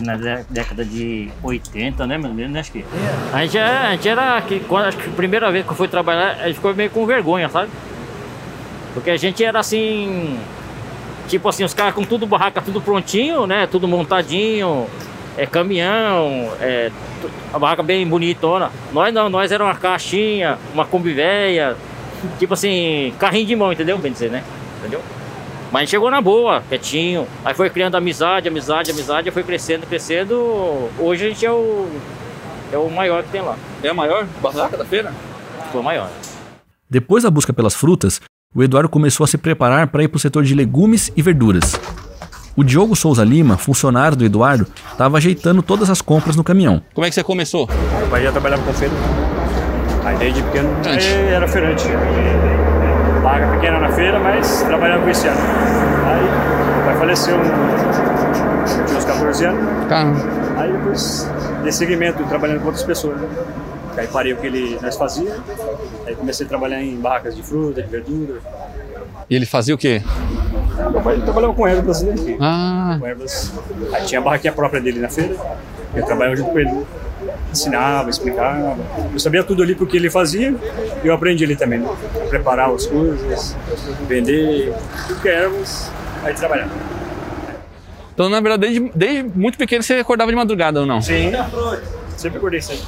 Na 0.00 0.16
dé- 0.16 0.44
década 0.48 0.84
de 0.84 1.28
80, 1.42 2.06
né, 2.06 2.16
mais 2.16 2.30
ou 2.30 2.34
menos, 2.34 2.52
né, 2.52 2.60
acho 2.60 2.70
que. 2.70 2.84
A 3.32 3.38
gente, 3.44 3.58
é- 3.58 3.62
a 3.88 3.90
gente 3.92 4.08
era, 4.08 4.40
que, 4.42 4.60
quando, 4.60 4.84
acho 4.86 4.96
que 4.96 5.08
a 5.08 5.12
primeira 5.12 5.50
vez 5.50 5.64
que 5.66 5.72
eu 5.72 5.76
fui 5.76 5.88
trabalhar, 5.88 6.36
a 6.40 6.46
gente 6.46 6.54
ficou 6.56 6.72
meio 6.74 6.88
com 6.90 7.04
vergonha, 7.04 7.48
sabe? 7.48 7.68
Porque 8.94 9.10
a 9.10 9.16
gente 9.16 9.44
era 9.44 9.58
assim, 9.58 10.38
tipo 11.28 11.48
assim, 11.48 11.64
os 11.64 11.74
caras 11.74 11.94
com 11.94 12.04
tudo 12.04 12.26
barraca, 12.26 12.60
tudo 12.60 12.80
prontinho, 12.80 13.46
né, 13.46 13.66
tudo 13.66 13.86
montadinho, 13.86 14.86
é 15.36 15.46
caminhão, 15.46 16.50
é 16.60 16.90
a 17.52 17.58
barraca 17.58 17.82
bem 17.82 18.06
bonitona. 18.06 18.70
Nós 18.92 19.12
não, 19.14 19.28
nós 19.28 19.52
era 19.52 19.62
uma 19.62 19.74
caixinha, 19.74 20.58
uma 20.74 20.84
Kombi 20.84 21.12
velha, 21.12 21.76
tipo 22.38 22.54
assim, 22.54 23.14
carrinho 23.18 23.46
de 23.46 23.56
mão, 23.56 23.72
entendeu? 23.72 23.96
Bem 23.98 24.12
dizer, 24.12 24.30
né? 24.30 24.42
Entendeu? 24.80 25.00
Mas 25.70 25.80
a 25.80 25.84
gente 25.84 25.90
chegou 25.90 26.10
na 26.10 26.20
boa, 26.20 26.62
quietinho. 26.68 27.26
Aí 27.44 27.54
foi 27.54 27.68
criando 27.68 27.94
amizade, 27.94 28.48
amizade, 28.48 28.90
amizade, 28.90 29.30
foi 29.30 29.42
crescendo, 29.42 29.86
crescendo. 29.86 30.88
Hoje 30.98 31.26
a 31.26 31.28
gente 31.28 31.44
é 31.44 31.52
o, 31.52 31.88
é 32.72 32.78
o 32.78 32.88
maior 32.90 33.22
que 33.22 33.30
tem 33.30 33.42
lá. 33.42 33.56
É 33.82 33.88
a 33.88 33.94
maior 33.94 34.26
barraca 34.42 34.76
da 34.76 34.84
feira? 34.84 35.12
Foi 35.70 35.80
o 35.80 35.84
maior. 35.84 36.08
Depois 36.88 37.22
da 37.22 37.30
busca 37.30 37.52
pelas 37.52 37.74
frutas, 37.74 38.18
o 38.54 38.62
Eduardo 38.62 38.88
começou 38.88 39.24
a 39.24 39.26
se 39.26 39.36
preparar 39.36 39.88
para 39.88 40.02
ir 40.02 40.08
para 40.08 40.16
o 40.16 40.20
setor 40.20 40.42
de 40.42 40.54
legumes 40.54 41.12
e 41.14 41.20
verduras. 41.20 41.78
O 42.56 42.64
Diogo 42.64 42.96
Souza 42.96 43.22
Lima, 43.22 43.58
funcionário 43.58 44.16
do 44.16 44.24
Eduardo, 44.24 44.66
estava 44.90 45.18
ajeitando 45.18 45.62
todas 45.62 45.90
as 45.90 46.00
compras 46.00 46.34
no 46.34 46.42
caminhão. 46.42 46.82
Como 46.94 47.06
é 47.06 47.08
que 47.08 47.14
você 47.14 47.22
começou? 47.22 47.68
Meu 47.98 48.08
pai 48.08 48.22
já 48.22 48.32
trabalhava 48.32 48.62
com 48.62 48.72
feira. 48.72 48.94
Aí 50.04 50.16
desde 50.16 50.42
pequeno 50.42 50.70
era 51.30 51.46
feirante. 51.46 51.84
Paga 53.22 53.46
pequena 53.52 53.78
na 53.78 53.92
feira, 53.92 54.18
mas 54.18 54.62
trabalhava 54.62 55.02
com 55.02 55.10
esse 55.10 55.28
ano. 55.28 55.40
Aí 56.06 56.22
meu 56.74 56.84
pai 56.86 56.96
faleceu, 56.96 57.36
eu 57.36 57.44
tinha 58.86 58.98
uns 58.98 59.04
14 59.04 59.44
anos. 59.44 59.88
Caramba. 59.88 60.18
Aí 60.56 60.72
depois 60.72 61.30
dei 61.62 61.70
seguimento 61.70 62.24
trabalhando 62.24 62.60
com 62.60 62.66
outras 62.66 62.82
pessoas. 62.82 63.20
Né? 63.20 63.28
Aí 63.98 64.06
parei 64.08 64.32
o 64.32 64.36
que 64.36 64.46
ele, 64.46 64.78
nós 64.80 64.96
fazia. 64.96 65.36
Aí 66.08 66.16
comecei 66.16 66.46
a 66.46 66.48
trabalhar 66.48 66.82
em 66.82 66.96
barracas 66.96 67.36
de 67.36 67.42
fruta, 67.42 67.82
de 67.82 67.88
verdura. 67.88 68.40
E 69.28 69.36
ele 69.36 69.44
fazia 69.44 69.74
o 69.74 69.78
quê? 69.78 70.02
Meu 70.90 71.02
pai 71.02 71.20
trabalhava 71.20 71.52
com 71.52 71.68
ervas, 71.68 72.02
né? 72.02 72.14
Ah. 72.40 72.96
Com 72.98 73.06
ervas. 73.06 73.52
Aí 73.92 74.06
tinha 74.06 74.18
a 74.18 74.24
barraquinha 74.24 74.54
própria 74.54 74.80
dele 74.80 75.00
na 75.00 75.10
feira. 75.10 75.36
Eu 75.94 76.06
trabalhava 76.06 76.34
junto 76.34 76.50
com 76.50 76.58
ele. 76.58 76.86
Ensinava, 77.52 78.08
explicava. 78.08 78.78
Eu 79.12 79.18
sabia 79.18 79.44
tudo 79.44 79.62
ali 79.62 79.74
porque 79.74 79.98
ele 79.98 80.08
fazia 80.08 80.54
e 81.04 81.06
eu 81.06 81.12
aprendi 81.12 81.44
ali 81.44 81.56
também. 81.56 81.80
Né? 81.80 81.88
Preparar 82.30 82.70
as 82.70 82.86
coisas, 82.86 83.54
vender, 84.08 84.72
tudo 85.08 85.20
que 85.20 85.28
é 85.28 85.42
ervas, 85.42 85.92
aí 86.24 86.32
trabalhava. 86.32 86.70
Então, 88.14 88.30
na 88.30 88.40
verdade, 88.40 88.62
desde, 88.62 88.92
desde 88.94 89.38
muito 89.38 89.58
pequeno 89.58 89.82
você 89.82 89.94
acordava 89.94 90.30
de 90.30 90.36
madrugada 90.36 90.80
ou 90.80 90.86
não? 90.86 91.02
Sim. 91.02 91.32
Sempre 92.16 92.38
acordei 92.38 92.62
cedo. 92.62 92.86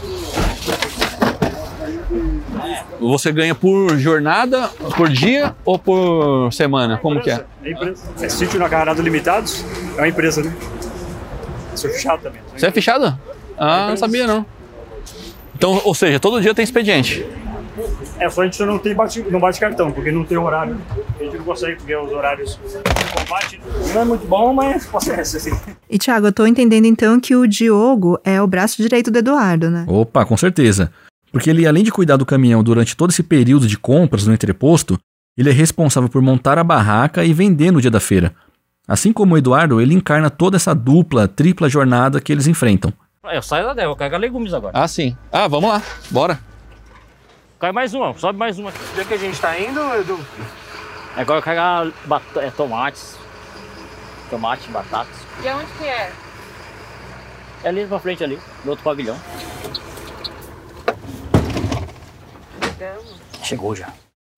Você 3.00 3.32
ganha 3.32 3.54
por 3.54 3.96
jornada, 3.98 4.68
por 4.96 5.08
dia 5.08 5.54
ou 5.64 5.78
por 5.78 6.52
semana? 6.52 6.98
Como 6.98 7.20
que 7.20 7.30
é? 7.30 7.44
É 7.64 7.70
empresa. 7.70 8.02
É 8.20 8.28
sítio 8.28 8.58
na 8.58 8.68
Carrado 8.68 9.00
Limitados, 9.00 9.64
é 9.96 10.00
uma 10.00 10.08
empresa, 10.08 10.42
né? 10.42 10.52
Sou 11.74 11.90
fechado 11.90 12.22
também. 12.22 12.40
Você 12.56 12.66
é 12.66 12.70
fechado? 12.70 13.18
Ah, 13.56 13.88
não 13.90 13.96
sabia 13.96 14.26
não. 14.26 14.44
Então, 15.54 15.80
ou 15.84 15.94
seja, 15.94 16.18
todo 16.18 16.40
dia 16.40 16.54
tem 16.54 16.62
expediente. 16.62 17.26
É, 18.18 18.28
só 18.28 18.42
a 18.42 18.44
gente 18.44 18.62
não, 18.64 18.78
tem 18.78 18.94
bate, 18.94 19.22
não 19.30 19.40
bate 19.40 19.58
cartão, 19.58 19.90
porque 19.90 20.10
não 20.10 20.24
tem 20.24 20.36
horário. 20.36 20.76
A 21.18 21.22
gente 21.22 21.38
não 21.38 21.44
consegue 21.44 21.76
porque 21.76 21.94
os 21.94 22.12
horários 22.12 22.58
não 22.74 23.24
bate. 23.24 23.60
Não 23.94 24.00
é 24.02 24.04
muito 24.04 24.26
bom, 24.26 24.52
mas 24.52 24.86
acontece 24.86 25.36
assim. 25.38 25.52
E 25.88 25.98
Tiago, 25.98 26.26
eu 26.26 26.32
tô 26.32 26.46
entendendo 26.46 26.86
então 26.86 27.18
que 27.18 27.34
o 27.34 27.46
Diogo 27.46 28.18
é 28.24 28.40
o 28.42 28.46
braço 28.46 28.82
direito 28.82 29.10
do 29.10 29.18
Eduardo, 29.18 29.70
né? 29.70 29.84
Opa, 29.88 30.24
com 30.24 30.36
certeza. 30.36 30.92
Porque 31.30 31.50
ele, 31.50 31.66
além 31.66 31.84
de 31.84 31.92
cuidar 31.92 32.16
do 32.16 32.26
caminhão 32.26 32.62
durante 32.62 32.96
todo 32.96 33.10
esse 33.10 33.22
período 33.22 33.66
de 33.66 33.78
compras 33.78 34.26
no 34.26 34.34
entreposto, 34.34 34.98
ele 35.36 35.50
é 35.50 35.52
responsável 35.52 36.08
por 36.08 36.20
montar 36.20 36.58
a 36.58 36.64
barraca 36.64 37.24
e 37.24 37.32
vender 37.32 37.70
no 37.70 37.80
dia 37.80 37.90
da 37.90 38.00
feira. 38.00 38.34
Assim 38.86 39.12
como 39.12 39.34
o 39.34 39.38
Eduardo, 39.38 39.80
ele 39.80 39.94
encarna 39.94 40.28
toda 40.28 40.56
essa 40.56 40.74
dupla, 40.74 41.28
tripla 41.28 41.68
jornada 41.68 42.20
que 42.20 42.32
eles 42.32 42.46
enfrentam. 42.46 42.92
Eu 43.24 43.42
saio 43.42 43.66
da 43.66 43.74
dela, 43.74 43.88
vou 43.88 43.96
carregar 43.96 44.18
legumes 44.18 44.52
agora. 44.52 44.76
Ah, 44.76 44.88
sim. 44.88 45.16
Ah, 45.30 45.46
vamos 45.46 45.70
lá. 45.70 45.82
Bora. 46.10 46.40
Cai 47.60 47.70
mais 47.70 47.94
uma, 47.94 48.12
sobe 48.18 48.38
mais 48.38 48.58
uma. 48.58 48.72
Onde 48.92 49.00
é 49.00 49.04
que 49.04 49.14
a 49.14 49.18
gente 49.18 49.38
tá 49.40 49.58
indo, 49.60 49.80
Edu? 49.94 50.18
Agora 51.16 51.38
eu 51.38 51.42
carregar 51.42 51.92
bat 52.06 52.24
é, 52.36 52.50
tomates. 52.50 53.16
Tomate, 54.30 54.68
batatas. 54.70 55.16
E 55.44 55.48
aonde 55.48 55.70
que 55.78 55.84
é? 55.84 56.12
É 57.62 57.68
ali 57.68 57.84
pra 57.86 57.98
frente 57.98 58.24
ali, 58.24 58.38
no 58.64 58.70
outro 58.70 58.84
pavilhão. 58.84 59.16
Chegou 63.42 63.74
já. 63.74 63.92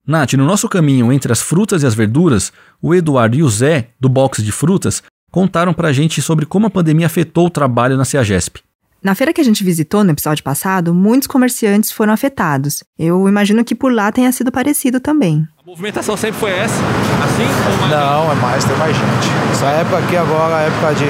Nath, 0.06 0.32
no 0.32 0.44
nosso 0.44 0.68
caminho 0.68 1.12
entre 1.12 1.32
as 1.32 1.40
frutas 1.40 1.82
e 1.82 1.86
as 1.86 1.94
verduras, 1.94 2.52
o 2.80 2.94
Eduardo 2.94 3.36
e 3.36 3.42
o 3.42 3.48
Zé, 3.48 3.90
do 4.00 4.08
box 4.08 4.42
de 4.42 4.50
frutas, 4.50 5.02
contaram 5.30 5.72
pra 5.72 5.92
gente 5.92 6.20
sobre 6.20 6.44
como 6.44 6.66
a 6.66 6.70
pandemia 6.70 7.06
afetou 7.06 7.46
o 7.46 7.50
trabalho 7.50 7.96
na 7.96 8.04
CEAGESP. 8.04 8.60
Na 9.02 9.16
feira 9.16 9.32
que 9.32 9.40
a 9.40 9.44
gente 9.44 9.64
visitou 9.64 10.04
no 10.04 10.12
episódio 10.12 10.44
passado, 10.44 10.94
muitos 10.94 11.26
comerciantes 11.26 11.90
foram 11.90 12.12
afetados. 12.12 12.84
Eu 12.96 13.28
imagino 13.28 13.64
que 13.64 13.74
por 13.74 13.92
lá 13.92 14.12
tenha 14.12 14.30
sido 14.30 14.52
parecido 14.52 15.00
também. 15.00 15.46
A 15.64 15.70
movimentação 15.70 16.16
sempre 16.16 16.40
foi 16.40 16.50
essa? 16.50 16.74
Assim? 17.22 17.46
Ou 17.46 17.78
mais 17.78 17.90
Não, 17.92 18.32
é 18.32 18.34
mais, 18.34 18.64
tem 18.64 18.76
mais 18.78 18.96
gente. 18.96 19.30
Essa 19.52 19.66
época 19.66 19.98
aqui 19.98 20.16
agora, 20.16 20.56
época 20.56 20.92
de 20.94 21.06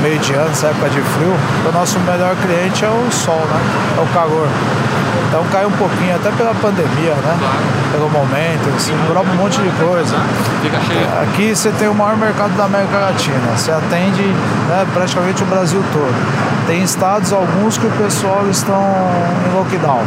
meio 0.00 0.18
de 0.20 0.32
ano, 0.32 0.50
essa 0.50 0.68
época 0.68 0.88
de 0.88 1.02
frio, 1.02 1.34
o 1.68 1.72
nosso 1.72 2.00
melhor 2.00 2.34
cliente 2.36 2.86
é 2.86 2.88
o 2.88 3.12
sol, 3.12 3.36
né? 3.36 3.60
É 3.98 4.00
o 4.00 4.06
calor. 4.14 4.48
Então 5.28 5.44
cai 5.52 5.66
um 5.66 5.72
pouquinho, 5.72 6.16
até 6.16 6.30
pela 6.30 6.54
pandemia, 6.54 7.12
né? 7.16 7.38
Pelo 7.92 8.08
momento, 8.08 8.74
assim, 8.74 8.96
prova 9.06 9.30
um 9.30 9.34
monte 9.34 9.60
de 9.60 9.68
coisa. 9.72 10.16
Fica 10.62 10.80
cheio. 10.80 11.06
Aqui 11.22 11.54
você 11.54 11.70
tem 11.72 11.88
o 11.88 11.94
maior 11.94 12.16
mercado 12.16 12.56
da 12.56 12.64
América 12.64 12.96
Latina. 12.96 13.54
Você 13.54 13.70
atende 13.70 14.22
né, 14.22 14.86
praticamente 14.94 15.42
o 15.42 15.46
Brasil 15.46 15.84
todo. 15.92 16.66
Tem 16.66 16.82
estados, 16.82 17.34
alguns, 17.34 17.76
que 17.76 17.86
o 17.86 17.90
pessoal 17.90 18.48
estão 18.48 18.82
em 19.46 19.54
lockdown. 19.54 20.02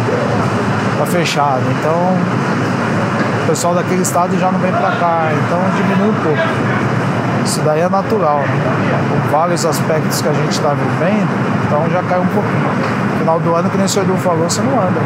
Tá 0.98 1.06
fechado. 1.06 1.62
Então, 1.80 2.18
o 3.44 3.48
pessoal 3.48 3.74
daquele 3.74 4.02
estado 4.02 4.38
já 4.40 4.52
não 4.52 4.60
vem 4.60 4.72
para 4.72 4.92
cá. 4.96 5.30
Então, 5.34 5.60
diminui 5.76 6.10
um 6.10 6.24
pouco. 6.24 6.42
Isso 7.44 7.62
daí 7.62 7.82
é 7.82 7.90
natural. 7.90 8.40
Né? 8.40 9.10
Com 9.10 9.32
vários 9.32 9.66
aspectos 9.66 10.22
que 10.22 10.28
a 10.28 10.34
gente 10.34 10.52
está 10.52 10.74
vivendo, 10.74 11.30
então 11.66 11.90
já 11.90 12.04
cai 12.04 12.20
um 12.20 12.28
pouquinho. 12.28 12.72
Final 13.18 13.40
do 13.40 13.56
ano, 13.56 13.70
que 13.70 13.78
nem 13.78 13.86
o 13.86 13.90
senhor 13.90 14.06
Edu 14.06 14.18
falou, 14.18 14.50
você 14.50 14.62
não 14.62 14.80
anda. 14.80 15.00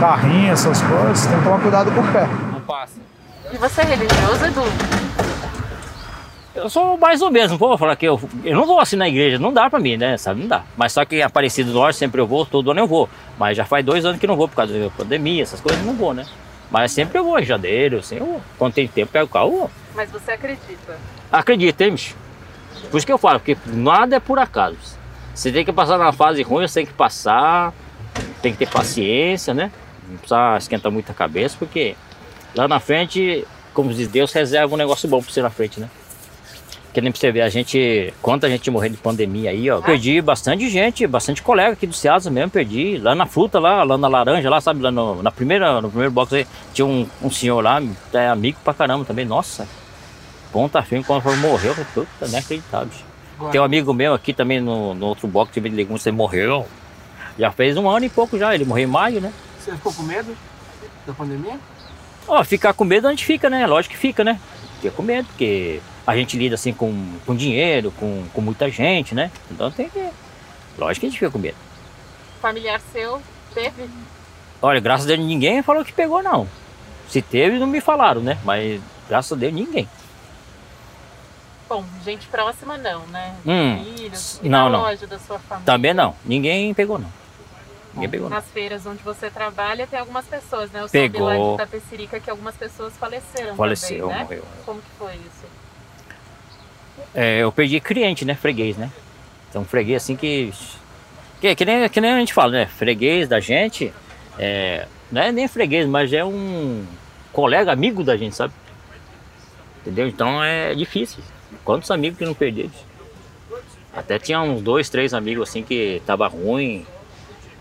Carrinho, 0.00 0.52
essas 0.52 0.80
coisas, 0.82 1.26
tem 1.26 1.38
que 1.38 1.44
tomar 1.44 1.58
cuidado 1.60 1.90
com 1.90 2.00
o 2.00 2.12
pé. 2.12 2.28
Não 2.52 2.60
passa. 2.60 2.98
E 3.52 3.56
você 3.56 3.80
é 3.82 3.84
religioso, 3.84 4.44
Edu? 4.44 4.64
Eu 6.54 6.70
sou 6.70 6.96
mais 6.96 7.20
ou 7.20 7.30
menos, 7.30 7.50
não 7.50 7.58
vou 7.58 7.76
falar 7.76 7.94
que 7.96 8.06
eu, 8.06 8.18
eu 8.42 8.56
não 8.56 8.66
vou 8.66 8.80
assim 8.80 8.96
na 8.96 9.06
igreja, 9.06 9.38
não 9.38 9.52
dá 9.52 9.68
pra 9.68 9.78
mim, 9.78 9.98
né? 9.98 10.16
Sabe, 10.16 10.40
não 10.40 10.48
dá. 10.48 10.62
Mas 10.74 10.92
só 10.92 11.04
que 11.04 11.20
Aparecido 11.20 11.70
do 11.70 11.78
Norte 11.78 11.98
sempre 11.98 12.18
eu 12.18 12.26
vou, 12.26 12.46
todo 12.46 12.70
ano 12.70 12.80
eu 12.80 12.86
vou. 12.86 13.08
Mas 13.38 13.58
já 13.58 13.66
faz 13.66 13.84
dois 13.84 14.06
anos 14.06 14.18
que 14.18 14.26
não 14.26 14.36
vou 14.36 14.48
por 14.48 14.56
causa 14.56 14.72
da 14.72 14.88
pandemia, 14.88 15.42
essas 15.42 15.60
coisas, 15.60 15.84
não 15.84 15.92
vou, 15.92 16.14
né? 16.14 16.24
Mas 16.70 16.92
sempre 16.92 17.18
eu 17.18 17.24
vou 17.24 17.38
em 17.38 17.44
janeiro, 17.44 17.98
assim, 17.98 18.16
eu. 18.16 18.40
Quando 18.58 18.74
tem 18.74 18.88
tempo, 18.88 19.12
pego 19.12 19.26
o 19.26 19.28
carro. 19.28 19.70
Mas 19.94 20.10
você 20.10 20.32
acredita? 20.32 20.98
Acredita, 21.30 21.84
hein, 21.84 21.92
bicho? 21.92 22.16
Por 22.90 22.98
isso 22.98 23.06
que 23.06 23.12
eu 23.12 23.18
falo, 23.18 23.38
porque 23.40 23.56
nada 23.66 24.16
é 24.16 24.20
por 24.20 24.38
acaso. 24.38 24.76
Você 25.34 25.52
tem 25.52 25.64
que 25.64 25.72
passar 25.72 25.98
na 25.98 26.12
fase 26.12 26.42
ruim, 26.42 26.66
você 26.66 26.80
tem 26.80 26.86
que 26.86 26.92
passar, 26.92 27.72
tem 28.42 28.52
que 28.52 28.58
ter 28.58 28.68
paciência, 28.68 29.52
né? 29.52 29.70
Não 30.08 30.16
precisa 30.16 30.56
esquentar 30.56 30.90
muita 30.90 31.12
cabeça, 31.12 31.56
porque 31.58 31.96
lá 32.54 32.66
na 32.66 32.80
frente, 32.80 33.46
como 33.74 33.92
diz 33.92 34.08
Deus, 34.08 34.32
reserva 34.32 34.74
um 34.74 34.78
negócio 34.78 35.08
bom 35.08 35.20
pra 35.20 35.30
você 35.30 35.42
na 35.42 35.50
frente, 35.50 35.80
né? 35.80 35.90
Que 36.96 37.00
nem 37.02 37.12
pra 37.12 37.20
você 37.20 37.30
ver, 37.30 37.42
a 37.42 37.50
gente, 37.50 38.10
quanta 38.22 38.48
gente 38.48 38.70
morreu 38.70 38.88
de 38.88 38.96
pandemia 38.96 39.50
aí, 39.50 39.70
ó. 39.70 39.82
Perdi 39.82 40.18
bastante 40.22 40.66
gente, 40.70 41.06
bastante 41.06 41.42
colega 41.42 41.74
aqui 41.74 41.86
do 41.86 41.92
Ceasa 41.92 42.30
mesmo, 42.30 42.50
perdi. 42.50 42.96
Lá 42.96 43.14
na 43.14 43.26
fruta, 43.26 43.60
lá, 43.60 43.82
lá 43.82 43.98
na 43.98 44.08
laranja, 44.08 44.48
lá, 44.48 44.62
sabe, 44.62 44.80
lá 44.80 44.90
no, 44.90 45.22
na 45.22 45.30
primeira, 45.30 45.82
no 45.82 45.90
primeiro 45.90 46.10
box 46.10 46.34
aí, 46.34 46.46
tinha 46.72 46.86
um, 46.86 47.06
um 47.22 47.30
senhor 47.30 47.62
lá, 47.62 47.82
é 48.14 48.28
amigo 48.28 48.56
pra 48.64 48.72
caramba 48.72 49.04
também, 49.04 49.26
nossa. 49.26 49.68
Ponta 50.50 50.80
firme, 50.80 51.04
quando 51.04 51.20
foi, 51.20 51.36
morreu, 51.36 51.72
eu 51.72 51.74
falei, 51.74 51.90
puta, 51.92 52.28
não 52.28 52.38
é 52.38 52.40
acreditável. 52.40 52.88
bicho. 52.88 53.04
Tem 53.52 53.60
um 53.60 53.64
amigo 53.64 53.92
meu 53.92 54.14
aqui 54.14 54.32
também 54.32 54.58
no, 54.58 54.94
no 54.94 55.04
outro 55.04 55.28
box 55.28 55.52
de 55.52 55.68
legumes, 55.68 56.06
ele 56.06 56.16
morreu. 56.16 56.64
Já 57.38 57.52
fez 57.52 57.76
um 57.76 57.90
ano 57.90 58.06
e 58.06 58.08
pouco 58.08 58.38
já, 58.38 58.54
ele 58.54 58.64
morreu 58.64 58.84
em 58.84 58.90
maio, 58.90 59.20
né? 59.20 59.34
Você 59.60 59.72
ficou 59.72 59.92
com 59.92 60.02
medo 60.02 60.34
da 61.06 61.12
pandemia? 61.12 61.60
Ó, 62.26 62.42
ficar 62.42 62.72
com 62.72 62.84
medo 62.84 63.06
a 63.06 63.10
gente 63.10 63.26
fica, 63.26 63.50
né? 63.50 63.66
Lógico 63.66 63.92
que 63.92 64.00
fica, 64.00 64.24
né? 64.24 64.40
Fica 64.80 64.96
com 64.96 65.02
medo, 65.02 65.26
porque 65.26 65.82
a 66.06 66.16
gente 66.16 66.36
lida 66.36 66.54
assim 66.54 66.72
com, 66.72 67.18
com 67.26 67.34
dinheiro, 67.34 67.90
com, 67.92 68.24
com 68.32 68.40
muita 68.40 68.70
gente, 68.70 69.14
né? 69.14 69.30
Então 69.50 69.70
tem 69.70 69.88
que. 69.88 70.08
Lógico 70.78 71.00
que 71.00 71.06
a 71.06 71.10
gente 71.10 71.18
fica 71.18 71.30
com 71.30 71.38
medo. 71.38 71.56
Familiar 72.40 72.80
seu 72.92 73.20
teve? 73.52 73.88
Olha, 74.62 74.78
graças 74.80 75.06
a 75.06 75.08
Deus 75.08 75.20
ninguém 75.20 75.62
falou 75.62 75.84
que 75.84 75.92
pegou, 75.92 76.22
não. 76.22 76.46
Se 77.08 77.20
teve, 77.20 77.58
não 77.58 77.66
me 77.66 77.80
falaram, 77.80 78.20
né? 78.20 78.38
Mas 78.44 78.80
graças 79.08 79.32
a 79.32 79.36
Deus 79.36 79.52
ninguém. 79.52 79.88
Bom, 81.68 81.84
gente 82.04 82.28
próxima 82.28 82.78
não, 82.78 83.04
né? 83.08 83.34
Hum, 83.44 83.84
Filhos, 83.96 84.40
não, 84.44 84.68
não. 84.68 84.82
loja 84.82 85.06
da 85.06 85.18
sua 85.18 85.38
família. 85.40 85.66
Também 85.66 85.92
não. 85.92 86.14
Ninguém 86.24 86.72
pegou, 86.72 86.98
não. 86.98 87.10
Ninguém 87.94 88.10
pegou, 88.10 88.28
não. 88.28 88.36
Nas 88.36 88.46
feiras 88.46 88.86
onde 88.86 89.02
você 89.02 89.30
trabalha 89.30 89.86
tem 89.86 89.98
algumas 89.98 90.26
pessoas, 90.26 90.70
né? 90.70 90.82
Eu 90.82 90.88
Pegou. 90.88 91.28
soube 91.28 91.42
lá 91.42 91.50
de 91.50 91.56
Tapecerica 91.56 92.20
que 92.20 92.30
algumas 92.30 92.54
pessoas 92.56 92.96
faleceram 92.96 93.56
Faleceu, 93.56 94.08
também, 94.08 94.16
né? 94.16 94.22
morreu. 94.22 94.44
Como 94.64 94.80
que 94.80 94.90
foi 94.96 95.14
isso? 95.14 95.46
É, 97.14 97.38
eu 97.38 97.50
perdi 97.50 97.80
cliente, 97.80 98.24
né? 98.24 98.34
Freguês, 98.34 98.76
né? 98.76 98.90
Então, 99.48 99.64
freguês 99.64 100.02
assim 100.02 100.16
que. 100.16 100.52
Que, 101.40 101.54
que, 101.54 101.64
nem, 101.64 101.88
que 101.88 102.00
nem 102.00 102.12
a 102.12 102.18
gente 102.18 102.32
fala, 102.32 102.52
né? 102.52 102.66
Freguês 102.66 103.28
da 103.28 103.40
gente. 103.40 103.92
É, 104.38 104.86
não 105.10 105.22
é 105.22 105.32
nem 105.32 105.48
freguês, 105.48 105.86
mas 105.86 106.12
é 106.12 106.24
um 106.24 106.84
colega, 107.32 107.72
amigo 107.72 108.02
da 108.02 108.16
gente, 108.16 108.34
sabe? 108.34 108.52
Entendeu? 109.80 110.08
Então 110.08 110.42
é 110.42 110.74
difícil. 110.74 111.22
Quantos 111.64 111.90
amigos 111.90 112.18
que 112.18 112.24
não 112.24 112.34
perdi? 112.34 112.70
Até 113.94 114.18
tinha 114.18 114.40
uns 114.42 114.60
dois, 114.60 114.90
três 114.90 115.14
amigos 115.14 115.48
assim 115.48 115.62
que 115.62 116.02
tava 116.04 116.26
ruim. 116.26 116.86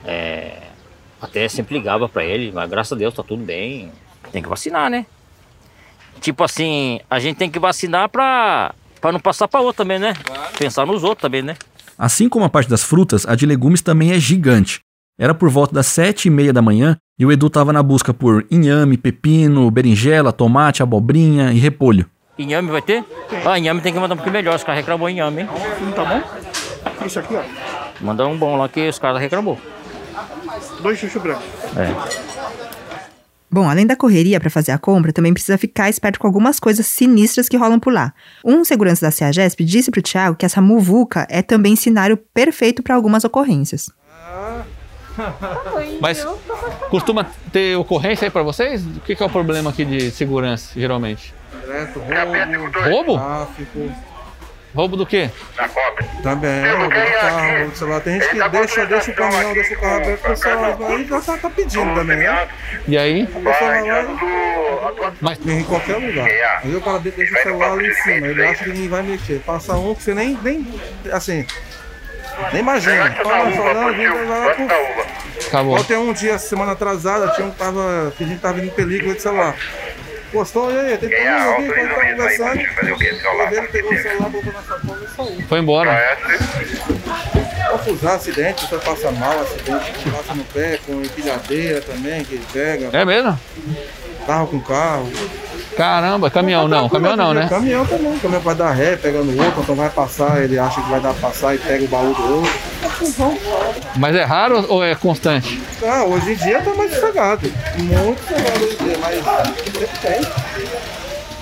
É, 0.03 0.63
até 1.21 1.47
sempre 1.47 1.77
ligava 1.77 2.09
pra 2.09 2.23
ele, 2.25 2.51
mas 2.51 2.69
graças 2.69 2.93
a 2.93 2.95
Deus 2.95 3.13
tá 3.13 3.23
tudo 3.23 3.43
bem. 3.43 3.91
Tem 4.31 4.41
que 4.41 4.49
vacinar, 4.49 4.89
né? 4.89 5.05
Tipo 6.19 6.43
assim, 6.43 6.99
a 7.09 7.19
gente 7.19 7.37
tem 7.37 7.49
que 7.49 7.59
vacinar 7.59 8.09
pra, 8.09 8.73
pra 9.05 9.11
não 9.11 9.19
passar 9.19 9.47
pra 9.47 9.61
outro 9.61 9.83
também, 9.83 9.99
né? 9.99 10.15
Pensar 10.57 10.83
nos 10.83 11.03
outros 11.03 11.21
também, 11.21 11.43
né? 11.43 11.55
Assim 11.95 12.27
como 12.27 12.43
a 12.43 12.49
parte 12.49 12.67
das 12.67 12.83
frutas, 12.83 13.23
a 13.27 13.35
de 13.35 13.45
legumes 13.45 13.79
também 13.79 14.11
é 14.11 14.19
gigante. 14.19 14.79
Era 15.15 15.31
por 15.31 15.47
volta 15.47 15.75
das 15.75 15.85
sete 15.85 16.27
e 16.27 16.31
meia 16.31 16.51
da 16.51 16.59
manhã 16.59 16.97
e 17.19 17.23
o 17.23 17.31
Edu 17.31 17.45
estava 17.45 17.71
na 17.71 17.83
busca 17.83 18.15
por 18.15 18.47
inhame, 18.49 18.97
pepino, 18.97 19.69
berinjela, 19.69 20.33
tomate, 20.33 20.81
abobrinha 20.81 21.53
e 21.53 21.59
repolho. 21.59 22.07
Inhame 22.35 22.71
vai 22.71 22.81
ter? 22.81 23.05
Ah, 23.45 23.59
inhame 23.59 23.79
tem 23.79 23.93
que 23.93 23.99
mandar 23.99 24.15
um 24.15 24.17
pouquinho 24.17 24.33
melhor, 24.33 24.55
os 24.55 24.63
caras 24.63 24.79
reclamou 24.79 25.07
inhame, 25.07 25.41
hein? 25.41 25.49
Tá 25.95 26.03
bom? 26.03 27.05
Isso 27.05 27.19
aqui, 27.19 27.35
ó. 27.35 27.43
Mandar 28.01 28.25
um 28.25 28.35
bom 28.35 28.57
lá 28.57 28.67
que 28.67 28.89
os 28.89 28.97
caras 28.97 29.21
reclamou. 29.21 29.61
Dois 30.81 30.97
chuchu 30.97 31.19
brancos. 31.19 31.45
É. 31.77 31.93
Bom, 33.55 33.69
além 33.69 33.87
da 33.87 33.95
correria 33.95 34.37
para 34.37 34.49
fazer 34.49 34.73
a 34.73 34.77
compra, 34.77 35.13
também 35.13 35.31
precisa 35.31 35.57
ficar 35.57 35.89
esperto 35.89 36.19
com 36.19 36.27
algumas 36.27 36.59
coisas 36.59 36.85
sinistras 36.87 37.47
que 37.47 37.55
rolam 37.55 37.79
por 37.79 37.93
lá. 37.93 38.13
Um 38.43 38.65
segurança 38.65 39.05
da 39.05 39.11
CEAGESP 39.11 39.63
disse 39.63 39.89
pro 39.89 40.01
Thiago 40.01 40.35
que 40.35 40.45
essa 40.45 40.59
muvuca 40.59 41.25
é 41.29 41.41
também 41.41 41.73
cenário 41.73 42.17
perfeito 42.17 42.83
para 42.83 42.95
algumas 42.95 43.23
ocorrências. 43.23 43.89
Mas 46.01 46.27
costuma 46.89 47.25
ter 47.53 47.77
ocorrência 47.77 48.25
aí 48.25 48.29
pra 48.29 48.43
vocês? 48.43 48.85
O 48.85 48.99
que, 48.99 49.15
que 49.15 49.23
é 49.23 49.25
o 49.25 49.29
problema 49.29 49.69
aqui 49.69 49.85
de 49.85 50.11
segurança, 50.11 50.77
geralmente? 50.77 51.34
Direto, 51.61 52.01
Roubo? 52.89 53.13
Tráfico. 53.13 54.14
Roubo 54.76 54.97
do 54.97 55.05
quê? 55.05 55.30
Também, 56.21 56.69
roubo 56.69 56.93
de 56.93 57.11
carro, 57.13 57.57
roubo 57.57 57.71
de 57.71 57.78
celular. 57.78 58.01
Tem 58.01 58.19
gente 58.19 58.30
que 58.30 58.49
deixa, 58.49 58.86
deixa 58.86 59.11
o 59.11 59.15
caminhão, 59.15 59.53
deixa 59.53 59.73
o 59.73 59.80
carro 59.80 59.95
aberto, 59.95 60.19
o 60.19 60.30
pessoal 60.30 60.78
vai 60.78 61.01
e 61.01 61.05
já 61.07 61.21
tá, 61.21 61.38
tá 61.38 61.49
pedindo 61.49 61.95
também, 61.95 62.17
né? 62.17 62.47
E 62.86 62.97
aí? 62.97 63.30
O 63.34 63.41
lá 65.21 65.34
e... 65.45 65.51
Em 65.51 65.63
qualquer 65.63 65.95
lugar. 65.95 66.28
Aí 66.63 66.76
o 66.76 66.82
cara 66.82 66.99
deixa 66.99 67.34
o 67.34 67.41
celular 67.41 67.76
lá 67.76 67.84
em 67.84 67.93
cima, 67.93 68.28
ele 68.28 68.45
acha 68.45 68.63
que 68.65 68.69
ninguém 68.71 68.89
vai 68.89 69.03
mexer. 69.03 69.39
Passa 69.45 69.76
um 69.76 69.95
que 69.95 70.03
você 70.03 70.13
nem, 70.13 70.38
nem 70.43 70.67
assim, 71.13 71.45
nem 72.51 72.61
imagina. 72.61 73.11
Fala, 73.11 73.51
falando, 73.51 73.95
vem 73.95 74.07
lá, 74.07 74.55
puf. 74.55 75.47
Acabou. 75.47 75.78
Ontem 75.78 75.95
um 75.95 76.11
dia, 76.11 76.38
semana 76.38 76.73
atrasada, 76.73 77.30
tinha 77.30 77.47
um 77.47 77.51
que 77.51 77.57
tava 77.57 78.13
pedindo 78.17 78.36
que 78.36 78.41
tava 78.41 78.59
vindo 78.59 78.73
película 78.73 79.13
de 79.13 79.21
celular. 79.21 79.55
Postou, 80.36 80.69
e 80.69 80.77
aí, 80.77 80.97
tem 80.97 81.09
todo 81.09 81.19
mundo 81.19 81.31
aqui, 81.31 81.75
quando 81.75 81.89
tá 81.89 81.95
conversando. 82.11 82.59
Ele 82.59 83.67
pegou 83.67 83.93
o 83.93 83.97
celular, 83.97 84.29
botou 84.29 84.53
na 84.53 84.61
sacola 84.61 85.01
e 85.01 85.15
saiu. 85.15 85.47
Foi 85.47 85.59
embora. 85.59 86.17
Ô 87.73 87.77
Maracujá, 87.86 88.15
acidente, 88.15 88.67
você 88.67 88.77
passa 88.77 89.11
mal, 89.11 89.39
acidente, 89.39 90.09
passa 90.09 90.33
no 90.33 90.43
pé, 90.45 90.79
com 90.86 91.01
empilhadeira 91.01 91.81
também, 91.81 92.23
que 92.23 92.38
pega. 92.51 92.89
É 92.91 93.05
mesmo? 93.05 93.39
Carro 94.25 94.47
com 94.47 94.59
carro. 94.61 95.11
Caramba, 95.76 96.30
caminhão 96.30 96.67
não, 96.67 96.88
caminhão 96.88 97.15
não, 97.15 97.34
né? 97.34 97.47
Caminhão 97.49 97.86
também, 97.86 98.17
caminhão 98.19 98.41
vai 98.41 98.55
dar 98.55 98.71
ré, 98.71 98.95
pegando 98.95 99.32
o 99.32 99.43
outro, 99.43 99.61
então 99.61 99.76
vai 99.76 99.89
passar, 99.89 100.41
ele 100.43 100.57
acha 100.57 100.82
que 100.82 100.89
vai 100.89 101.01
dar 101.01 101.13
pra 101.13 101.30
passar 101.30 101.55
e 101.55 101.57
pega 101.57 101.84
o 101.84 101.88
baú 101.88 102.13
do 102.13 102.36
outro. 102.36 102.51
Mas 103.97 104.15
é 104.15 104.23
raro 104.23 104.65
ou 104.69 104.84
é 104.84 104.95
constante? 104.95 105.61
Ah, 105.84 106.03
hoje 106.05 106.32
em 106.32 106.36
dia 106.36 106.61
tá 106.61 106.73
mais 106.73 106.93
sossegado. 106.93 107.51
Muito 107.78 108.21
sossegado 108.21 108.63
hoje 108.63 108.78
em 108.80 108.86
dia, 108.86 108.97
mas 108.99 109.57
sempre 109.57 109.88
tem. 110.01 110.21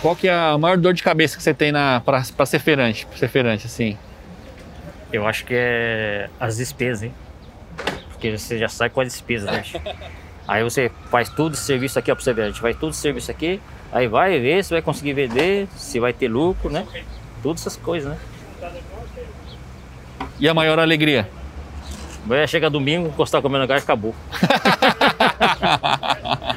Qual 0.01 0.15
que 0.15 0.27
é 0.27 0.33
a 0.33 0.57
maior 0.57 0.77
dor 0.77 0.93
de 0.93 1.03
cabeça 1.03 1.37
que 1.37 1.43
você 1.43 1.53
tem 1.53 1.71
na, 1.71 2.01
pra, 2.01 2.23
pra 2.35 2.45
ser 2.45 2.59
feirante, 2.59 3.05
pra 3.05 3.17
ser 3.17 3.27
feirante, 3.27 3.67
assim? 3.67 3.97
Eu 5.11 5.27
acho 5.27 5.45
que 5.45 5.53
é 5.55 6.29
as 6.39 6.57
despesas, 6.57 7.03
hein? 7.03 7.13
Porque 8.09 8.35
você 8.35 8.57
já 8.57 8.67
sai 8.67 8.89
com 8.89 8.99
as 8.99 9.09
despesas, 9.09 9.49
né? 9.49 9.63
Aí 10.47 10.63
você 10.63 10.91
faz 11.09 11.29
tudo 11.29 11.53
esse 11.53 11.63
serviço 11.63 11.97
aqui, 11.97 12.11
ó, 12.11 12.15
pra 12.15 12.23
você 12.23 12.33
ver. 12.33 12.41
A 12.43 12.47
gente 12.47 12.59
faz 12.59 12.75
tudo 12.75 12.89
esse 12.91 12.99
serviço 12.99 13.31
aqui, 13.31 13.61
aí 13.93 14.07
vai 14.07 14.39
ver 14.39 14.63
se 14.63 14.71
vai 14.71 14.81
conseguir 14.81 15.13
vender, 15.13 15.67
se 15.77 15.99
vai 15.99 16.11
ter 16.11 16.27
lucro, 16.27 16.69
né? 16.69 16.85
Todas 17.41 17.61
essas 17.61 17.77
coisas, 17.77 18.09
né? 18.09 18.17
E 20.39 20.49
a 20.49 20.53
maior 20.53 20.79
alegria? 20.79 21.29
Vai 22.25 22.47
chegar 22.47 22.69
domingo, 22.69 23.07
encostar 23.07 23.41
com 23.41 23.47
o 23.47 23.51
meu 23.51 23.65
gás 23.67 23.81
e 23.81 23.83
acabou. 23.83 24.15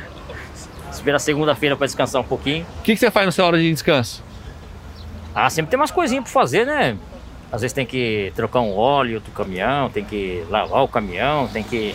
Espera 0.91 1.19
segunda-feira 1.19 1.77
pra 1.77 1.87
descansar 1.87 2.23
um 2.23 2.25
pouquinho. 2.25 2.65
O 2.79 2.83
que, 2.83 2.95
que 2.95 2.99
você 2.99 3.11
faz 3.11 3.27
na 3.27 3.33
sua 3.33 3.47
hora 3.47 3.59
de 3.59 3.71
descanso? 3.71 4.25
Ah, 5.35 5.51
sempre 5.51 5.71
tem 5.71 5.79
umas 5.79 5.91
coisinhas 5.91 6.25
pra 6.25 6.33
fazer, 6.33 6.65
né? 6.65 6.97
Às 7.53 7.61
vezes 7.61 7.75
tem 7.75 7.85
que 7.85 8.33
trocar 8.35 8.61
um 8.61 8.75
óleo 8.77 9.21
do 9.21 9.31
caminhão, 9.31 9.91
tem 9.91 10.05
que 10.05 10.43
lavar 10.49 10.83
o 10.83 10.89
caminhão, 10.89 11.47
tem 11.49 11.63
que. 11.63 11.95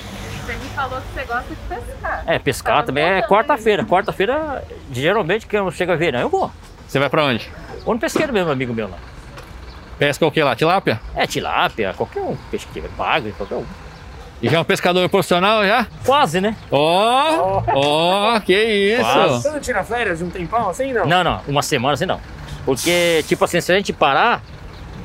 Você 0.52 0.58
me 0.58 0.70
falou 0.72 1.00
que 1.00 1.08
você 1.14 1.24
gosta 1.24 1.50
de 1.50 1.56
pescar. 1.56 2.24
É, 2.28 2.40
pescar 2.40 2.84
também 2.84 3.04
é 3.06 3.22
quarta-feira. 3.22 3.86
Quarta-feira, 3.86 4.64
geralmente, 4.92 5.48
que 5.48 5.72
chega 5.72 5.96
verão, 5.96 6.20
eu 6.20 6.30
vou. 6.30 6.52
Você 6.88 7.00
vai 7.00 7.10
pra 7.10 7.24
onde? 7.24 7.50
Vou 7.86 7.94
no 7.94 8.00
pesqueiro 8.00 8.34
mesmo, 8.34 8.52
amigo 8.52 8.74
meu 8.74 8.90
lá. 8.90 8.98
Pesca 9.98 10.26
o 10.26 10.32
que 10.32 10.44
lá? 10.44 10.56
Tilápia? 10.56 11.00
É, 11.16 11.26
tilápia, 11.26 11.94
qualquer 11.96 12.22
um. 12.22 12.36
Peixe 12.50 12.68
que 12.74 12.82
paga, 12.82 13.32
qualquer 13.32 13.56
um. 13.56 13.66
E 14.42 14.50
já 14.50 14.58
é 14.58 14.60
um 14.60 14.66
pescador 14.66 15.08
profissional 15.08 15.66
já? 15.66 15.88
Quase, 16.06 16.42
né? 16.42 16.56
Ó, 16.72 17.64
ó, 17.68 18.40
que 18.40 18.54
isso. 18.54 19.04
Quase. 19.04 19.44
Você 19.44 19.52
não 19.52 19.60
tira 19.60 19.84
férias 19.84 20.18
de 20.18 20.26
um 20.26 20.30
tempão 20.30 20.70
assim, 20.70 20.92
não? 20.92 21.06
Não, 21.06 21.24
não, 21.24 21.42
uma 21.48 21.62
semana 21.62 21.94
assim 21.94 22.08
não. 22.08 22.20
Porque, 22.66 23.24
tipo 23.28 23.46
assim, 23.46 23.62
se 23.62 23.72
a 23.72 23.76
gente 23.76 23.94
parar, 23.94 24.42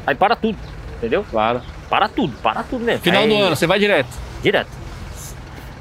aí 0.06 0.14
para 0.14 0.34
tudo, 0.34 0.58
entendeu? 0.96 1.24
Claro. 1.30 1.60
Para 1.88 2.08
tudo, 2.08 2.34
para 2.42 2.62
tudo 2.64 2.84
mesmo. 2.84 3.02
Final 3.02 3.22
Aí- 3.22 3.28
do 3.28 3.36
ano, 3.36 3.54
você 3.54 3.66
vai 3.66 3.78
direto? 3.78 4.08
Direto. 4.42 4.85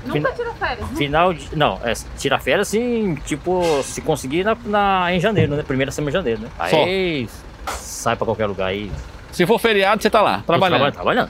Nunca 0.06 0.32
tira 0.32 0.53
férias, 0.53 0.89
né? 0.89 0.95
Final 0.97 1.34
de. 1.34 1.56
Não, 1.56 1.80
é 1.84 1.93
tira 2.18 2.39
férias 2.39 2.68
assim, 2.68 3.16
tipo, 3.26 3.62
se 3.84 4.01
conseguir 4.01 4.43
na, 4.43 4.56
na- 4.66 5.14
em 5.14 5.20
janeiro, 5.20 5.56
né? 5.56 5.64
Primeira 5.64 5.91
semana 5.91 6.12
de 6.12 6.18
janeiro, 6.18 6.41
né? 6.41 6.49
Aí 6.60 7.28
sai 7.68 8.16
pra 8.16 8.26
qualquer 8.26 8.45
lugar 8.45 8.68
aí. 8.68 8.91
Se 9.32 9.45
for 9.45 9.60
feriado, 9.60 10.01
você 10.01 10.10
tá 10.10 10.22
lá, 10.22 10.43
trabalhando. 10.45 10.91
Trabalhando. 10.93 11.30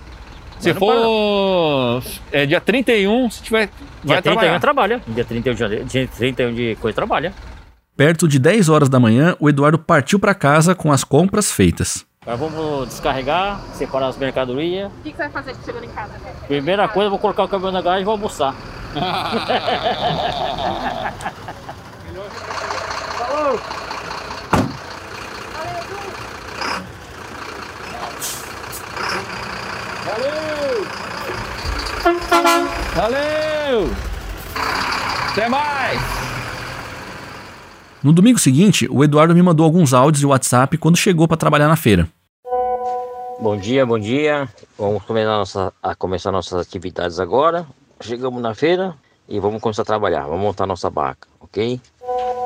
Se 0.59 0.69
Mas 0.69 0.77
for 0.79 2.01
é, 2.31 2.45
dia 2.45 2.61
31, 2.61 3.29
se 3.29 3.43
tiver. 3.43 3.67
Vai 3.67 3.69
Dia 4.03 4.21
31 4.21 4.21
trabalhar. 4.35 4.59
trabalha. 4.59 5.01
Dia 5.07 5.25
31 5.25 5.53
de 5.53 5.59
janeiro, 5.59 5.85
dia 5.85 6.07
31 6.07 6.53
de 6.53 6.75
coisa 6.79 6.95
trabalha. 6.95 7.33
Perto 7.97 8.27
de 8.27 8.37
10 8.39 8.69
horas 8.69 8.89
da 8.89 8.99
manhã, 8.99 9.35
o 9.39 9.49
Eduardo 9.49 9.79
partiu 9.79 10.19
para 10.19 10.33
casa 10.35 10.75
com 10.75 10.91
as 10.91 11.03
compras 11.03 11.51
feitas. 11.51 12.05
Agora 12.25 12.37
vamos 12.37 12.89
descarregar, 12.89 13.59
separar 13.75 14.07
as 14.07 14.17
mercadorias. 14.17 14.91
O 14.91 15.01
que, 15.03 15.11
que 15.11 15.17
você 15.17 15.23
vai 15.23 15.31
fazer 15.31 15.55
chegando 15.63 15.83
em 15.83 15.89
casa? 15.89 16.13
né? 16.13 16.33
Primeira 16.47 16.87
coisa, 16.87 17.05
eu 17.05 17.11
vou 17.11 17.19
colocar 17.19 17.43
o 17.43 17.47
caminhão 17.47 17.71
na 17.71 17.81
garagem 17.81 18.01
e 18.01 18.05
vou 18.05 18.13
almoçar. 18.13 18.55
Valeu! 30.05 30.79
Valeu! 32.95 33.91
Até 35.31 35.49
mais! 35.49 36.24
No 38.05 38.13
domingo 38.13 38.37
seguinte, 38.37 38.87
o 38.91 39.03
Eduardo 39.03 39.33
me 39.33 39.41
mandou 39.41 39.65
alguns 39.65 39.91
áudios 39.91 40.19
de 40.19 40.27
WhatsApp 40.27 40.77
quando 40.77 40.95
chegou 40.95 41.27
para 41.27 41.37
trabalhar 41.37 41.67
na 41.67 41.75
feira. 41.75 42.07
Bom 43.41 43.57
dia, 43.57 43.83
bom 43.83 43.97
dia. 43.97 44.47
Vamos 44.77 45.01
começar, 45.01 45.31
nossa, 45.31 45.73
a 45.81 45.95
começar 45.95 46.31
nossas 46.31 46.67
atividades 46.67 47.19
agora. 47.19 47.65
Chegamos 47.99 48.39
na 48.43 48.53
feira 48.53 48.93
e 49.27 49.39
vamos 49.39 49.59
começar 49.59 49.81
a 49.81 49.85
trabalhar. 49.85 50.25
Vamos 50.25 50.39
montar 50.39 50.67
nossa 50.67 50.87
barca, 50.87 51.27
ok? 51.39 51.81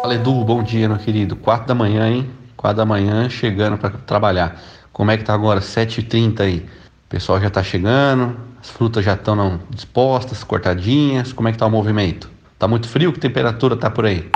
Fala 0.01 0.15
Edu, 0.15 0.45
bom 0.45 0.63
dia 0.63 0.87
meu 0.87 0.97
querido. 0.97 1.35
4 1.35 1.67
da 1.67 1.75
manhã, 1.75 2.07
hein? 2.07 2.29
4 2.55 2.77
da 2.77 2.85
manhã 2.85 3.29
chegando 3.29 3.77
para 3.77 3.89
trabalhar. 3.89 4.57
Como 4.93 5.11
é 5.11 5.17
que 5.17 5.25
tá 5.25 5.33
agora? 5.33 5.59
7h30 5.59 6.39
aí. 6.39 6.59
O 7.05 7.09
pessoal 7.09 7.37
já 7.37 7.49
tá 7.49 7.61
chegando, 7.61 8.33
as 8.61 8.69
frutas 8.69 9.03
já 9.03 9.13
estão 9.15 9.59
dispostas, 9.69 10.41
cortadinhas. 10.41 11.33
Como 11.33 11.49
é 11.49 11.51
que 11.51 11.57
tá 11.57 11.65
o 11.65 11.69
movimento? 11.69 12.29
Tá 12.57 12.65
muito 12.65 12.87
frio? 12.87 13.11
Que 13.11 13.19
temperatura 13.19 13.75
tá 13.75 13.89
por 13.89 14.05
aí? 14.05 14.31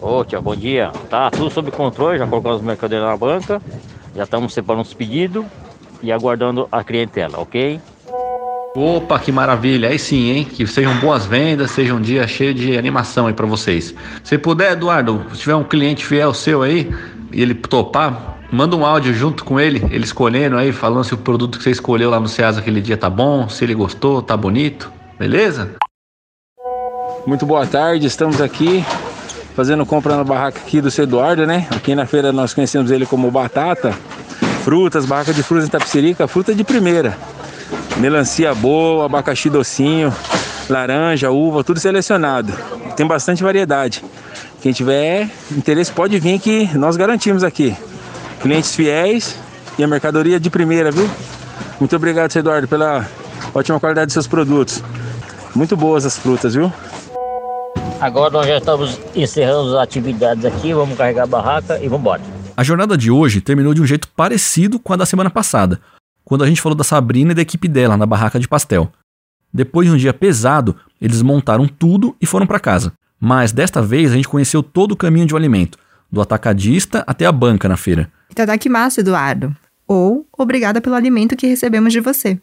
Ô, 0.00 0.24
tio, 0.24 0.40
bom 0.40 0.54
dia. 0.54 0.92
Tá 1.10 1.30
tudo 1.30 1.50
sob 1.50 1.70
controle, 1.70 2.18
já 2.18 2.26
colocamos 2.26 2.58
as 2.58 2.64
mercadorias 2.64 3.04
na 3.04 3.16
banca, 3.16 3.60
já 4.14 4.24
estamos 4.24 4.54
separando 4.54 4.82
os 4.82 4.94
pedidos 4.94 5.44
e 6.02 6.12
aguardando 6.12 6.68
a 6.70 6.84
clientela, 6.84 7.38
ok? 7.38 7.80
Opa, 8.76 9.18
que 9.18 9.32
maravilha. 9.32 9.88
Aí 9.88 9.98
sim, 9.98 10.30
hein? 10.30 10.44
Que 10.44 10.66
sejam 10.66 10.94
boas 11.00 11.26
vendas, 11.26 11.72
seja 11.72 11.94
um 11.94 12.00
dia 12.00 12.28
cheio 12.28 12.54
de 12.54 12.78
animação 12.78 13.26
aí 13.26 13.32
para 13.32 13.46
vocês. 13.46 13.94
Se 14.22 14.38
puder, 14.38 14.72
Eduardo, 14.72 15.24
se 15.32 15.40
tiver 15.40 15.56
um 15.56 15.64
cliente 15.64 16.06
fiel 16.06 16.32
seu 16.32 16.62
aí 16.62 16.94
e 17.32 17.42
ele 17.42 17.54
topar, 17.54 18.38
manda 18.52 18.76
um 18.76 18.86
áudio 18.86 19.12
junto 19.12 19.44
com 19.44 19.58
ele, 19.58 19.84
ele 19.90 20.04
escolhendo 20.04 20.56
aí, 20.56 20.70
falando 20.70 21.04
se 21.04 21.14
o 21.14 21.18
produto 21.18 21.58
que 21.58 21.64
você 21.64 21.70
escolheu 21.70 22.10
lá 22.10 22.20
no 22.20 22.28
Ceasa 22.28 22.60
aquele 22.60 22.80
dia 22.80 22.96
tá 22.96 23.10
bom, 23.10 23.48
se 23.48 23.64
ele 23.64 23.74
gostou, 23.74 24.22
tá 24.22 24.36
bonito, 24.36 24.92
beleza? 25.18 25.72
Muito 27.26 27.44
boa 27.44 27.66
tarde, 27.66 28.06
estamos 28.06 28.40
aqui 28.40 28.84
fazendo 29.58 29.84
compra 29.84 30.16
na 30.16 30.22
barraca 30.22 30.60
aqui 30.60 30.80
do 30.80 30.88
seu 30.88 31.02
Eduardo, 31.02 31.44
né? 31.44 31.66
Aqui 31.72 31.92
na 31.92 32.06
feira 32.06 32.32
nós 32.32 32.54
conhecemos 32.54 32.92
ele 32.92 33.04
como 33.04 33.28
Batata. 33.28 33.92
Frutas, 34.62 35.04
barraca 35.04 35.34
de 35.34 35.42
frutas 35.42 35.66
em 35.66 35.68
Tapicerica, 35.68 36.28
fruta 36.28 36.54
de 36.54 36.62
primeira. 36.62 37.18
Melancia 37.96 38.54
boa, 38.54 39.06
abacaxi 39.06 39.50
docinho, 39.50 40.14
laranja, 40.68 41.32
uva, 41.32 41.64
tudo 41.64 41.80
selecionado. 41.80 42.52
Tem 42.96 43.04
bastante 43.04 43.42
variedade. 43.42 44.04
Quem 44.62 44.72
tiver 44.72 45.28
interesse 45.50 45.90
pode 45.90 46.16
vir 46.20 46.38
que 46.38 46.70
nós 46.78 46.96
garantimos 46.96 47.42
aqui. 47.42 47.76
Clientes 48.40 48.76
fiéis 48.76 49.34
e 49.76 49.82
a 49.82 49.88
mercadoria 49.88 50.38
de 50.38 50.48
primeira, 50.48 50.92
viu? 50.92 51.10
Muito 51.80 51.96
obrigado, 51.96 52.30
seu 52.30 52.38
Eduardo, 52.38 52.68
pela 52.68 53.04
ótima 53.52 53.80
qualidade 53.80 54.06
dos 54.06 54.12
seus 54.12 54.28
produtos. 54.28 54.84
Muito 55.52 55.76
boas 55.76 56.06
as 56.06 56.16
frutas, 56.16 56.54
viu? 56.54 56.72
Agora 58.00 58.30
nós 58.30 58.46
já 58.46 58.58
estamos 58.58 59.00
encerrando 59.14 59.76
as 59.76 59.82
atividades 59.82 60.44
aqui, 60.44 60.72
vamos 60.72 60.96
carregar 60.96 61.24
a 61.24 61.26
barraca 61.26 61.78
e 61.78 61.88
vamos 61.88 62.00
embora. 62.00 62.22
A 62.56 62.62
jornada 62.62 62.96
de 62.96 63.10
hoje 63.10 63.40
terminou 63.40 63.74
de 63.74 63.82
um 63.82 63.86
jeito 63.86 64.06
parecido 64.08 64.78
com 64.78 64.92
a 64.92 64.96
da 64.96 65.04
semana 65.04 65.28
passada, 65.28 65.80
quando 66.24 66.44
a 66.44 66.46
gente 66.46 66.60
falou 66.60 66.76
da 66.76 66.84
Sabrina 66.84 67.32
e 67.32 67.34
da 67.34 67.42
equipe 67.42 67.66
dela 67.66 67.96
na 67.96 68.06
barraca 68.06 68.38
de 68.38 68.46
pastel. 68.46 68.88
Depois 69.52 69.88
de 69.88 69.94
um 69.94 69.96
dia 69.96 70.14
pesado, 70.14 70.76
eles 71.00 71.22
montaram 71.22 71.66
tudo 71.66 72.14
e 72.20 72.26
foram 72.26 72.46
para 72.46 72.60
casa. 72.60 72.92
Mas 73.20 73.50
desta 73.50 73.82
vez 73.82 74.12
a 74.12 74.14
gente 74.14 74.28
conheceu 74.28 74.62
todo 74.62 74.92
o 74.92 74.96
caminho 74.96 75.26
de 75.26 75.34
um 75.34 75.36
alimento, 75.36 75.76
do 76.10 76.20
atacadista 76.20 77.02
até 77.04 77.26
a 77.26 77.32
banca 77.32 77.68
na 77.68 77.76
feira. 77.76 78.08
Itadakimasu, 78.30 79.00
Eduardo. 79.00 79.56
Ou 79.88 80.24
obrigada 80.36 80.80
pelo 80.80 80.94
alimento 80.94 81.34
que 81.34 81.48
recebemos 81.48 81.92
de 81.92 81.98
você. 81.98 82.38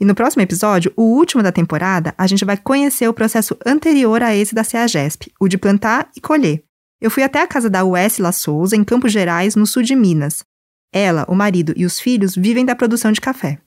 E 0.00 0.04
no 0.04 0.14
próximo 0.14 0.42
episódio, 0.42 0.92
o 0.96 1.02
último 1.02 1.42
da 1.42 1.52
temporada, 1.52 2.14
a 2.18 2.26
gente 2.26 2.44
vai 2.44 2.56
conhecer 2.56 3.08
o 3.08 3.14
processo 3.14 3.56
anterior 3.64 4.22
a 4.22 4.34
esse 4.34 4.54
da 4.54 4.64
CEAGESP, 4.64 5.32
o 5.40 5.48
de 5.48 5.58
plantar 5.58 6.08
e 6.16 6.20
colher. 6.20 6.62
Eu 7.00 7.10
fui 7.10 7.22
até 7.22 7.42
a 7.42 7.46
casa 7.46 7.68
da 7.68 7.84
Uesla 7.84 8.32
Souza, 8.32 8.76
em 8.76 8.82
Campos 8.82 9.12
Gerais, 9.12 9.54
no 9.54 9.66
sul 9.66 9.82
de 9.82 9.94
Minas. 9.94 10.44
Ela, 10.92 11.24
o 11.28 11.34
marido 11.34 11.72
e 11.76 11.84
os 11.84 12.00
filhos 12.00 12.34
vivem 12.34 12.64
da 12.64 12.74
produção 12.74 13.12
de 13.12 13.20
café. 13.20 13.58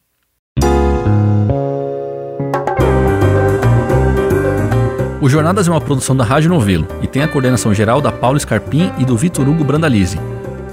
O 5.19 5.29
Jornadas 5.29 5.67
é 5.67 5.71
uma 5.71 5.81
produção 5.81 6.15
da 6.15 6.23
Rádio 6.23 6.49
Novelo 6.49 6.87
e 7.01 7.07
tem 7.07 7.21
a 7.21 7.27
coordenação 7.27 7.73
geral 7.73 7.99
da 7.99 8.11
Paula 8.11 8.39
Scarpim 8.39 8.93
e 8.97 9.03
do 9.03 9.17
Vitor 9.17 9.47
Hugo 9.47 9.63
Brandalize. 9.63 10.17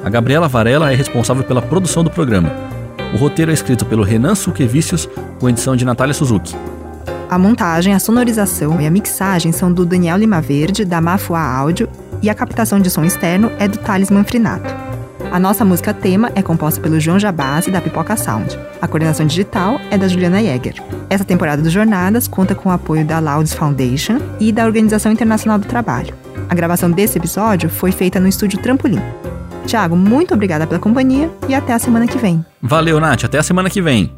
A 0.04 0.10
Gabriela 0.10 0.46
Varela 0.46 0.92
é 0.92 0.94
responsável 0.94 1.42
pela 1.42 1.62
produção 1.62 2.04
do 2.04 2.10
programa. 2.10 2.73
O 3.14 3.16
roteiro 3.16 3.52
é 3.52 3.54
escrito 3.54 3.86
pelo 3.86 4.02
Renan 4.02 4.34
Suquevicius, 4.34 5.08
com 5.38 5.48
edição 5.48 5.76
de 5.76 5.84
Natália 5.84 6.12
Suzuki. 6.12 6.56
A 7.30 7.38
montagem, 7.38 7.94
a 7.94 8.00
sonorização 8.00 8.80
e 8.80 8.86
a 8.88 8.90
mixagem 8.90 9.52
são 9.52 9.72
do 9.72 9.86
Daniel 9.86 10.16
Lima 10.16 10.40
Verde, 10.40 10.84
da 10.84 11.00
Mafua 11.00 11.38
Áudio, 11.40 11.88
e 12.20 12.28
a 12.28 12.34
captação 12.34 12.80
de 12.80 12.90
som 12.90 13.04
externo 13.04 13.52
é 13.56 13.68
do 13.68 13.78
Thales 13.78 14.10
Manfrinato. 14.10 14.74
A 15.30 15.38
nossa 15.38 15.64
música 15.64 15.94
tema 15.94 16.32
é 16.34 16.42
composta 16.42 16.80
pelo 16.80 16.98
João 16.98 17.20
Jabazzi, 17.20 17.70
da 17.70 17.80
Pipoca 17.80 18.16
Sound. 18.16 18.58
A 18.82 18.88
coordenação 18.88 19.24
digital 19.24 19.80
é 19.92 19.96
da 19.96 20.08
Juliana 20.08 20.42
Jäger. 20.42 20.82
Essa 21.08 21.24
temporada 21.24 21.62
do 21.62 21.70
Jornadas 21.70 22.26
conta 22.26 22.52
com 22.52 22.68
o 22.68 22.72
apoio 22.72 23.04
da 23.04 23.20
Louds 23.20 23.54
Foundation 23.54 24.18
e 24.40 24.50
da 24.50 24.66
Organização 24.66 25.12
Internacional 25.12 25.58
do 25.60 25.68
Trabalho. 25.68 26.14
A 26.48 26.54
gravação 26.54 26.90
desse 26.90 27.16
episódio 27.16 27.70
foi 27.70 27.92
feita 27.92 28.18
no 28.18 28.26
estúdio 28.26 28.60
Trampolim. 28.60 29.00
Tiago, 29.66 29.96
muito 29.96 30.34
obrigada 30.34 30.66
pela 30.66 30.80
companhia 30.80 31.30
e 31.48 31.54
até 31.54 31.72
a 31.72 31.78
semana 31.78 32.06
que 32.06 32.18
vem. 32.18 32.44
Valeu, 32.60 33.00
Nath. 33.00 33.24
Até 33.24 33.38
a 33.38 33.42
semana 33.42 33.70
que 33.70 33.80
vem. 33.80 34.12